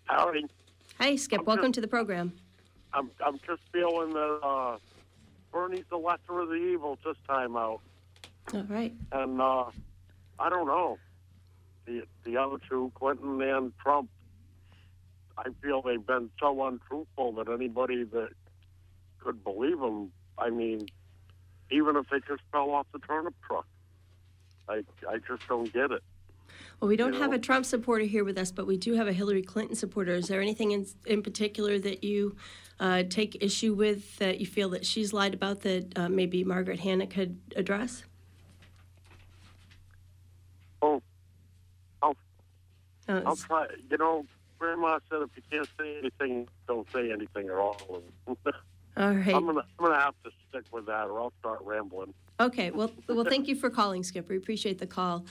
Howdy. 0.06 0.48
Hi, 1.00 1.16
Skip. 1.16 1.46
Welcome 1.46 1.72
to 1.74 1.82
the 1.82 1.88
program. 1.88 2.34
I'm 2.92 3.12
I'm 3.24 3.40
just 3.46 3.62
feeling 3.72 4.10
that 4.14 4.40
uh, 4.44 4.78
Bernie's 5.52 5.86
the 5.92 5.98
lesser 5.98 6.40
of 6.40 6.50
the 6.50 6.56
evils 6.56 6.98
this 7.06 7.16
time 7.28 7.56
out, 7.56 7.82
All 8.52 8.64
right. 8.64 8.96
and 9.12 9.40
uh, 9.40 9.66
I 10.40 10.50
don't 10.50 10.66
know 10.66 10.98
the 11.86 12.02
the 12.24 12.36
other 12.38 12.58
two, 12.68 12.92
Clinton 12.96 13.40
and 13.44 13.72
Trump. 13.78 14.10
I 15.38 15.50
feel 15.62 15.84
they've 15.84 16.06
been 16.06 16.32
so 16.40 16.66
untruthful 16.66 17.34
that 17.34 17.48
anybody 17.48 18.04
that 18.06 18.30
could 19.24 19.44
believe 19.44 19.80
them, 19.80 20.12
I 20.38 20.50
mean, 20.50 20.88
even 21.72 21.96
if 21.96 22.10
they 22.10 22.20
just 22.28 22.42
fell 22.52 22.72
off 22.72 22.88
the 22.94 23.00
turnip 23.00 23.36
truck, 23.46 23.66
I 24.68 24.84
I 25.08 25.18
just 25.28 25.48
don't 25.48 25.72
get 25.72 25.92
it. 25.92 26.04
Well, 26.80 26.88
we 26.90 26.96
don't 26.96 27.14
You 27.14 27.20
have 27.20 27.32
know? 27.32 27.36
a 27.38 27.40
Trump 27.40 27.66
supporter 27.66 28.06
here 28.06 28.24
with 28.24 28.38
us, 28.38 28.52
but 28.52 28.66
we 28.66 28.78
do 28.78 28.94
have 28.94 29.08
a 29.08 29.14
Hillary 29.14 29.44
Clinton 29.44 29.76
supporter. 29.76 30.14
Is 30.14 30.28
there 30.28 30.42
anything 30.42 30.72
in, 30.72 30.88
in 31.06 31.22
particular 31.22 31.78
that 31.80 32.04
you 32.04 32.36
uh, 32.80 33.04
take 33.10 33.44
issue 33.44 33.74
with 33.74 34.18
that 34.18 34.40
you 34.40 34.46
feel 34.48 34.70
that 34.70 34.86
she's 34.86 35.14
lied 35.14 35.34
about 35.34 35.62
that 35.62 35.98
uh, 35.98 36.10
maybe 36.10 36.44
Margaret 36.44 36.80
Hanna 36.80 37.06
could 37.06 37.38
address? 37.56 38.04
Oh, 40.82 41.02
I'll 42.02 42.16
Uh, 43.08 43.22
I'll 43.26 43.36
try. 43.36 43.68
You 43.92 43.98
know, 43.98 44.26
Grandma 44.58 45.00
said 45.10 45.22
if 45.22 45.30
you 45.36 45.44
can't 45.52 45.70
say 45.78 45.98
anything, 46.00 46.48
don't 46.68 46.88
say 46.92 47.12
anything 47.12 47.48
at 47.50 47.56
all. 47.56 48.02
All 48.98 49.14
right. 49.14 49.36
I'm 49.36 49.46
gonna 49.46 49.66
I'm 49.80 49.86
gonna 49.86 50.00
have 50.00 50.16
to 50.24 50.32
stick 50.50 50.66
with 50.72 50.86
that, 50.88 51.08
or 51.08 51.20
I'll 51.20 51.34
start 51.40 51.60
rambling. 51.64 52.14
Okay. 52.40 52.72
Well, 52.72 52.92
well, 53.08 53.26
thank 53.26 53.48
you 53.48 53.56
for 53.56 53.70
calling, 53.70 54.04
Skip. 54.04 54.30
We 54.30 54.38
appreciate 54.38 54.80
the 54.80 54.88
call. 54.88 55.26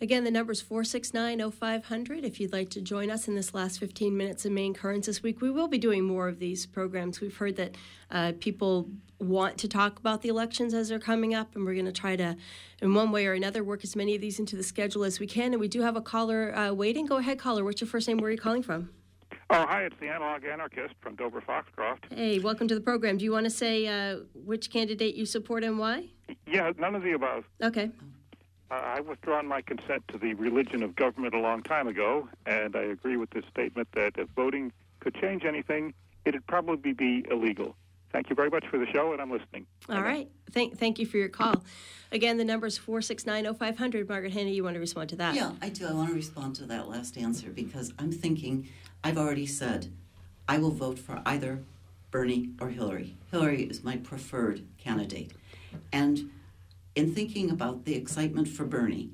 Again, 0.00 0.24
the 0.24 0.32
number 0.32 0.50
is 0.50 0.60
469 0.60 1.52
0500 1.52 2.24
if 2.24 2.40
you'd 2.40 2.52
like 2.52 2.70
to 2.70 2.80
join 2.80 3.08
us 3.08 3.28
in 3.28 3.36
this 3.36 3.54
last 3.54 3.78
15 3.78 4.16
minutes 4.16 4.44
of 4.44 4.50
Main 4.50 4.74
Currents 4.74 5.06
this 5.06 5.22
week. 5.22 5.40
We 5.40 5.48
will 5.48 5.68
be 5.68 5.78
doing 5.78 6.02
more 6.02 6.26
of 6.26 6.40
these 6.40 6.66
programs. 6.66 7.20
We've 7.20 7.36
heard 7.36 7.54
that 7.56 7.76
uh, 8.10 8.32
people 8.40 8.90
want 9.20 9.58
to 9.58 9.68
talk 9.68 10.00
about 10.00 10.22
the 10.22 10.28
elections 10.28 10.74
as 10.74 10.88
they're 10.88 10.98
coming 10.98 11.34
up, 11.34 11.54
and 11.54 11.64
we're 11.64 11.74
going 11.74 11.86
to 11.86 11.92
try 11.92 12.16
to, 12.16 12.36
in 12.80 12.94
one 12.94 13.12
way 13.12 13.28
or 13.28 13.34
another, 13.34 13.62
work 13.62 13.84
as 13.84 13.94
many 13.94 14.16
of 14.16 14.20
these 14.20 14.40
into 14.40 14.56
the 14.56 14.64
schedule 14.64 15.04
as 15.04 15.20
we 15.20 15.26
can. 15.28 15.52
And 15.52 15.60
we 15.60 15.68
do 15.68 15.82
have 15.82 15.94
a 15.94 16.02
caller 16.02 16.52
uh, 16.52 16.72
waiting. 16.72 17.06
Go 17.06 17.18
ahead, 17.18 17.38
caller. 17.38 17.62
What's 17.62 17.80
your 17.80 17.86
first 17.86 18.08
name? 18.08 18.16
Where 18.16 18.28
are 18.28 18.32
you 18.32 18.38
calling 18.38 18.64
from? 18.64 18.90
Oh, 19.54 19.66
hi, 19.66 19.82
it's 19.82 19.96
the 20.00 20.08
Analog 20.08 20.46
Anarchist 20.46 20.94
from 21.02 21.14
Dover 21.14 21.42
Foxcroft. 21.42 22.06
Hey, 22.10 22.38
welcome 22.38 22.68
to 22.68 22.74
the 22.74 22.80
program. 22.80 23.18
Do 23.18 23.24
you 23.26 23.32
want 23.32 23.44
to 23.44 23.50
say 23.50 23.86
uh, 23.86 24.20
which 24.32 24.70
candidate 24.70 25.14
you 25.14 25.26
support 25.26 25.62
and 25.62 25.78
why? 25.78 26.06
Yeah, 26.46 26.72
none 26.78 26.94
of 26.94 27.02
the 27.02 27.12
above. 27.12 27.44
Okay. 27.62 27.90
Uh, 28.70 28.74
I 28.76 29.00
withdrawn 29.00 29.46
my 29.46 29.60
consent 29.60 30.04
to 30.08 30.16
the 30.16 30.32
religion 30.32 30.82
of 30.82 30.96
government 30.96 31.34
a 31.34 31.38
long 31.38 31.62
time 31.62 31.86
ago, 31.86 32.30
and 32.46 32.74
I 32.74 32.80
agree 32.84 33.18
with 33.18 33.28
this 33.28 33.44
statement 33.50 33.88
that 33.92 34.14
if 34.16 34.26
voting 34.30 34.72
could 35.00 35.14
change 35.16 35.44
anything, 35.44 35.92
it'd 36.24 36.46
probably 36.46 36.94
be 36.94 37.26
illegal. 37.30 37.76
Thank 38.10 38.30
you 38.30 38.36
very 38.36 38.48
much 38.48 38.64
for 38.70 38.78
the 38.78 38.86
show, 38.86 39.12
and 39.12 39.20
I'm 39.20 39.30
listening. 39.30 39.66
All 39.90 40.00
right. 40.00 40.30
Thank, 40.50 40.78
thank 40.78 40.98
you 40.98 41.04
for 41.04 41.18
your 41.18 41.28
call. 41.28 41.62
Again, 42.10 42.38
the 42.38 42.44
number 42.44 42.66
is 42.66 42.78
469 42.78 43.54
0500. 43.54 44.08
Margaret 44.08 44.32
Hanna, 44.32 44.50
you 44.50 44.64
want 44.64 44.74
to 44.74 44.80
respond 44.80 45.10
to 45.10 45.16
that? 45.16 45.34
Yeah, 45.34 45.52
I 45.60 45.68
do. 45.68 45.86
I 45.86 45.92
want 45.92 46.08
to 46.08 46.14
respond 46.14 46.56
to 46.56 46.64
that 46.66 46.88
last 46.88 47.18
answer 47.18 47.50
because 47.50 47.92
I'm 47.98 48.12
thinking, 48.12 48.68
I've 49.04 49.18
already 49.18 49.46
said, 49.46 49.92
I 50.48 50.58
will 50.58 50.70
vote 50.70 50.98
for 50.98 51.22
either 51.26 51.60
Bernie 52.10 52.50
or 52.60 52.68
Hillary. 52.68 53.16
Hillary 53.30 53.64
is 53.64 53.82
my 53.82 53.96
preferred 53.96 54.64
candidate. 54.78 55.32
And 55.92 56.30
in 56.94 57.14
thinking 57.14 57.50
about 57.50 57.84
the 57.84 57.94
excitement 57.94 58.48
for 58.48 58.64
Bernie, 58.64 59.10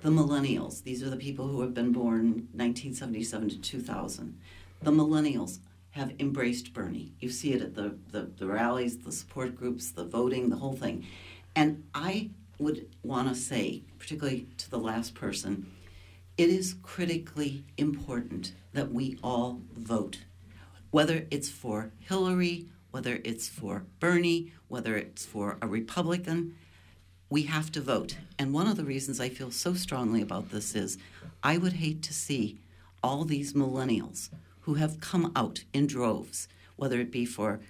the 0.00 0.10
millennials, 0.10 0.82
these 0.82 1.02
are 1.02 1.10
the 1.10 1.16
people 1.16 1.48
who 1.48 1.60
have 1.60 1.74
been 1.74 1.92
born 1.92 2.48
1977 2.54 3.50
to 3.50 3.60
2000, 3.60 4.38
the 4.82 4.90
millennials 4.90 5.58
have 5.90 6.12
embraced 6.18 6.72
Bernie. 6.72 7.12
You 7.20 7.28
see 7.28 7.52
it 7.52 7.60
at 7.60 7.74
the, 7.74 7.96
the, 8.12 8.30
the 8.38 8.46
rallies, 8.46 8.98
the 8.98 9.12
support 9.12 9.56
groups, 9.56 9.90
the 9.90 10.04
voting, 10.04 10.48
the 10.48 10.56
whole 10.56 10.76
thing. 10.76 11.04
And 11.54 11.84
I 11.94 12.30
would 12.58 12.88
want 13.02 13.28
to 13.28 13.34
say, 13.34 13.82
particularly 13.98 14.46
to 14.58 14.70
the 14.70 14.78
last 14.78 15.14
person, 15.14 15.70
it 16.40 16.48
is 16.48 16.76
critically 16.82 17.62
important 17.76 18.54
that 18.72 18.90
we 18.90 19.18
all 19.22 19.60
vote. 19.76 20.20
Whether 20.90 21.26
it's 21.30 21.50
for 21.50 21.90
Hillary, 21.98 22.64
whether 22.90 23.20
it's 23.24 23.46
for 23.46 23.84
Bernie, 23.98 24.50
whether 24.66 24.96
it's 24.96 25.26
for 25.26 25.58
a 25.60 25.66
Republican, 25.66 26.56
we 27.28 27.42
have 27.42 27.70
to 27.72 27.82
vote. 27.82 28.16
And 28.38 28.54
one 28.54 28.66
of 28.66 28.78
the 28.78 28.86
reasons 28.86 29.20
I 29.20 29.28
feel 29.28 29.50
so 29.50 29.74
strongly 29.74 30.22
about 30.22 30.50
this 30.50 30.74
is 30.74 30.96
I 31.42 31.58
would 31.58 31.74
hate 31.74 32.02
to 32.04 32.14
see 32.14 32.58
all 33.02 33.26
these 33.26 33.52
millennials 33.52 34.30
who 34.60 34.74
have 34.74 34.98
come 34.98 35.32
out 35.36 35.64
in 35.74 35.86
droves, 35.86 36.48
whether 36.76 36.98
it 37.00 37.12
be 37.12 37.26
for 37.26 37.60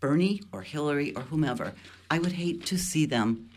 Bernie 0.00 0.42
or 0.50 0.62
Hillary 0.62 1.14
or 1.14 1.22
whomever, 1.22 1.74
I 2.10 2.18
would 2.18 2.32
hate 2.32 2.66
to 2.66 2.76
see 2.76 3.06
them 3.06 3.50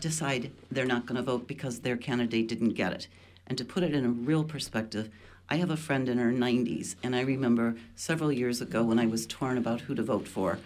decide 0.00 0.50
they're 0.70 0.86
not 0.86 1.04
going 1.04 1.16
to 1.16 1.22
vote 1.22 1.46
because 1.46 1.80
their 1.80 1.98
candidate 1.98 2.48
didn't 2.48 2.72
get 2.72 2.94
it. 2.94 3.06
And 3.46 3.58
to 3.58 3.64
put 3.64 3.82
it 3.82 3.94
in 3.94 4.04
a 4.04 4.10
real 4.10 4.44
perspective, 4.44 5.10
I 5.48 5.56
have 5.56 5.70
a 5.70 5.76
friend 5.76 6.08
in 6.08 6.18
her 6.18 6.32
90s, 6.32 6.94
and 7.02 7.14
I 7.14 7.20
remember 7.20 7.76
several 7.94 8.32
years 8.32 8.60
ago 8.60 8.82
when 8.82 8.98
I 8.98 9.06
was 9.06 9.26
torn 9.26 9.58
about 9.58 9.82
who 9.82 9.94
to 9.94 10.02
vote 10.02 10.26
for, 10.26 10.58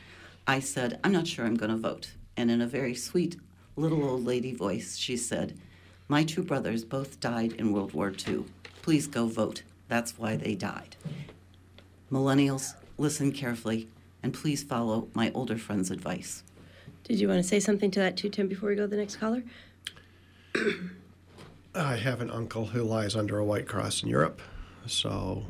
I 0.47 0.61
said, 0.61 1.01
I'm 1.03 1.13
not 1.13 1.27
sure 1.27 1.45
I'm 1.45 1.57
going 1.57 1.73
to 1.73 1.77
vote. 1.77 2.13
And 2.37 2.51
in 2.51 2.61
a 2.61 2.67
very 2.67 2.95
sweet 2.95 3.37
little 3.75 4.05
old 4.05 4.25
lady 4.25 4.55
voice, 4.55 4.97
she 4.97 5.17
said, 5.17 5.59
My 6.07 6.23
two 6.23 6.43
brothers 6.43 6.85
both 6.85 7.19
died 7.19 7.53
in 7.55 7.73
World 7.73 7.95
War 7.95 8.13
II. 8.27 8.45
Please 8.83 9.09
go 9.09 9.27
vote. 9.27 9.63
That's 9.89 10.19
why 10.19 10.37
they 10.37 10.55
died. 10.55 10.95
Millennials, 12.13 12.75
listen 12.99 13.33
carefully, 13.33 13.89
and 14.23 14.33
please 14.33 14.63
follow 14.63 15.09
my 15.15 15.33
older 15.35 15.59
friend's 15.59 15.91
advice. 15.91 16.45
Did 17.03 17.19
you 17.19 17.29
want 17.29 17.39
to 17.39 17.49
say 17.49 17.59
something 17.59 17.91
to 17.93 18.01
that 18.01 18.17
too, 18.17 18.29
Tim, 18.29 18.47
before 18.47 18.69
we 18.69 18.77
go 18.77 18.83
to 18.83 18.89
the 18.89 18.97
next 18.97 19.17
caller? 19.17 19.43
I 21.77 21.97
have 21.97 22.21
an 22.21 22.31
uncle 22.31 22.67
who 22.67 22.83
lies 22.83 23.15
under 23.15 23.39
a 23.39 23.45
white 23.45 23.67
cross 23.67 24.03
in 24.03 24.09
Europe, 24.09 24.41
so 24.87 25.45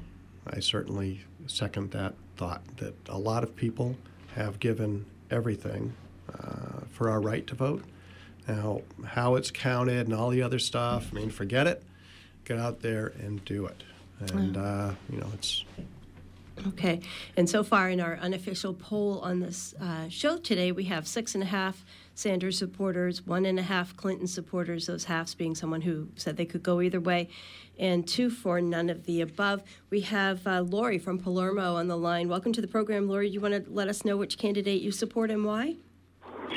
I 0.47 0.61
certainly 0.61 1.21
second 1.47 1.93
that 1.93 2.15
thought 2.37 2.63
that 2.79 2.95
a 3.09 3.19
lot 3.19 3.43
of 3.43 3.55
people 3.55 3.97
have 4.35 4.59
given 4.59 5.07
everything 5.31 5.95
uh, 6.33 6.81
for 6.91 7.11
our 7.11 7.21
right 7.21 7.47
to 7.47 7.55
vote. 7.55 7.85
Now, 8.49 8.83
how 9.05 9.37
it's 9.37 9.51
counted 9.51 10.07
and 10.07 10.15
all 10.15 10.31
the 10.31 10.43
other 10.43 10.59
stuff, 10.59 11.09
I 11.13 11.15
mean, 11.15 11.31
forget 11.31 11.67
it. 11.67 11.83
Get 12.45 12.59
out 12.59 12.81
there 12.81 13.13
and 13.21 13.45
do 13.45 13.67
it. 13.67 13.83
And, 14.33 14.57
uh, 14.57 14.93
you 15.11 15.19
know, 15.19 15.29
it's 15.35 15.65
Okay. 16.69 17.01
And 17.37 17.49
so 17.49 17.63
far 17.63 17.91
in 17.91 18.01
our 18.01 18.17
unofficial 18.17 18.73
poll 18.73 19.21
on 19.21 19.41
this 19.41 19.75
uh, 19.81 20.09
show 20.09 20.39
today, 20.39 20.73
we 20.73 20.85
have 20.85 21.07
six 21.07 21.35
and 21.35 21.43
a 21.43 21.47
half 21.47 21.85
Sanders 22.17 22.57
supporters, 22.57 23.27
one 23.27 23.45
and 23.45 23.59
a 23.59 23.63
half 23.63 23.95
Clinton 23.95 24.27
supporters, 24.27 24.87
those 24.87 25.05
halves 25.05 25.35
being 25.35 25.55
someone 25.55 25.83
who 25.83 26.09
said 26.17 26.39
they 26.39 26.47
could 26.47 26.63
go 26.63 26.81
either 26.81 26.99
way, 26.99 27.29
and 27.79 28.09
two 28.09 28.31
for 28.31 28.59
none 28.59 28.89
of 28.89 29.05
the 29.05 29.21
above. 29.21 29.63
We 29.91 30.01
have 30.01 30.47
uh, 30.47 30.63
Lori 30.63 30.99
from 30.99 31.19
Palermo 31.19 31.75
on 31.75 31.89
the 31.89 31.97
line. 31.99 32.31
Welcome 32.31 32.55
to 32.55 32.63
the 32.63 32.67
program, 32.67 33.07
Lori. 33.07 33.29
You 33.29 33.43
want 33.43 33.53
to 33.53 33.71
let 33.71 33.89
us 33.89 34.03
know 34.03 34.17
which 34.17 34.39
candidate 34.39 34.81
you 34.81 34.93
support 34.93 35.31
and 35.31 35.45
why? 35.45 35.77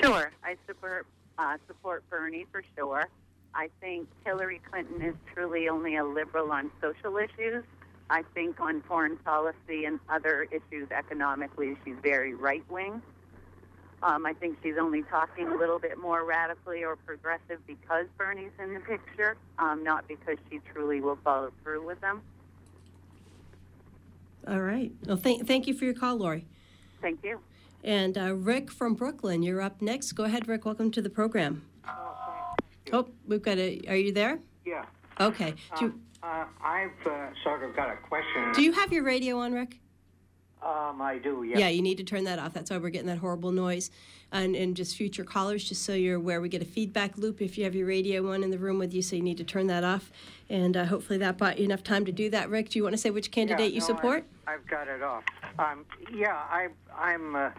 Sure, 0.02 0.32
I 0.46 0.56
support 0.66 1.06
uh, 1.38 1.58
support 1.68 2.10
Bernie 2.10 2.46
for 2.54 2.64
sure. 2.78 3.10
I 3.54 3.70
think 3.82 4.08
Hillary 4.24 4.62
Clinton 4.72 5.02
is 5.02 5.16
truly 5.34 5.68
only 5.68 5.98
a 5.98 6.06
liberal 6.06 6.54
on 6.54 6.72
social 6.80 7.18
issues. 7.18 7.66
I 8.10 8.24
think 8.34 8.62
on 8.62 8.82
foreign 8.84 9.18
policy 9.18 9.84
and 9.84 10.00
other 10.08 10.48
issues 10.52 10.90
economically, 10.92 11.76
she's 11.84 11.98
very 12.02 12.34
right 12.34 12.64
wing. 12.72 13.02
Um, 14.02 14.26
I 14.26 14.34
think 14.34 14.58
she's 14.64 14.76
only 14.80 15.04
talking 15.04 15.48
a 15.48 15.56
little 15.56 15.80
bit 15.80 15.98
more 15.98 16.24
radically 16.24 16.84
or 16.84 16.96
progressive 16.96 17.60
because 17.68 18.06
Bernie's 18.18 18.52
in 18.62 18.74
the 18.74 18.80
picture, 18.80 19.36
um, 19.58 19.84
not 19.84 20.08
because 20.08 20.38
she 20.50 20.60
truly 20.72 21.02
will 21.02 21.18
follow 21.24 21.52
through 21.64 21.86
with 21.86 22.00
them. 22.00 22.22
All 24.48 24.62
right. 24.62 24.92
Well, 25.06 25.18
thank, 25.18 25.46
thank 25.46 25.68
you 25.68 25.74
for 25.74 25.86
your 25.86 25.94
call, 25.94 26.16
Lori. 26.16 26.46
Thank 27.02 27.24
you. 27.24 27.40
And 27.84 28.18
uh, 28.18 28.36
Rick 28.36 28.72
from 28.72 28.94
Brooklyn, 28.94 29.44
you're 29.44 29.62
up 29.62 29.82
next. 29.82 30.14
Go 30.14 30.24
ahead, 30.24 30.48
Rick. 30.48 30.66
Welcome 30.66 30.92
to 30.92 31.02
the 31.02 31.10
program. 31.10 31.64
Oh, 32.92 33.08
we've 33.28 33.42
got 33.42 33.58
a. 33.60 33.82
Are 33.88 33.96
you 33.96 34.12
there? 34.12 34.40
Yeah. 34.66 34.84
Okay. 35.20 35.54
Do 35.78 35.86
you, 35.86 36.00
Uh, 36.24 36.46
I've 36.64 36.90
uh, 37.06 37.28
sort 37.44 37.64
of 37.64 37.76
got 37.76 37.90
a 37.90 37.98
question. 37.98 38.52
do 38.54 38.64
you 38.64 38.72
have 38.72 38.92
your 38.92 39.04
radio 39.04 39.38
on, 39.38 39.54
Rick? 39.54 39.80
Um, 40.62 41.02
I 41.02 41.18
do. 41.18 41.44
Yeah. 41.44 41.60
Yeah, 41.60 41.68
you 41.70 41.82
need 41.82 41.98
to 41.98 42.04
turn 42.04 42.26
that 42.26 42.38
off. 42.38 42.54
That's 42.54 42.70
why 42.70 42.78
we're 42.78 42.90
getting 42.90 43.08
that 43.08 43.20
horrible 43.20 43.52
noise. 43.52 43.92
And, 44.32 44.56
and 44.56 44.76
just 44.76 44.96
future 44.96 45.24
callers, 45.24 45.64
just 45.64 45.84
so 45.84 45.94
you're 45.94 46.18
aware, 46.18 46.40
we 46.40 46.50
get 46.50 46.62
a 46.62 46.66
feedback 46.66 47.18
loop 47.18 47.42
if 47.42 47.58
you 47.58 47.64
have 47.64 47.74
your 47.74 47.88
radio 47.88 48.32
on 48.32 48.44
in 48.44 48.52
the 48.52 48.60
room 48.60 48.78
with 48.78 48.94
you, 48.94 49.02
so 49.02 49.16
you 49.16 49.24
need 49.24 49.38
to 49.38 49.44
turn 49.44 49.66
that 49.68 49.84
off. 49.84 50.12
And 50.50 50.78
uh, 50.78 50.86
hopefully 50.86 51.18
that 51.20 51.38
bought 51.38 51.58
you 51.58 51.66
enough 51.66 51.84
time 51.84 52.06
to 52.06 52.12
do 52.12 52.30
that. 52.30 52.50
Rick, 52.50 52.70
do 52.70 52.80
you 52.80 52.84
want 52.84 52.94
to 52.94 52.98
say 52.98 53.10
which 53.10 53.32
candidate 53.32 53.72
Yeah, 53.72 53.76
you 53.76 53.82
support? 53.82 54.26
I, 54.46 54.54
I've 54.54 54.68
got 54.68 54.88
it 54.88 55.02
off. 55.02 55.24
Um, 55.58 55.86
yeah, 56.14 56.36
I, 56.36 56.68
I'm. 56.96 57.36
Uh, 57.36 57.50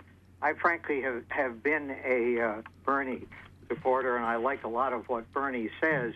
I 0.42 0.54
frankly 0.54 1.02
have, 1.02 1.22
have 1.28 1.62
been 1.62 1.94
a 2.04 2.40
uh, 2.40 2.62
Bernie 2.84 3.26
supporter, 3.68 4.16
and 4.16 4.24
I 4.24 4.36
like 4.36 4.64
a 4.64 4.68
lot 4.68 4.92
of 4.92 5.08
what 5.08 5.30
Bernie 5.32 5.70
says. 5.80 6.14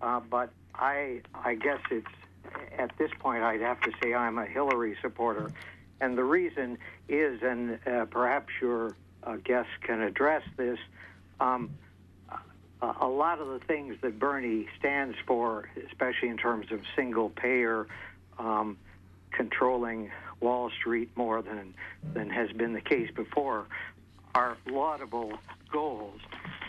Uh, 0.00 0.20
but 0.20 0.50
I, 0.74 1.20
I 1.34 1.54
guess 1.54 1.80
it's 1.90 2.06
at 2.78 2.96
this 2.98 3.10
point 3.18 3.42
I'd 3.42 3.60
have 3.60 3.80
to 3.82 3.92
say 4.02 4.14
I'm 4.14 4.38
a 4.38 4.46
Hillary 4.46 4.96
supporter, 5.02 5.52
And 6.00 6.16
the 6.16 6.24
reason 6.24 6.78
is, 7.08 7.42
and 7.42 7.78
uh, 7.86 8.04
perhaps 8.06 8.48
your 8.60 8.94
uh, 9.22 9.36
guests 9.36 9.72
can 9.82 10.00
address 10.00 10.42
this, 10.56 10.78
um, 11.40 11.70
a, 12.80 13.08
lot 13.08 13.40
of 13.40 13.48
the 13.48 13.58
things 13.66 13.96
that 14.02 14.18
Bernie 14.18 14.68
stands 14.78 15.16
for, 15.26 15.68
especially 15.88 16.28
in 16.28 16.36
terms 16.36 16.70
of 16.70 16.80
single 16.94 17.30
payer, 17.30 17.88
um, 18.38 18.76
controlling 19.32 20.10
Wall 20.40 20.70
Street 20.70 21.10
more 21.16 21.42
than 21.42 21.74
than 22.14 22.30
has 22.30 22.50
been 22.52 22.72
the 22.72 22.80
case 22.80 23.10
before, 23.14 23.66
are 24.34 24.56
laudable 24.70 25.32
goals. 25.72 26.20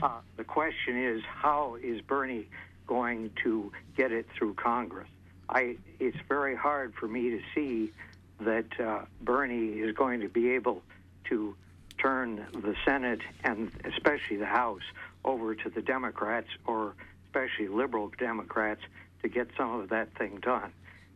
Uh, 0.02 0.20
the 0.38 0.44
question 0.44 0.98
is, 0.98 1.22
how 1.24 1.78
is 1.82 2.02
Bernie 2.02 2.48
going 2.88 3.32
to 3.44 3.72
get 3.96 4.12
it 4.12 4.26
through 4.36 4.56
Congress? 4.56 5.08
I, 5.48 5.78
it's 6.00 6.18
very 6.28 6.56
hard 6.56 6.94
for 6.96 7.08
me 7.08 7.30
to 7.30 7.42
see 7.54 7.92
that 8.40 8.80
uh, 8.80 9.02
Bernie 9.22 9.80
is 9.80 9.96
going 9.96 10.22
to 10.22 10.30
be 10.30 10.52
able 10.52 10.82
to 11.26 11.56
turn 11.98 12.46
the 12.54 12.76
Senate 12.86 13.22
and 13.44 13.72
especially 13.86 14.38
the 14.38 14.46
House 14.46 14.82
over 15.26 15.54
to 15.54 15.70
the 15.70 15.82
Democrats 15.82 16.48
or 16.66 16.96
especially 17.28 17.68
liberal 17.68 18.12
Democrats 18.18 18.82
to 19.22 19.30
get 19.30 19.50
some 19.58 19.80
of 19.80 19.90
that 19.90 20.18
thing 20.18 20.40
done. 20.42 20.72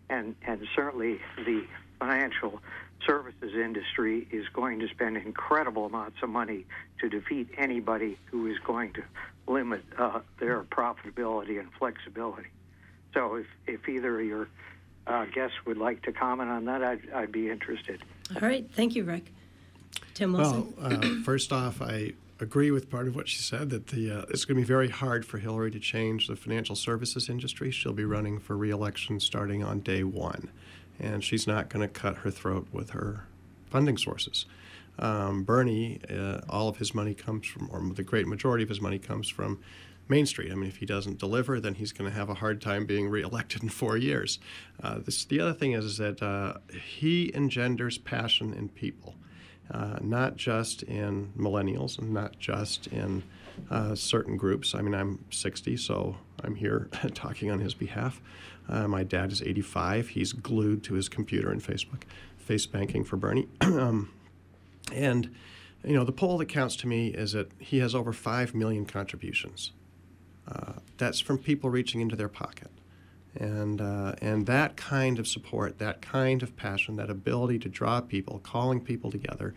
And, 0.10 0.36
and 0.46 0.68
certainly 0.76 1.20
the 1.38 1.66
financial 2.00 2.62
services 3.08 3.54
industry 3.56 4.28
is 4.32 4.48
going 4.50 4.80
to 4.80 4.88
spend 4.90 5.18
incredible 5.18 5.86
amounts 5.86 6.18
of 6.22 6.30
money 6.30 6.66
to 7.00 7.10
defeat 7.10 7.50
anybody 7.58 8.18
who 8.26 8.48
is 8.48 8.58
going 8.66 8.94
to 8.94 9.04
limit 9.48 9.84
uh, 9.98 10.20
their 10.40 10.64
profitability 10.64 11.60
and 11.60 11.70
flexibility. 11.78 12.48
So 13.14 13.36
if, 13.36 13.48
if 13.68 13.88
either 13.88 14.20
of 14.20 14.26
your 14.26 14.48
uh, 15.08 15.26
guests 15.26 15.58
would 15.66 15.78
like 15.78 16.02
to 16.04 16.12
comment 16.12 16.50
on 16.50 16.66
that, 16.66 16.84
I'd, 16.84 17.10
I'd 17.14 17.32
be 17.32 17.50
interested. 17.50 18.02
All 18.36 18.48
right. 18.48 18.70
Thank 18.74 18.96
you, 18.96 19.04
Rick. 19.04 19.32
Tim 20.14 20.34
Wilson. 20.34 20.74
Well, 20.78 20.94
uh, 20.94 21.24
first 21.24 21.52
off, 21.52 21.82
I 21.82 22.14
agree 22.40 22.72
with 22.72 22.90
part 22.90 23.08
of 23.08 23.16
what 23.16 23.28
she 23.28 23.40
said 23.40 23.70
that 23.70 23.88
the 23.88 24.12
uh, 24.12 24.26
it's 24.30 24.46
going 24.46 24.56
to 24.56 24.62
be 24.62 24.68
very 24.68 24.90
hard 24.90 25.26
for 25.26 25.38
Hillary 25.38 25.72
to 25.72 25.80
change 25.80 26.28
the 26.28 26.36
financial 26.36 26.76
services 26.76 27.30
industry. 27.30 27.72
She'll 27.72 27.94
be 27.94 28.06
running 28.06 28.40
for 28.40 28.56
reelection 28.56 29.20
starting 29.20 29.64
on 29.64 29.80
day 29.80 30.04
one, 30.04 30.50
and 31.00 31.24
she's 31.24 31.48
not 31.48 31.70
going 31.70 31.88
to 31.88 31.92
cut 31.92 32.18
her 32.18 32.32
throat 32.32 32.68
with 32.72 32.92
her 32.92 33.26
funding 33.70 33.98
sources. 33.98 34.46
Um, 35.00 35.44
Bernie, 35.44 36.00
uh, 36.10 36.42
all 36.50 36.70
of 36.70 36.78
his 36.78 36.94
money 36.94 37.16
comes 37.16 37.48
from, 37.48 37.70
or 37.72 37.82
the 37.94 38.04
great 38.04 38.28
majority 38.28 38.64
of 38.64 38.70
his 38.70 38.80
money 38.80 39.00
comes 39.00 39.28
from 39.28 39.60
Main 40.08 40.26
Street. 40.26 40.52
I 40.52 40.56
mean, 40.56 40.70
if 40.70 40.78
he 40.78 40.86
doesn't 40.86 41.18
deliver, 41.18 41.60
then 41.60 41.76
he's 41.76 41.92
going 41.92 42.10
to 42.10 42.16
have 42.16 42.30
a 42.30 42.36
hard 42.36 42.62
time 42.62 42.86
being 42.86 43.10
reelected 43.10 43.64
in 43.64 43.70
four 43.70 43.98
years. 43.98 44.40
Uh, 44.82 45.00
this, 45.00 45.26
the 45.26 45.40
other 45.40 45.54
thing 45.54 45.72
is, 45.72 45.86
is 45.86 45.98
that 45.98 46.22
uh, 46.22 46.56
he 46.98 47.34
engenders 47.34 47.98
passion 47.98 48.54
in 48.54 48.70
people 48.70 49.16
uh, 49.72 49.98
not 50.02 50.36
just 50.36 50.84
in 50.84 51.32
millennials 51.38 51.98
and 51.98 52.14
not 52.14 52.38
just 52.40 52.88
in 52.88 53.24
uh, 53.70 53.96
certain 53.96 54.38
groups. 54.38 54.76
I 54.76 54.82
mean, 54.82 54.94
I'm 54.94 55.24
60, 55.30 55.78
so 55.78 56.18
I'm 56.44 56.56
here 56.56 56.90
talking 57.14 57.50
on 57.52 57.60
his 57.60 57.74
behalf. 57.74 58.22
Uh, 58.68 58.88
my 58.88 59.04
dad 59.04 59.32
is 59.32 59.42
85. 59.42 60.10
He's 60.10 60.34
glued 60.34 60.84
to 60.86 60.94
his 60.94 61.10
computer 61.10 61.52
and 61.52 61.62
Facebook, 61.62 62.04
face 62.38 62.66
banking 62.66 63.04
for 63.04 63.18
Bernie. 63.18 63.48
um, 63.62 64.12
and, 64.92 65.34
you 65.84 65.94
know, 65.94 66.04
the 66.04 66.12
poll 66.12 66.38
that 66.38 66.48
counts 66.48 66.76
to 66.78 66.88
me 66.88 67.08
is 67.08 67.34
that 67.34 67.52
he 67.60 67.80
has 67.80 67.94
over 67.96 68.14
5 68.14 68.54
million 68.54 68.86
contributions. 68.86 69.72
Uh, 70.48 70.74
that's 70.98 71.20
from 71.20 71.38
people 71.38 71.70
reaching 71.70 72.02
into 72.02 72.16
their 72.16 72.30
pocket. 72.30 72.70
And, 73.36 73.82
uh, 73.82 74.16
and 74.22 74.46
that 74.46 74.76
kind 74.78 75.18
of 75.18 75.28
support, 75.28 75.80
that 75.80 76.02
kind 76.02 76.44
of 76.44 76.56
passion, 76.56 76.98
that 76.98 77.10
ability 77.10 77.60
to 77.60 77.70
draw 77.70 78.02
people, 78.02 78.40
calling 78.44 78.80
people 78.80 79.10
together, 79.10 79.54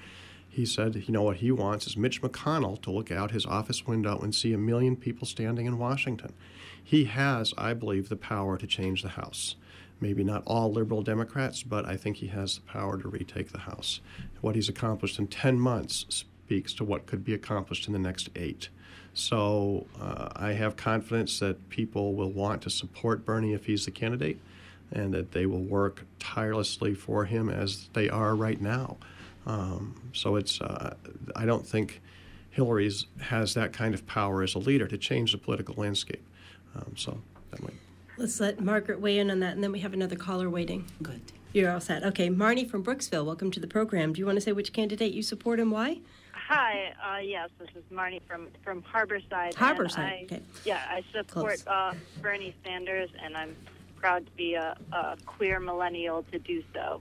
he 0.48 0.64
said, 0.64 0.94
you 1.06 1.12
know, 1.12 1.22
what 1.22 1.36
he 1.36 1.52
wants 1.52 1.86
is 1.86 1.98
Mitch 1.98 2.22
McConnell 2.22 2.80
to 2.80 2.90
look 2.90 3.12
out 3.12 3.30
his 3.30 3.44
office 3.44 3.86
window 3.86 4.18
and 4.18 4.34
see 4.34 4.54
a 4.54 4.58
million 4.58 4.96
people 4.96 5.26
standing 5.26 5.66
in 5.66 5.76
Washington. 5.76 6.32
He 6.82 7.04
has, 7.04 7.52
I 7.58 7.74
believe, 7.74 8.08
the 8.08 8.16
power 8.16 8.56
to 8.56 8.66
change 8.66 9.02
the 9.02 9.10
House. 9.10 9.56
Maybe 10.00 10.24
not 10.24 10.42
all 10.46 10.72
liberal 10.72 11.02
Democrats, 11.02 11.62
but 11.62 11.84
I 11.84 11.98
think 11.98 12.16
he 12.16 12.28
has 12.28 12.54
the 12.54 12.60
power 12.62 12.98
to 12.98 13.08
retake 13.08 13.52
the 13.52 13.58
House. 13.58 14.00
What 14.40 14.54
he's 14.54 14.70
accomplished 14.70 15.18
in 15.18 15.26
10 15.26 15.60
months 15.60 16.06
speaks 16.08 16.72
to 16.74 16.84
what 16.84 17.06
could 17.06 17.24
be 17.24 17.34
accomplished 17.34 17.86
in 17.86 17.92
the 17.92 17.98
next 17.98 18.30
eight. 18.34 18.70
So 19.16 19.86
uh, 19.98 20.28
I 20.36 20.52
have 20.52 20.76
confidence 20.76 21.38
that 21.38 21.70
people 21.70 22.12
will 22.12 22.30
want 22.30 22.60
to 22.62 22.70
support 22.70 23.24
Bernie 23.24 23.54
if 23.54 23.64
he's 23.64 23.86
the 23.86 23.90
candidate 23.90 24.38
and 24.92 25.14
that 25.14 25.32
they 25.32 25.46
will 25.46 25.62
work 25.62 26.04
tirelessly 26.18 26.94
for 26.94 27.24
him 27.24 27.48
as 27.48 27.88
they 27.94 28.10
are 28.10 28.36
right 28.36 28.60
now. 28.60 28.98
Um, 29.46 30.10
so 30.12 30.36
it's, 30.36 30.60
uh, 30.60 30.94
I 31.34 31.46
don't 31.46 31.66
think 31.66 32.02
Hillary's 32.50 33.06
has 33.22 33.54
that 33.54 33.72
kind 33.72 33.94
of 33.94 34.06
power 34.06 34.42
as 34.42 34.54
a 34.54 34.58
leader 34.58 34.86
to 34.86 34.98
change 34.98 35.32
the 35.32 35.38
political 35.38 35.74
landscape. 35.78 36.22
Um, 36.74 36.92
so 36.94 37.18
that 37.52 37.62
might. 37.62 37.72
Let's 38.18 38.38
let 38.38 38.60
Margaret 38.60 39.00
weigh 39.00 39.18
in 39.18 39.30
on 39.30 39.40
that, 39.40 39.54
and 39.54 39.64
then 39.64 39.72
we 39.72 39.80
have 39.80 39.94
another 39.94 40.16
caller 40.16 40.50
waiting. 40.50 40.84
Good. 41.02 41.22
You're 41.54 41.70
all 41.70 41.80
set. 41.80 42.04
Okay, 42.04 42.28
Marnie 42.28 42.68
from 42.68 42.84
Brooksville, 42.84 43.24
welcome 43.24 43.50
to 43.52 43.60
the 43.60 43.66
program. 43.66 44.12
Do 44.12 44.18
you 44.18 44.26
want 44.26 44.36
to 44.36 44.42
say 44.42 44.52
which 44.52 44.74
candidate 44.74 45.14
you 45.14 45.22
support 45.22 45.58
and 45.58 45.72
why? 45.72 46.00
Hi, 46.48 46.92
uh, 47.04 47.18
yes, 47.18 47.50
this 47.58 47.70
is 47.74 47.82
Marnie 47.92 48.22
from 48.22 48.46
from 48.62 48.80
Harborside. 48.80 49.54
Harborside, 49.54 49.98
I, 49.98 50.26
okay. 50.26 50.42
Yeah, 50.64 50.80
I 50.88 51.02
support 51.12 51.60
uh, 51.66 51.92
Bernie 52.22 52.54
Sanders, 52.64 53.10
and 53.20 53.36
I'm 53.36 53.56
proud 53.96 54.26
to 54.26 54.32
be 54.32 54.54
a, 54.54 54.76
a 54.92 55.16
queer 55.26 55.58
millennial 55.58 56.22
to 56.30 56.38
do 56.38 56.62
so. 56.72 57.00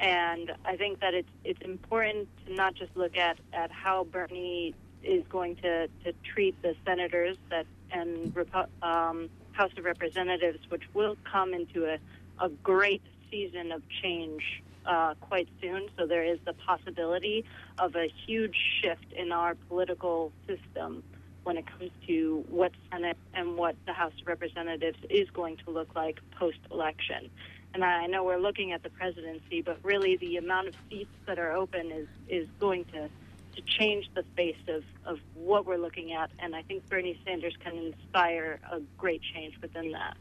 And 0.00 0.52
I 0.66 0.76
think 0.76 1.00
that 1.00 1.14
it's 1.14 1.30
it's 1.44 1.62
important 1.62 2.28
to 2.44 2.52
not 2.52 2.74
just 2.74 2.94
look 2.94 3.16
at, 3.16 3.38
at 3.54 3.70
how 3.70 4.04
Bernie 4.04 4.74
is 5.02 5.24
going 5.30 5.56
to, 5.56 5.88
to 6.04 6.12
treat 6.34 6.60
the 6.60 6.76
senators 6.84 7.38
that 7.48 7.64
and 7.90 8.36
um, 8.82 9.30
House 9.52 9.72
of 9.78 9.84
Representatives, 9.86 10.58
which 10.68 10.84
will 10.92 11.16
come 11.24 11.54
into 11.54 11.86
a, 11.86 11.98
a 12.38 12.50
great 12.50 13.02
season 13.30 13.72
of 13.72 13.80
change 14.02 14.62
uh, 14.88 15.14
quite 15.20 15.48
soon. 15.60 15.88
So 15.96 16.06
there 16.06 16.24
is 16.24 16.38
the 16.44 16.54
possibility 16.54 17.44
of 17.78 17.94
a 17.94 18.08
huge 18.26 18.56
shift 18.80 19.12
in 19.12 19.30
our 19.30 19.54
political 19.68 20.32
system 20.46 21.04
when 21.44 21.56
it 21.56 21.66
comes 21.66 21.90
to 22.06 22.44
what 22.50 22.72
Senate 22.90 23.16
and 23.34 23.56
what 23.56 23.76
the 23.86 23.92
House 23.92 24.12
of 24.20 24.26
Representatives 24.26 24.98
is 25.08 25.30
going 25.30 25.58
to 25.58 25.70
look 25.70 25.94
like 25.94 26.18
post 26.38 26.58
election. 26.70 27.30
And 27.74 27.84
I 27.84 28.06
know 28.06 28.24
we're 28.24 28.38
looking 28.38 28.72
at 28.72 28.82
the 28.82 28.90
presidency, 28.90 29.60
but 29.60 29.78
really 29.82 30.16
the 30.16 30.38
amount 30.38 30.68
of 30.68 30.74
seats 30.88 31.14
that 31.26 31.38
are 31.38 31.52
open 31.52 31.92
is, 31.92 32.08
is 32.28 32.48
going 32.58 32.86
to, 32.86 33.08
to 33.56 33.62
change 33.62 34.10
the 34.14 34.24
face 34.36 34.56
of, 34.68 34.82
of 35.04 35.20
what 35.34 35.66
we're 35.66 35.76
looking 35.76 36.12
at. 36.14 36.30
And 36.38 36.56
I 36.56 36.62
think 36.62 36.88
Bernie 36.88 37.20
Sanders 37.26 37.54
can 37.62 37.76
inspire 37.76 38.58
a 38.72 38.80
great 38.96 39.20
change 39.34 39.54
within 39.60 39.92
that. 39.92 40.16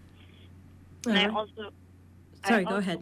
Uh-huh. 1.06 1.12
And 1.12 1.32
I 1.32 1.36
also. 1.36 1.72
Sorry, 2.46 2.66
I 2.66 2.70
go 2.70 2.76
ahead 2.76 3.02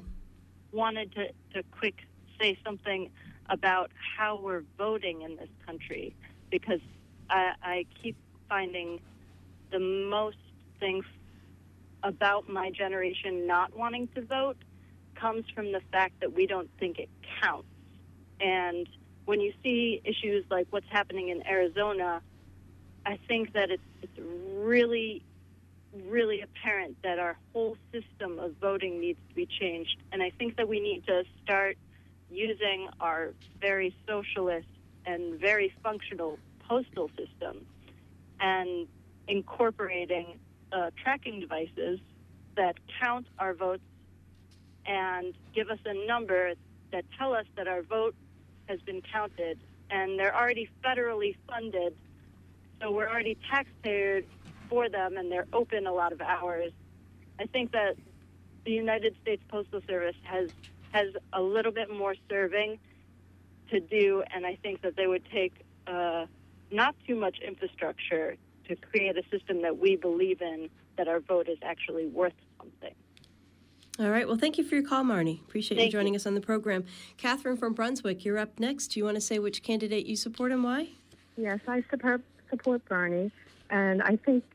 wanted 0.76 1.14
to, 1.16 1.28
to 1.54 1.64
quick 1.72 1.96
say 2.40 2.58
something 2.64 3.10
about 3.50 3.92
how 4.18 4.40
we're 4.42 4.64
voting 4.78 5.22
in 5.22 5.38
this 5.38 5.50
country 5.66 6.16
because 6.52 6.82
I, 7.30 7.54
I 7.64 7.86
keep 8.02 8.18
finding 8.50 9.00
the 9.72 9.80
most 9.80 10.38
things 10.80 11.06
about 12.04 12.50
my 12.50 12.70
generation 12.72 13.48
not 13.48 13.76
wanting 13.76 14.08
to 14.16 14.22
vote 14.22 14.58
comes 15.16 15.46
from 15.56 15.72
the 15.72 15.82
fact 15.92 16.20
that 16.20 16.34
we 16.34 16.46
don't 16.46 16.70
think 16.80 17.00
it 17.00 17.10
counts. 17.42 17.68
And 18.40 18.88
when 19.26 19.40
you 19.40 19.54
see 19.64 20.02
issues 20.04 20.46
like 20.52 20.68
what's 20.70 20.90
happening 20.90 21.30
in 21.30 21.46
Arizona, 21.48 22.22
I 23.06 23.18
think 23.28 23.54
that 23.54 23.72
it's, 23.72 23.84
it's 24.02 24.20
really 24.54 25.24
really 26.08 26.42
apparent 26.42 26.98
that 27.04 27.20
our 27.20 27.38
whole 27.54 27.78
system 27.92 28.40
of 28.40 28.56
voting 28.62 29.00
needs 29.00 29.20
to 29.30 29.36
be 29.36 29.46
changed. 29.46 29.98
And 30.12 30.22
I 30.22 30.32
think 30.32 30.58
that 30.58 30.68
we 30.68 30.80
need 30.80 31.06
to 31.08 31.24
start 31.44 31.78
using 32.30 32.90
our 33.00 33.34
very 33.62 33.96
socialist 34.08 34.68
and 35.06 35.40
very 35.40 35.74
functional 35.84 36.40
postal 36.68 37.10
system 37.10 37.66
and 38.40 38.88
incorporating 39.28 40.40
uh, 40.72 40.90
tracking 41.02 41.40
devices 41.40 42.00
that 42.56 42.76
count 43.00 43.28
our 43.40 43.54
votes 43.54 43.84
and 44.86 45.34
give 45.54 45.70
us 45.70 45.80
a 45.86 46.08
number 46.08 46.54
that 46.92 47.06
tell 47.18 47.34
us 47.34 47.46
that 47.56 47.68
our 47.68 47.82
vote 47.82 48.16
has 48.68 48.80
been 48.82 49.02
counted. 49.02 49.60
And 49.90 50.20
they're 50.20 50.36
already 50.36 50.70
federally 50.84 51.36
funded, 51.48 51.96
so 52.82 52.92
we're 52.92 53.08
already 53.08 53.38
taxpayer 53.50 54.24
for 54.70 54.90
them 54.90 55.18
and 55.18 55.32
they're 55.32 55.48
open 55.54 55.88
a 55.88 55.94
lot 55.94 56.12
of 56.12 56.22
hours. 56.22 56.72
I 57.40 57.46
think 57.46 57.72
that 57.72 57.96
the 58.66 58.72
United 58.72 59.16
States 59.22 59.44
Postal 59.48 59.82
Service 59.88 60.16
has 60.24 60.50
has 60.92 61.10
a 61.34 61.42
little 61.42 61.72
bit 61.72 61.92
more 61.92 62.16
serving 62.30 62.80
to 63.70 63.80
do, 63.80 64.24
and 64.34 64.46
I 64.46 64.56
think 64.56 64.82
that 64.82 64.96
they 64.96 65.08
would 65.08 65.24
take 65.30 65.54
uh, 65.88 66.26
not 66.72 66.96
too 67.06 67.16
much 67.16 67.40
infrastructure 67.40 68.38
to 68.68 68.76
create 68.78 69.18
a 69.18 69.24
system 69.30 69.62
that 69.64 69.78
we 69.78 69.98
believe 69.98 70.42
in, 70.42 70.70
that 70.98 71.08
our 71.08 71.20
vote 71.20 71.50
is 71.50 71.58
actually 71.64 72.08
worth 72.08 72.34
something. 72.58 72.94
All 74.00 74.10
right. 74.10 74.28
Well, 74.28 74.38
thank 74.38 74.58
you 74.58 74.64
for 74.64 74.76
your 74.76 74.84
call, 74.84 75.04
Marnie. 75.04 75.42
Appreciate 75.42 75.78
Thank 75.78 75.88
you 75.88 76.00
joining 76.00 76.14
you. 76.14 76.18
us 76.18 76.26
on 76.26 76.36
the 76.36 76.42
program. 76.42 76.84
Catherine 77.18 77.56
from 77.56 77.74
Brunswick, 77.74 78.26
you're 78.26 78.38
up 78.38 78.60
next. 78.60 78.88
Do 78.88 79.00
you 79.00 79.06
want 79.06 79.16
to 79.16 79.22
say 79.22 79.40
which 79.40 79.64
candidate 79.64 80.06
you 80.06 80.16
support 80.16 80.52
and 80.52 80.64
why? 80.64 80.90
Yes, 81.38 81.60
I 81.68 81.84
support 81.90 82.22
support 82.50 82.84
Bernie, 82.86 83.32
and 83.70 84.02
I 84.02 84.18
think 84.18 84.44
if 84.44 84.55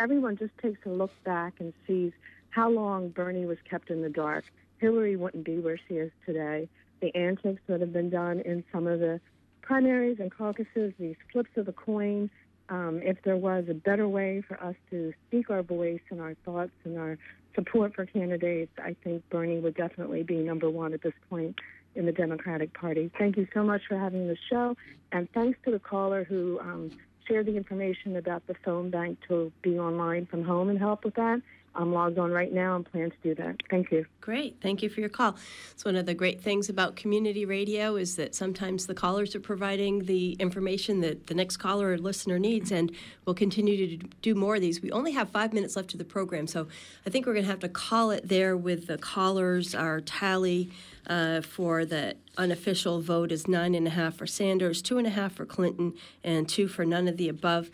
everyone 0.00 0.36
just 0.36 0.56
takes 0.58 0.78
a 0.86 0.88
look 0.88 1.12
back 1.24 1.54
and 1.60 1.72
sees 1.86 2.12
how 2.48 2.68
long 2.68 3.10
Bernie 3.10 3.44
was 3.44 3.58
kept 3.68 3.90
in 3.90 4.02
the 4.02 4.08
dark, 4.08 4.44
Hillary 4.78 5.14
wouldn't 5.14 5.44
be 5.44 5.58
where 5.58 5.78
she 5.88 5.94
is 5.94 6.10
today. 6.26 6.68
The 7.00 7.14
antics 7.14 7.60
that 7.68 7.80
have 7.80 7.92
been 7.92 8.10
done 8.10 8.40
in 8.40 8.64
some 8.72 8.86
of 8.86 8.98
the 8.98 9.20
primaries 9.62 10.18
and 10.18 10.32
caucuses, 10.32 10.92
these 10.98 11.16
flips 11.30 11.50
of 11.56 11.66
the 11.66 11.72
coin. 11.72 12.30
Um, 12.70 13.00
if 13.02 13.22
there 13.22 13.36
was 13.36 13.66
a 13.68 13.74
better 13.74 14.08
way 14.08 14.42
for 14.46 14.62
us 14.62 14.74
to 14.90 15.12
speak 15.28 15.50
our 15.50 15.62
voice 15.62 16.00
and 16.10 16.20
our 16.20 16.34
thoughts 16.44 16.72
and 16.84 16.98
our 16.98 17.18
support 17.54 17.94
for 17.94 18.06
candidates, 18.06 18.72
I 18.82 18.96
think 19.04 19.28
Bernie 19.28 19.58
would 19.58 19.74
definitely 19.74 20.22
be 20.22 20.36
number 20.36 20.70
one 20.70 20.92
at 20.94 21.02
this 21.02 21.14
point 21.28 21.58
in 21.94 22.06
the 22.06 22.12
Democratic 22.12 22.72
Party. 22.72 23.10
Thank 23.18 23.36
you 23.36 23.46
so 23.52 23.64
much 23.64 23.82
for 23.88 23.98
having 23.98 24.28
the 24.28 24.36
show, 24.48 24.76
and 25.12 25.30
thanks 25.32 25.58
to 25.64 25.72
the 25.72 25.80
caller 25.80 26.24
who 26.24 26.60
um, 26.60 26.90
shared 27.26 27.46
the 27.46 27.56
information 27.56 28.16
about 28.16 28.46
the 28.46 28.54
phone 28.64 28.90
bank 28.90 29.18
to 29.28 29.52
be 29.62 29.78
online 29.78 30.26
from 30.26 30.44
home 30.44 30.68
and 30.68 30.78
help 30.78 31.04
with 31.04 31.14
that. 31.14 31.40
I'm 31.74 31.92
logged 31.92 32.18
on 32.18 32.30
right 32.32 32.52
now 32.52 32.76
and 32.76 32.84
plan 32.84 33.10
to 33.10 33.16
do 33.22 33.34
that. 33.36 33.56
Thank 33.70 33.92
you. 33.92 34.04
Great. 34.20 34.56
Thank 34.60 34.82
you 34.82 34.88
for 34.88 35.00
your 35.00 35.08
call. 35.08 35.36
It's 35.70 35.84
one 35.84 35.96
of 35.96 36.04
the 36.04 36.14
great 36.14 36.40
things 36.40 36.68
about 36.68 36.96
community 36.96 37.44
radio 37.44 37.96
is 37.96 38.16
that 38.16 38.34
sometimes 38.34 38.86
the 38.86 38.94
callers 38.94 39.34
are 39.34 39.40
providing 39.40 40.04
the 40.04 40.32
information 40.32 41.00
that 41.00 41.28
the 41.28 41.34
next 41.34 41.58
caller 41.58 41.92
or 41.92 41.98
listener 41.98 42.38
needs, 42.38 42.72
and 42.72 42.92
we'll 43.24 43.34
continue 43.34 43.96
to 43.96 44.06
do 44.20 44.34
more 44.34 44.56
of 44.56 44.60
these. 44.60 44.82
We 44.82 44.90
only 44.90 45.12
have 45.12 45.30
five 45.30 45.52
minutes 45.52 45.76
left 45.76 45.92
of 45.92 45.98
the 45.98 46.04
program, 46.04 46.46
so 46.46 46.66
I 47.06 47.10
think 47.10 47.26
we're 47.26 47.34
going 47.34 47.44
to 47.44 47.50
have 47.50 47.60
to 47.60 47.68
call 47.68 48.10
it 48.10 48.28
there 48.28 48.56
with 48.56 48.86
the 48.86 48.98
callers. 48.98 49.74
Our 49.74 50.00
tally 50.00 50.70
uh, 51.06 51.40
for 51.40 51.84
the 51.84 52.16
unofficial 52.36 53.00
vote 53.00 53.32
is 53.32 53.48
nine 53.48 53.74
and 53.74 53.86
a 53.86 53.90
half 53.90 54.16
for 54.16 54.26
Sanders, 54.26 54.82
two 54.82 54.98
and 54.98 55.06
a 55.06 55.10
half 55.10 55.34
for 55.34 55.46
Clinton, 55.46 55.94
and 56.22 56.48
two 56.48 56.68
for 56.68 56.84
none 56.84 57.08
of 57.08 57.16
the 57.16 57.28
above. 57.28 57.70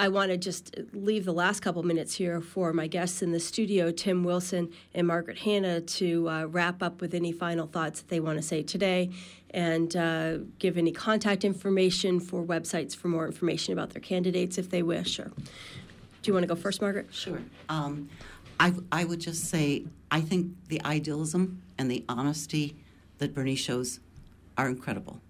I 0.00 0.08
want 0.08 0.30
to 0.30 0.38
just 0.38 0.74
leave 0.94 1.26
the 1.26 1.34
last 1.34 1.60
couple 1.60 1.82
minutes 1.82 2.14
here 2.14 2.40
for 2.40 2.72
my 2.72 2.86
guests 2.86 3.20
in 3.20 3.32
the 3.32 3.38
studio, 3.38 3.90
Tim 3.90 4.24
Wilson 4.24 4.72
and 4.94 5.06
Margaret 5.06 5.36
Hanna, 5.40 5.82
to 5.82 6.26
uh, 6.26 6.44
wrap 6.46 6.82
up 6.82 7.02
with 7.02 7.12
any 7.12 7.32
final 7.32 7.66
thoughts 7.66 8.00
that 8.00 8.08
they 8.08 8.18
want 8.18 8.38
to 8.38 8.42
say 8.42 8.62
today 8.62 9.10
and 9.50 9.94
uh, 9.94 10.38
give 10.58 10.78
any 10.78 10.90
contact 10.90 11.44
information 11.44 12.18
for 12.18 12.42
websites 12.42 12.96
for 12.96 13.08
more 13.08 13.26
information 13.26 13.74
about 13.74 13.90
their 13.90 14.00
candidates 14.00 14.56
if 14.56 14.70
they 14.70 14.82
wish. 14.82 15.20
Or 15.20 15.24
do 15.34 15.34
you 16.24 16.32
want 16.32 16.44
to 16.44 16.48
go 16.48 16.54
first, 16.54 16.80
Margaret? 16.80 17.08
Sure. 17.12 17.42
Um, 17.68 18.08
I, 18.58 18.72
I 18.90 19.04
would 19.04 19.20
just 19.20 19.50
say 19.50 19.84
I 20.10 20.22
think 20.22 20.56
the 20.68 20.82
idealism 20.82 21.60
and 21.76 21.90
the 21.90 22.06
honesty 22.08 22.74
that 23.18 23.34
Bernie 23.34 23.54
shows 23.54 24.00
are 24.56 24.70
incredible. 24.70 25.20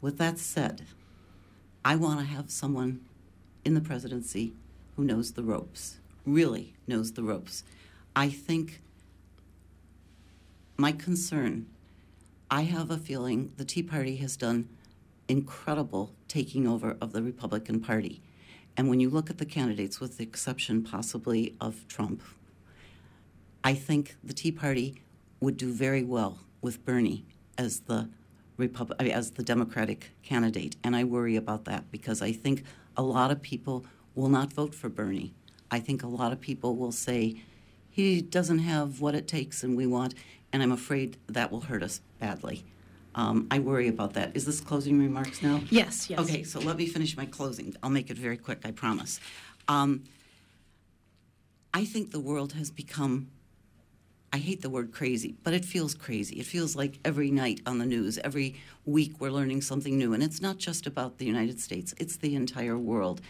With 0.00 0.16
that 0.16 0.38
said, 0.38 0.86
I 1.84 1.96
want 1.96 2.20
to 2.20 2.24
have 2.24 2.50
someone 2.50 3.02
in 3.64 3.74
the 3.74 3.80
presidency 3.80 4.52
who 4.96 5.04
knows 5.04 5.32
the 5.32 5.42
ropes, 5.42 5.98
really 6.26 6.74
knows 6.86 7.12
the 7.12 7.22
ropes. 7.22 7.64
I 8.14 8.28
think 8.28 8.80
my 10.76 10.92
concern, 10.92 11.66
I 12.50 12.62
have 12.62 12.90
a 12.90 12.96
feeling 12.98 13.52
the 13.56 13.64
Tea 13.64 13.82
Party 13.82 14.16
has 14.16 14.36
done 14.36 14.68
incredible 15.28 16.12
taking 16.26 16.66
over 16.66 16.96
of 17.00 17.12
the 17.12 17.22
Republican 17.22 17.80
Party. 17.80 18.22
And 18.76 18.88
when 18.88 19.00
you 19.00 19.10
look 19.10 19.28
at 19.28 19.38
the 19.38 19.44
candidates, 19.44 20.00
with 20.00 20.16
the 20.16 20.22
exception 20.22 20.82
possibly 20.82 21.56
of 21.60 21.86
Trump, 21.88 22.22
I 23.64 23.74
think 23.74 24.16
the 24.22 24.32
Tea 24.32 24.52
Party 24.52 25.02
would 25.40 25.56
do 25.56 25.72
very 25.72 26.02
well 26.02 26.38
with 26.62 26.84
Bernie 26.84 27.24
as 27.56 27.80
the 27.80 28.08
Repub- 28.56 28.94
as 28.98 29.30
the 29.32 29.44
Democratic 29.44 30.10
candidate, 30.24 30.74
and 30.82 30.96
I 30.96 31.04
worry 31.04 31.36
about 31.36 31.64
that 31.66 31.92
because 31.92 32.20
I 32.20 32.32
think 32.32 32.64
a 32.98 33.02
lot 33.02 33.30
of 33.30 33.40
people 33.40 33.86
will 34.14 34.28
not 34.28 34.52
vote 34.52 34.74
for 34.74 34.88
Bernie. 34.88 35.32
I 35.70 35.78
think 35.78 36.02
a 36.02 36.08
lot 36.08 36.32
of 36.32 36.40
people 36.40 36.74
will 36.74 36.92
say 36.92 37.40
he 37.88 38.20
doesn't 38.20 38.58
have 38.58 39.00
what 39.00 39.14
it 39.14 39.28
takes, 39.28 39.62
and 39.62 39.76
we 39.76 39.86
want, 39.86 40.14
and 40.52 40.62
I'm 40.62 40.72
afraid 40.72 41.16
that 41.28 41.52
will 41.52 41.62
hurt 41.62 41.82
us 41.82 42.00
badly. 42.18 42.64
Um, 43.14 43.46
I 43.50 43.60
worry 43.60 43.88
about 43.88 44.14
that. 44.14 44.36
Is 44.36 44.44
this 44.44 44.60
closing 44.60 44.98
remarks 44.98 45.42
now? 45.42 45.60
Yes, 45.70 46.10
yes. 46.10 46.18
Okay, 46.20 46.42
so 46.42 46.60
let 46.60 46.76
me 46.76 46.86
finish 46.86 47.16
my 47.16 47.26
closing. 47.26 47.74
I'll 47.82 47.90
make 47.90 48.10
it 48.10 48.18
very 48.18 48.36
quick, 48.36 48.60
I 48.64 48.72
promise. 48.72 49.20
Um, 49.68 50.04
I 51.72 51.84
think 51.84 52.10
the 52.10 52.20
world 52.20 52.52
has 52.54 52.70
become 52.70 53.28
I 54.32 54.38
hate 54.38 54.60
the 54.60 54.70
word 54.70 54.92
crazy, 54.92 55.34
but 55.42 55.54
it 55.54 55.64
feels 55.64 55.94
crazy. 55.94 56.38
It 56.38 56.46
feels 56.46 56.76
like 56.76 56.98
every 57.04 57.30
night 57.30 57.60
on 57.64 57.78
the 57.78 57.86
news, 57.86 58.18
every 58.18 58.60
week 58.84 59.14
we're 59.18 59.30
learning 59.30 59.62
something 59.62 59.96
new. 59.96 60.12
And 60.12 60.22
it's 60.22 60.42
not 60.42 60.58
just 60.58 60.86
about 60.86 61.16
the 61.16 61.24
United 61.24 61.60
States, 61.60 61.94
it's 61.98 62.16
the 62.16 62.34
entire 62.34 62.76
world. 62.76 63.22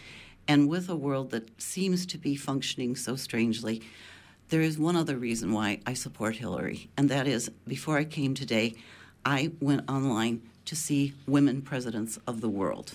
And 0.47 0.67
with 0.67 0.89
a 0.89 0.95
world 0.95 1.31
that 1.31 1.61
seems 1.61 2.05
to 2.07 2.17
be 2.17 2.35
functioning 2.35 2.95
so 2.95 3.15
strangely, 3.15 3.81
there 4.49 4.61
is 4.61 4.77
one 4.77 4.95
other 4.95 5.15
reason 5.15 5.53
why 5.53 5.79
I 5.85 5.93
support 5.93 6.37
Hillary, 6.37 6.89
and 6.97 7.07
that 7.09 7.27
is 7.27 7.49
before 7.67 7.97
I 7.97 8.03
came 8.03 8.33
today, 8.33 8.73
I 9.23 9.51
went 9.61 9.89
online 9.89 10.41
to 10.65 10.75
see 10.75 11.13
women 11.27 11.61
presidents 11.61 12.19
of 12.25 12.41
the 12.41 12.49
world. 12.49 12.93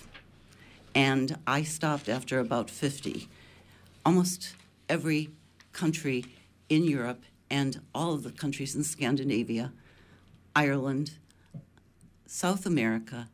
And 0.93 1.37
I 1.47 1.63
stopped 1.63 2.09
after 2.09 2.39
about 2.39 2.69
50. 2.69 3.29
Almost 4.05 4.55
every 4.89 5.29
country 5.71 6.25
in 6.69 6.83
Europe 6.83 7.23
and 7.49 7.81
all 7.93 8.13
of 8.13 8.23
the 8.23 8.31
countries 8.31 8.75
in 8.75 8.83
Scandinavia, 8.83 9.71
Ireland, 10.55 11.13
South 12.25 12.65
America, 12.65 13.29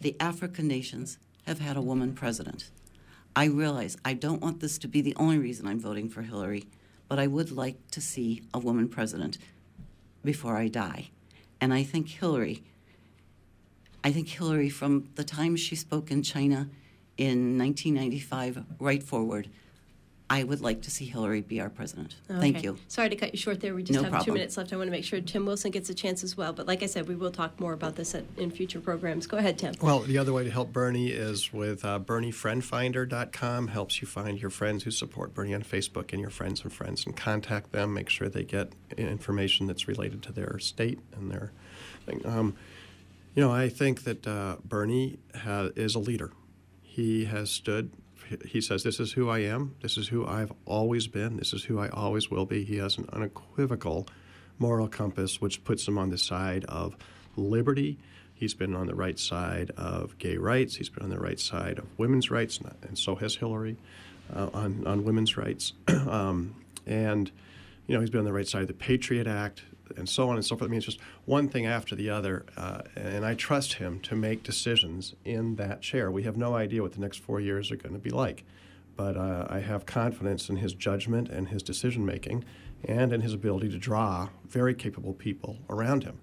the 0.00 0.16
African 0.20 0.68
nations 0.68 1.18
have 1.46 1.60
had 1.60 1.76
a 1.76 1.82
woman 1.82 2.12
president. 2.12 2.70
I 3.34 3.46
realize 3.46 3.96
I 4.04 4.14
don't 4.14 4.42
want 4.42 4.60
this 4.60 4.78
to 4.78 4.88
be 4.88 5.00
the 5.00 5.14
only 5.16 5.38
reason 5.38 5.66
I'm 5.66 5.80
voting 5.80 6.08
for 6.08 6.22
Hillary, 6.22 6.64
but 7.08 7.18
I 7.18 7.26
would 7.26 7.50
like 7.50 7.90
to 7.92 8.00
see 8.00 8.42
a 8.52 8.58
woman 8.58 8.88
president 8.88 9.38
before 10.24 10.56
I 10.56 10.68
die. 10.68 11.10
And 11.60 11.72
I 11.72 11.82
think 11.82 12.08
Hillary, 12.08 12.62
I 14.02 14.12
think 14.12 14.28
Hillary, 14.28 14.68
from 14.68 15.08
the 15.14 15.24
time 15.24 15.56
she 15.56 15.76
spoke 15.76 16.10
in 16.10 16.22
China 16.22 16.68
in 17.16 17.58
1995 17.58 18.64
right 18.78 19.02
forward, 19.02 19.48
I 20.28 20.42
would 20.42 20.60
like 20.60 20.82
to 20.82 20.90
see 20.90 21.04
Hillary 21.04 21.40
be 21.40 21.60
our 21.60 21.70
president. 21.70 22.16
Thank 22.28 22.64
you. 22.64 22.78
Sorry 22.88 23.08
to 23.08 23.14
cut 23.14 23.32
you 23.32 23.38
short 23.38 23.60
there. 23.60 23.74
We 23.74 23.84
just 23.84 24.02
No 24.02 24.10
have 24.10 24.24
two 24.24 24.32
minutes 24.32 24.56
left. 24.56 24.72
I 24.72 24.76
want 24.76 24.88
to 24.88 24.90
make 24.90 25.04
sure 25.04 25.20
Tim 25.20 25.46
Wilson 25.46 25.70
gets 25.70 25.88
a 25.88 25.94
chance 25.94 26.24
as 26.24 26.36
well. 26.36 26.52
But 26.52 26.66
like 26.66 26.82
I 26.82 26.86
said, 26.86 27.06
we 27.06 27.14
will 27.14 27.30
talk 27.30 27.60
more 27.60 27.72
about 27.72 27.94
this 27.94 28.12
at, 28.12 28.24
in 28.36 28.50
future 28.50 28.80
programs. 28.80 29.28
Go 29.28 29.36
ahead, 29.36 29.56
Tim. 29.56 29.74
Well, 29.80 30.00
the 30.00 30.18
other 30.18 30.32
way 30.32 30.42
to 30.42 30.50
help 30.50 30.72
Bernie 30.72 31.10
is 31.10 31.52
with 31.52 31.84
uh, 31.84 32.00
BernieFriendFinder.com. 32.00 33.68
Helps 33.68 34.00
you 34.02 34.08
find 34.08 34.40
your 34.40 34.50
friends 34.50 34.82
who 34.82 34.90
support 34.90 35.32
Bernie 35.32 35.54
on 35.54 35.62
Facebook 35.62 36.12
and 36.12 36.20
your 36.20 36.30
friends 36.30 36.62
and 36.62 36.72
friends 36.72 37.06
and 37.06 37.16
contact 37.16 37.70
them. 37.70 37.94
Make 37.94 38.08
sure 38.08 38.28
they 38.28 38.42
get 38.44 38.72
information 38.96 39.68
that's 39.68 39.86
related 39.86 40.24
to 40.24 40.32
their 40.32 40.58
state 40.58 40.98
and 41.14 41.30
their 41.30 41.52
thing. 42.04 42.20
Um, 42.26 42.56
you 43.36 43.42
know, 43.42 43.52
I 43.52 43.68
think 43.68 44.02
that 44.04 44.26
uh, 44.26 44.56
Bernie 44.64 45.18
ha- 45.34 45.68
is 45.76 45.94
a 45.94 45.98
leader. 46.00 46.32
He 46.82 47.26
has 47.26 47.50
stood. 47.50 47.92
He 48.46 48.60
says, 48.60 48.82
"This 48.82 49.00
is 49.00 49.12
who 49.12 49.28
I 49.28 49.40
am. 49.40 49.74
This 49.82 49.96
is 49.96 50.08
who 50.08 50.26
I've 50.26 50.52
always 50.64 51.06
been. 51.06 51.36
This 51.36 51.52
is 51.52 51.64
who 51.64 51.78
I 51.78 51.88
always 51.88 52.30
will 52.30 52.46
be." 52.46 52.64
He 52.64 52.76
has 52.76 52.98
an 52.98 53.08
unequivocal 53.12 54.08
moral 54.58 54.88
compass, 54.88 55.40
which 55.40 55.64
puts 55.64 55.86
him 55.86 55.98
on 55.98 56.10
the 56.10 56.18
side 56.18 56.64
of 56.66 56.96
liberty. 57.36 57.98
He's 58.34 58.54
been 58.54 58.74
on 58.74 58.86
the 58.86 58.94
right 58.94 59.18
side 59.18 59.70
of 59.76 60.16
gay 60.18 60.36
rights. 60.36 60.76
He's 60.76 60.88
been 60.88 61.04
on 61.04 61.10
the 61.10 61.18
right 61.18 61.40
side 61.40 61.78
of 61.78 61.86
women's 61.98 62.30
rights, 62.30 62.58
and- 62.60 62.98
so 62.98 63.14
has 63.16 63.36
Hillary 63.36 63.76
uh, 64.34 64.50
on 64.52 64.86
on 64.86 65.04
women's 65.04 65.36
rights. 65.36 65.72
um, 65.88 66.54
and 66.86 67.30
you 67.86 67.94
know, 67.94 68.00
he's 68.00 68.10
been 68.10 68.20
on 68.20 68.24
the 68.26 68.32
right 68.32 68.48
side 68.48 68.62
of 68.62 68.68
the 68.68 68.74
Patriot 68.74 69.26
Act, 69.26 69.62
and 69.96 70.08
so 70.08 70.28
on 70.28 70.36
and 70.36 70.44
so 70.44 70.56
forth. 70.56 70.68
I 70.68 70.70
mean, 70.70 70.78
it's 70.78 70.86
just 70.86 71.00
one 71.24 71.48
thing 71.48 71.66
after 71.66 71.94
the 71.94 72.10
other, 72.10 72.46
uh, 72.56 72.82
and 72.96 73.24
I 73.24 73.34
trust 73.34 73.74
him 73.74 74.00
to 74.00 74.16
make 74.16 74.42
decisions 74.42 75.14
in 75.24 75.56
that 75.56 75.82
chair. 75.82 76.10
We 76.10 76.24
have 76.24 76.36
no 76.36 76.54
idea 76.54 76.82
what 76.82 76.92
the 76.92 77.00
next 77.00 77.18
four 77.18 77.40
years 77.40 77.70
are 77.70 77.76
going 77.76 77.94
to 77.94 78.00
be 78.00 78.10
like, 78.10 78.44
but 78.96 79.16
uh, 79.16 79.46
I 79.48 79.60
have 79.60 79.86
confidence 79.86 80.48
in 80.48 80.56
his 80.56 80.74
judgment 80.74 81.28
and 81.28 81.48
his 81.48 81.62
decision 81.62 82.04
making, 82.04 82.44
and 82.84 83.12
in 83.12 83.20
his 83.20 83.34
ability 83.34 83.70
to 83.70 83.78
draw 83.78 84.28
very 84.48 84.74
capable 84.74 85.12
people 85.12 85.58
around 85.68 86.04
him. 86.04 86.20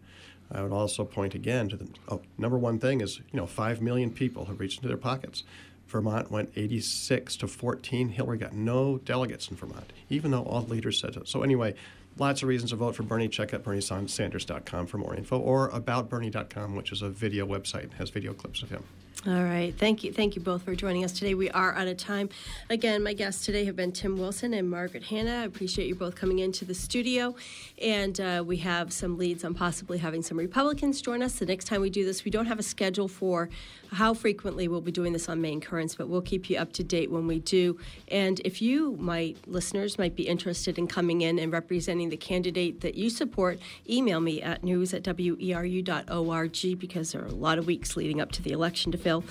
I 0.51 0.61
would 0.61 0.71
also 0.71 1.03
point 1.03 1.33
again 1.33 1.69
to 1.69 1.77
the 1.77 1.87
oh, 2.09 2.21
number 2.37 2.57
one 2.57 2.79
thing 2.79 3.01
is 3.01 3.19
you 3.31 3.39
know 3.39 3.47
five 3.47 3.81
million 3.81 4.11
people 4.11 4.45
have 4.45 4.59
reached 4.59 4.77
into 4.77 4.87
their 4.87 4.97
pockets. 4.97 5.43
Vermont 5.87 6.31
went 6.31 6.51
86 6.55 7.35
to 7.37 7.47
14. 7.47 8.09
Hillary 8.09 8.37
got 8.37 8.53
no 8.53 8.97
delegates 8.99 9.49
in 9.49 9.57
Vermont, 9.57 9.93
even 10.09 10.31
though 10.31 10.43
all 10.43 10.61
the 10.61 10.73
leaders 10.73 10.99
said 10.99 11.13
so. 11.13 11.23
So 11.23 11.43
anyway, 11.43 11.75
lots 12.17 12.41
of 12.41 12.49
reasons 12.49 12.71
to 12.71 12.77
vote 12.77 12.95
for 12.95 13.03
Bernie. 13.03 13.27
Check 13.27 13.53
out 13.53 13.63
BernieSanders.com 13.63 14.87
for 14.87 14.97
more 14.97 15.15
info, 15.15 15.39
or 15.39 15.69
AboutBernie.com, 15.71 16.75
which 16.75 16.91
is 16.91 17.01
a 17.01 17.09
video 17.09 17.45
website 17.45 17.83
and 17.83 17.93
has 17.93 18.09
video 18.09 18.33
clips 18.33 18.61
of 18.61 18.69
him. 18.69 18.83
All 19.25 19.43
right. 19.43 19.73
Thank 19.77 20.03
you. 20.03 20.11
Thank 20.11 20.35
you 20.35 20.41
both 20.41 20.63
for 20.63 20.75
joining 20.75 21.05
us 21.05 21.13
today. 21.13 21.33
We 21.33 21.49
are 21.51 21.73
out 21.75 21.87
of 21.87 21.95
time. 21.95 22.27
Again, 22.69 23.01
my 23.03 23.13
guests 23.13 23.45
today 23.45 23.63
have 23.63 23.75
been 23.75 23.93
Tim 23.93 24.17
Wilson 24.17 24.53
and 24.53 24.69
Margaret 24.69 25.03
Hanna. 25.03 25.43
I 25.43 25.43
appreciate 25.45 25.87
you 25.87 25.95
both 25.95 26.15
coming 26.15 26.39
into 26.39 26.65
the 26.65 26.73
studio. 26.73 27.33
And 27.81 28.19
uh, 28.19 28.43
we 28.45 28.57
have 28.57 28.91
some 28.91 29.17
leads 29.17 29.45
on 29.45 29.53
possibly 29.53 29.97
having 29.97 30.23
some 30.23 30.37
Republicans 30.37 31.01
join 31.01 31.23
us. 31.23 31.39
The 31.39 31.45
next 31.45 31.65
time 31.65 31.79
we 31.79 31.89
do 31.89 32.03
this, 32.03 32.25
we 32.25 32.31
don't 32.31 32.47
have 32.47 32.59
a 32.59 32.63
schedule 32.63 33.07
for 33.07 33.49
how 33.93 34.13
frequently 34.13 34.67
we'll 34.67 34.81
be 34.81 34.91
doing 34.91 35.13
this 35.13 35.29
on 35.29 35.39
Main 35.39 35.61
Currents, 35.61 35.95
but 35.95 36.09
we'll 36.09 36.21
keep 36.21 36.49
you 36.49 36.57
up 36.57 36.73
to 36.73 36.83
date 36.83 37.09
when 37.09 37.27
we 37.27 37.39
do. 37.39 37.79
And 38.09 38.41
if 38.43 38.61
you, 38.61 38.97
my 38.99 39.35
listeners, 39.47 39.97
might 39.97 40.15
be 40.15 40.23
interested 40.23 40.77
in 40.77 40.87
coming 40.87 41.21
in 41.21 41.39
and 41.39 41.51
representing 41.53 42.09
the 42.09 42.17
candidate 42.17 42.81
that 42.81 42.95
you 42.95 43.09
support, 43.09 43.59
email 43.89 44.19
me 44.19 44.41
at 44.41 44.63
news 44.63 44.93
at 44.93 45.03
weru.org 45.03 46.79
because 46.79 47.11
there 47.11 47.21
are 47.21 47.27
a 47.27 47.31
lot 47.31 47.57
of 47.57 47.67
weeks 47.67 47.95
leading 47.95 48.19
up 48.19 48.31
to 48.31 48.41
the 48.41 48.51
election 48.51 48.91
to 48.91 48.97
Phil. 49.03 49.21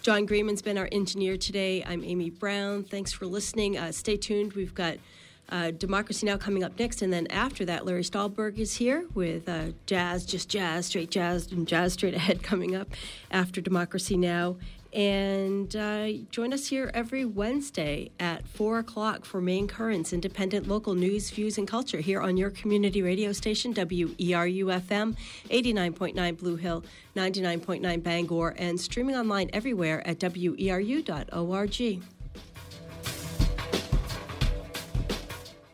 John 0.00 0.24
Greenman's 0.24 0.62
been 0.62 0.78
our 0.78 0.88
engineer 0.90 1.36
today. 1.36 1.84
I'm 1.86 2.02
Amy 2.02 2.30
Brown. 2.30 2.82
Thanks 2.82 3.12
for 3.12 3.26
listening. 3.26 3.76
Uh, 3.76 3.92
stay 3.92 4.16
tuned. 4.16 4.54
We've 4.54 4.74
got 4.74 4.96
uh, 5.50 5.70
Democracy 5.72 6.24
Now! 6.24 6.38
coming 6.38 6.64
up 6.64 6.78
next. 6.78 7.02
And 7.02 7.12
then 7.12 7.26
after 7.26 7.66
that, 7.66 7.84
Larry 7.84 8.04
Stahlberg 8.04 8.58
is 8.58 8.76
here 8.76 9.04
with 9.12 9.46
uh, 9.46 9.72
jazz, 9.84 10.24
just 10.24 10.48
jazz, 10.48 10.86
straight 10.86 11.10
jazz, 11.10 11.52
and 11.52 11.68
jazz 11.68 11.92
straight 11.92 12.14
ahead 12.14 12.42
coming 12.42 12.74
up 12.74 12.88
after 13.30 13.60
Democracy 13.60 14.16
Now! 14.16 14.56
And 14.92 15.74
uh, 15.76 16.08
join 16.30 16.52
us 16.54 16.68
here 16.68 16.90
every 16.94 17.24
Wednesday 17.24 18.10
at 18.18 18.48
4 18.48 18.78
o'clock 18.78 19.24
for 19.26 19.40
Main 19.40 19.68
Currents, 19.68 20.12
independent 20.12 20.66
local 20.66 20.94
news, 20.94 21.30
views, 21.30 21.58
and 21.58 21.68
culture 21.68 22.00
here 22.00 22.20
on 22.20 22.36
your 22.36 22.50
community 22.50 23.02
radio 23.02 23.32
station, 23.32 23.74
WERU 23.74 24.80
FM, 24.80 25.16
89.9 25.50 26.38
Blue 26.38 26.56
Hill, 26.56 26.84
99.9 27.14 28.02
Bangor, 28.02 28.54
and 28.56 28.80
streaming 28.80 29.16
online 29.16 29.50
everywhere 29.52 30.06
at 30.06 30.18
weru.org. 30.20 32.02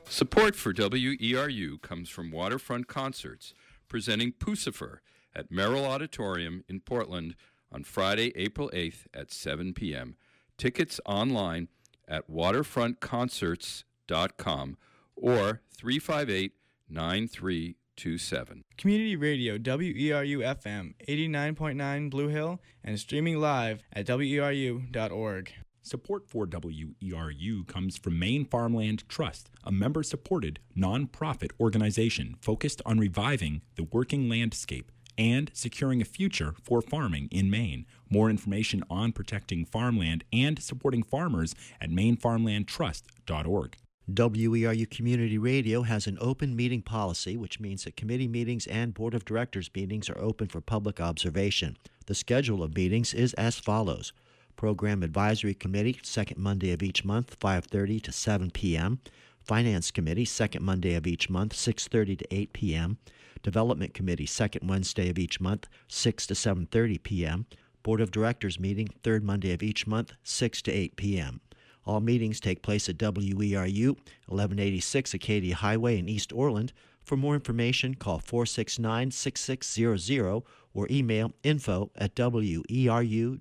Support 0.08 0.54
for 0.54 0.72
WERU 0.72 1.82
comes 1.82 2.08
from 2.08 2.30
Waterfront 2.30 2.88
Concerts, 2.88 3.54
presenting 3.88 4.32
Puscifer 4.32 4.98
at 5.34 5.50
Merrill 5.50 5.84
Auditorium 5.84 6.62
in 6.68 6.80
Portland 6.80 7.34
on 7.74 7.84
Friday, 7.84 8.32
April 8.36 8.70
8th 8.72 9.06
at 9.12 9.30
7 9.32 9.74
p.m. 9.74 10.14
Tickets 10.56 11.00
online 11.04 11.66
at 12.06 12.30
waterfrontconcerts.com 12.30 14.76
or 15.16 15.60
358 15.76 16.52
9327. 16.88 18.62
Community 18.78 19.16
Radio 19.16 19.58
WERU 19.58 20.38
FM 20.38 20.94
89.9 21.08 22.10
Blue 22.10 22.28
Hill 22.28 22.60
and 22.84 23.00
streaming 23.00 23.40
live 23.40 23.82
at 23.92 24.06
weru.org. 24.06 25.52
Support 25.82 26.28
for 26.28 26.46
WERU 26.46 27.66
comes 27.66 27.98
from 27.98 28.16
Maine 28.18 28.46
Farmland 28.46 29.06
Trust, 29.08 29.50
a 29.64 29.72
member 29.72 30.02
supported 30.02 30.58
nonprofit 30.76 31.52
organization 31.60 32.36
focused 32.40 32.82
on 32.86 32.98
reviving 32.98 33.60
the 33.76 33.84
working 33.84 34.28
landscape 34.28 34.90
and 35.16 35.50
securing 35.54 36.00
a 36.00 36.04
future 36.04 36.54
for 36.62 36.82
farming 36.82 37.28
in 37.30 37.50
Maine. 37.50 37.86
More 38.10 38.30
information 38.30 38.82
on 38.90 39.12
protecting 39.12 39.64
farmland 39.64 40.24
and 40.32 40.62
supporting 40.62 41.02
farmers 41.02 41.54
at 41.80 41.90
mainefarmlandtrust.org. 41.90 43.76
WERU 44.10 44.90
Community 44.90 45.38
Radio 45.38 45.82
has 45.82 46.06
an 46.06 46.18
open 46.20 46.54
meeting 46.54 46.82
policy, 46.82 47.38
which 47.38 47.58
means 47.58 47.84
that 47.84 47.96
committee 47.96 48.28
meetings 48.28 48.66
and 48.66 48.92
board 48.92 49.14
of 49.14 49.24
directors 49.24 49.70
meetings 49.74 50.10
are 50.10 50.18
open 50.18 50.46
for 50.46 50.60
public 50.60 51.00
observation. 51.00 51.78
The 52.06 52.14
schedule 52.14 52.62
of 52.62 52.76
meetings 52.76 53.14
is 53.14 53.32
as 53.34 53.58
follows: 53.58 54.12
Program 54.56 55.02
Advisory 55.02 55.54
Committee, 55.54 56.00
second 56.02 56.36
Monday 56.38 56.70
of 56.72 56.82
each 56.82 57.02
month, 57.02 57.38
5:30 57.40 58.02
to 58.02 58.12
7 58.12 58.50
p.m. 58.50 59.00
Finance 59.42 59.90
Committee, 59.90 60.26
second 60.26 60.62
Monday 60.62 60.94
of 60.94 61.06
each 61.06 61.30
month, 61.30 61.54
6:30 61.54 62.18
to 62.18 62.34
8 62.34 62.52
p.m. 62.52 62.98
Development 63.44 63.94
Committee, 63.94 64.26
second 64.26 64.68
Wednesday 64.68 65.08
of 65.10 65.18
each 65.18 65.40
month, 65.40 65.68
6 65.86 66.26
to 66.26 66.34
7:30 66.34 67.00
p.m. 67.02 67.46
Board 67.84 68.00
of 68.00 68.10
Directors 68.10 68.58
meeting, 68.58 68.88
third 69.04 69.22
Monday 69.22 69.52
of 69.52 69.62
each 69.62 69.86
month, 69.86 70.14
6 70.24 70.62
to 70.62 70.72
8 70.72 70.96
p.m. 70.96 71.40
All 71.86 72.00
meetings 72.00 72.40
take 72.40 72.62
place 72.62 72.88
at 72.88 72.96
WERU, 72.96 73.88
1186 74.26 75.14
Acadia 75.14 75.54
Highway 75.54 75.98
in 75.98 76.08
East 76.08 76.32
Orland. 76.32 76.72
For 77.04 77.16
more 77.18 77.34
information, 77.34 77.94
call 77.94 78.18
469 78.18 79.10
6600 79.10 80.42
or 80.72 80.88
email 80.90 81.32
info 81.42 81.90
at 81.94 82.14
weru.org. 82.14 83.38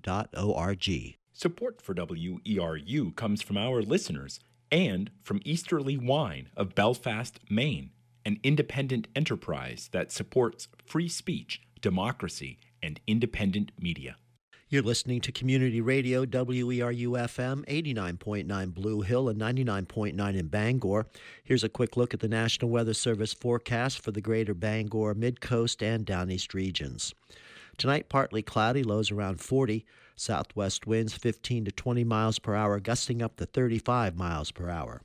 Support 1.32 1.82
for 1.82 1.96
WERU 1.96 3.16
comes 3.16 3.42
from 3.42 3.58
our 3.58 3.82
listeners 3.82 4.42
and 4.70 5.10
from 5.24 5.40
Easterly 5.46 5.98
Wine 5.98 6.50
of 6.58 6.76
Belfast, 6.76 7.40
Maine 7.50 7.92
an 8.26 8.40
independent 8.44 9.08
enterprise 9.16 9.90
that 9.92 10.12
supports 10.12 10.68
free 10.86 11.10
speech, 11.10 11.62
democracy, 11.82 12.60
and 12.82 13.00
independent 13.08 13.72
media. 13.80 14.18
You're 14.70 14.82
listening 14.82 15.22
to 15.22 15.32
Community 15.32 15.82
Radio, 15.82 16.26
WERU 16.26 17.12
FM, 17.12 17.64
89.9 17.66 18.74
Blue 18.74 19.02
Hill 19.02 19.30
and 19.30 19.40
99.9 19.40 20.36
in 20.36 20.48
Bangor. 20.48 21.06
Here's 21.44 21.64
a 21.64 21.70
quick 21.70 21.96
look 21.96 22.14
at 22.16 22.22
the 22.22 22.28
National 22.28 22.72
Weather 22.72 22.96
Service 22.96 23.34
forecast 23.34 24.00
for 24.00 24.10
the 24.10 24.20
greater 24.20 24.56
Bangor, 24.56 25.14
Midcoast, 25.14 25.84
and 25.84 26.06
Downeast 26.08 26.56
regions. 26.56 27.14
Tonight, 27.78 28.10
partly 28.10 28.42
cloudy, 28.42 28.82
lows 28.82 29.12
around 29.12 29.42
40, 29.42 29.86
southwest 30.16 30.88
winds 30.88 31.14
15 31.14 31.66
to 31.66 31.72
20 31.72 32.04
miles 32.04 32.40
per 32.40 32.56
hour, 32.56 32.80
gusting 32.80 33.22
up 33.22 33.36
to 33.38 33.46
35 33.46 34.16
miles 34.16 34.52
per 34.52 34.72
hour. 34.72 35.02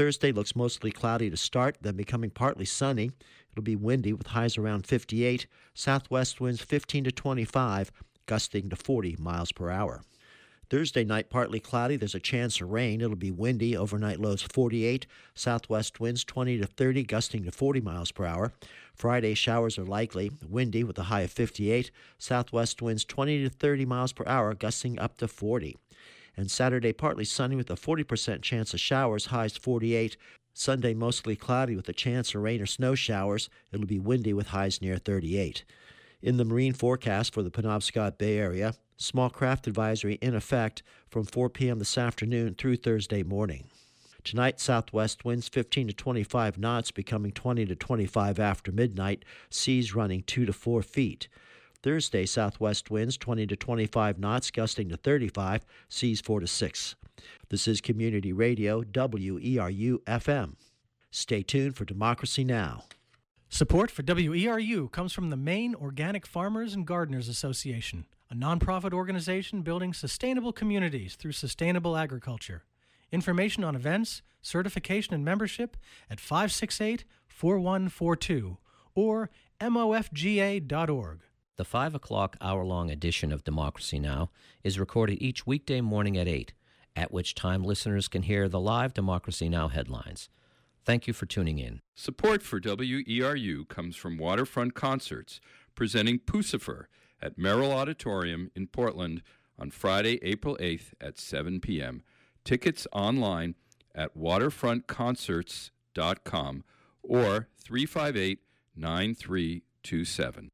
Thursday 0.00 0.32
looks 0.32 0.56
mostly 0.56 0.90
cloudy 0.90 1.28
to 1.28 1.36
start, 1.36 1.76
then 1.82 1.94
becoming 1.94 2.30
partly 2.30 2.64
sunny. 2.64 3.10
It'll 3.52 3.62
be 3.62 3.76
windy 3.76 4.14
with 4.14 4.28
highs 4.28 4.56
around 4.56 4.86
58, 4.86 5.46
southwest 5.74 6.40
winds 6.40 6.62
15 6.62 7.04
to 7.04 7.12
25, 7.12 7.92
gusting 8.24 8.70
to 8.70 8.76
40 8.76 9.16
miles 9.18 9.52
per 9.52 9.68
hour. 9.68 10.00
Thursday 10.70 11.04
night, 11.04 11.28
partly 11.28 11.60
cloudy. 11.60 11.96
There's 11.96 12.14
a 12.14 12.18
chance 12.18 12.62
of 12.62 12.70
rain. 12.70 13.02
It'll 13.02 13.14
be 13.14 13.30
windy. 13.30 13.76
Overnight 13.76 14.18
lows 14.18 14.40
48. 14.40 15.06
Southwest 15.34 16.00
winds 16.00 16.24
20 16.24 16.56
to 16.56 16.66
30, 16.66 17.02
gusting 17.02 17.44
to 17.44 17.50
40 17.50 17.82
miles 17.82 18.10
per 18.10 18.24
hour. 18.24 18.54
Friday, 18.94 19.34
showers 19.34 19.78
are 19.78 19.84
likely. 19.84 20.30
Windy 20.48 20.82
with 20.82 20.98
a 20.98 21.04
high 21.04 21.22
of 21.22 21.30
58. 21.30 21.90
Southwest 22.16 22.80
winds 22.80 23.04
20 23.04 23.42
to 23.42 23.50
30 23.50 23.84
miles 23.84 24.14
per 24.14 24.24
hour, 24.26 24.54
gusting 24.54 24.98
up 24.98 25.18
to 25.18 25.28
40 25.28 25.76
and 26.40 26.50
Saturday 26.50 26.94
partly 26.94 27.26
sunny 27.26 27.54
with 27.54 27.68
a 27.70 27.74
40% 27.74 28.40
chance 28.40 28.72
of 28.72 28.80
showers, 28.80 29.26
highs 29.26 29.58
48. 29.58 30.16
Sunday 30.54 30.94
mostly 30.94 31.36
cloudy 31.36 31.76
with 31.76 31.86
a 31.90 31.92
chance 31.92 32.34
of 32.34 32.40
rain 32.40 32.62
or 32.62 32.66
snow 32.66 32.94
showers. 32.94 33.50
It'll 33.70 33.84
be 33.84 33.98
windy 33.98 34.32
with 34.32 34.48
highs 34.48 34.80
near 34.80 34.96
38. 34.96 35.64
In 36.22 36.38
the 36.38 36.46
marine 36.46 36.72
forecast 36.72 37.34
for 37.34 37.42
the 37.42 37.50
Penobscot 37.50 38.16
Bay 38.16 38.38
Area, 38.38 38.72
small 38.96 39.28
craft 39.28 39.66
advisory 39.66 40.14
in 40.22 40.34
effect 40.34 40.82
from 41.10 41.26
4 41.26 41.50
p.m. 41.50 41.78
this 41.78 41.98
afternoon 41.98 42.54
through 42.54 42.76
Thursday 42.76 43.22
morning. 43.22 43.64
Tonight, 44.24 44.60
southwest 44.60 45.26
winds 45.26 45.46
15 45.46 45.88
to 45.88 45.92
25 45.92 46.56
knots, 46.56 46.90
becoming 46.90 47.32
20 47.32 47.66
to 47.66 47.76
25 47.76 48.40
after 48.40 48.72
midnight, 48.72 49.26
seas 49.50 49.94
running 49.94 50.22
2 50.22 50.46
to 50.46 50.54
4 50.54 50.82
feet. 50.82 51.28
Thursday, 51.82 52.26
southwest 52.26 52.90
winds 52.90 53.16
20 53.16 53.46
to 53.46 53.56
25 53.56 54.18
knots, 54.18 54.50
gusting 54.50 54.88
to 54.90 54.96
35, 54.96 55.64
seas 55.88 56.20
4 56.20 56.40
to 56.40 56.46
6. 56.46 56.94
This 57.48 57.66
is 57.66 57.80
Community 57.80 58.32
Radio, 58.32 58.82
WERU 58.82 59.98
FM. 60.04 60.54
Stay 61.10 61.42
tuned 61.42 61.76
for 61.76 61.84
Democracy 61.84 62.44
Now! 62.44 62.84
Support 63.48 63.90
for 63.90 64.02
WERU 64.02 64.92
comes 64.92 65.12
from 65.12 65.30
the 65.30 65.36
Maine 65.36 65.74
Organic 65.74 66.26
Farmers 66.26 66.74
and 66.74 66.86
Gardeners 66.86 67.28
Association, 67.28 68.04
a 68.30 68.34
nonprofit 68.34 68.92
organization 68.92 69.62
building 69.62 69.92
sustainable 69.92 70.52
communities 70.52 71.16
through 71.16 71.32
sustainable 71.32 71.96
agriculture. 71.96 72.62
Information 73.10 73.64
on 73.64 73.74
events, 73.74 74.22
certification, 74.40 75.14
and 75.14 75.24
membership 75.24 75.76
at 76.08 76.20
568 76.20 77.04
4142 77.26 78.58
or 78.94 79.30
mofga.org. 79.60 81.20
The 81.60 81.64
5 81.66 81.94
o'clock 81.94 82.38
hour 82.40 82.64
long 82.64 82.90
edition 82.90 83.30
of 83.30 83.44
Democracy 83.44 83.98
Now! 83.98 84.30
is 84.64 84.80
recorded 84.80 85.20
each 85.20 85.46
weekday 85.46 85.82
morning 85.82 86.16
at 86.16 86.26
8, 86.26 86.54
at 86.96 87.12
which 87.12 87.34
time 87.34 87.62
listeners 87.62 88.08
can 88.08 88.22
hear 88.22 88.48
the 88.48 88.58
live 88.58 88.94
Democracy 88.94 89.50
Now! 89.50 89.68
headlines. 89.68 90.30
Thank 90.86 91.06
you 91.06 91.12
for 91.12 91.26
tuning 91.26 91.58
in. 91.58 91.82
Support 91.94 92.42
for 92.42 92.62
WERU 92.62 93.68
comes 93.68 93.94
from 93.94 94.16
Waterfront 94.16 94.72
Concerts, 94.72 95.42
presenting 95.74 96.20
Puscifer 96.20 96.86
at 97.20 97.36
Merrill 97.36 97.72
Auditorium 97.72 98.50
in 98.56 98.66
Portland 98.66 99.20
on 99.58 99.70
Friday, 99.70 100.18
April 100.22 100.56
8th 100.62 100.94
at 100.98 101.18
7 101.18 101.60
p.m. 101.60 102.02
Tickets 102.42 102.86
online 102.90 103.54
at 103.94 104.16
waterfrontconcerts.com 104.16 106.64
or 107.02 107.48
358 107.58 108.38
9327. 108.74 110.50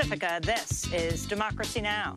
Pacifica, 0.00 0.40
this 0.42 0.90
is 0.94 1.26
Democracy 1.26 1.82
Now! 1.82 2.14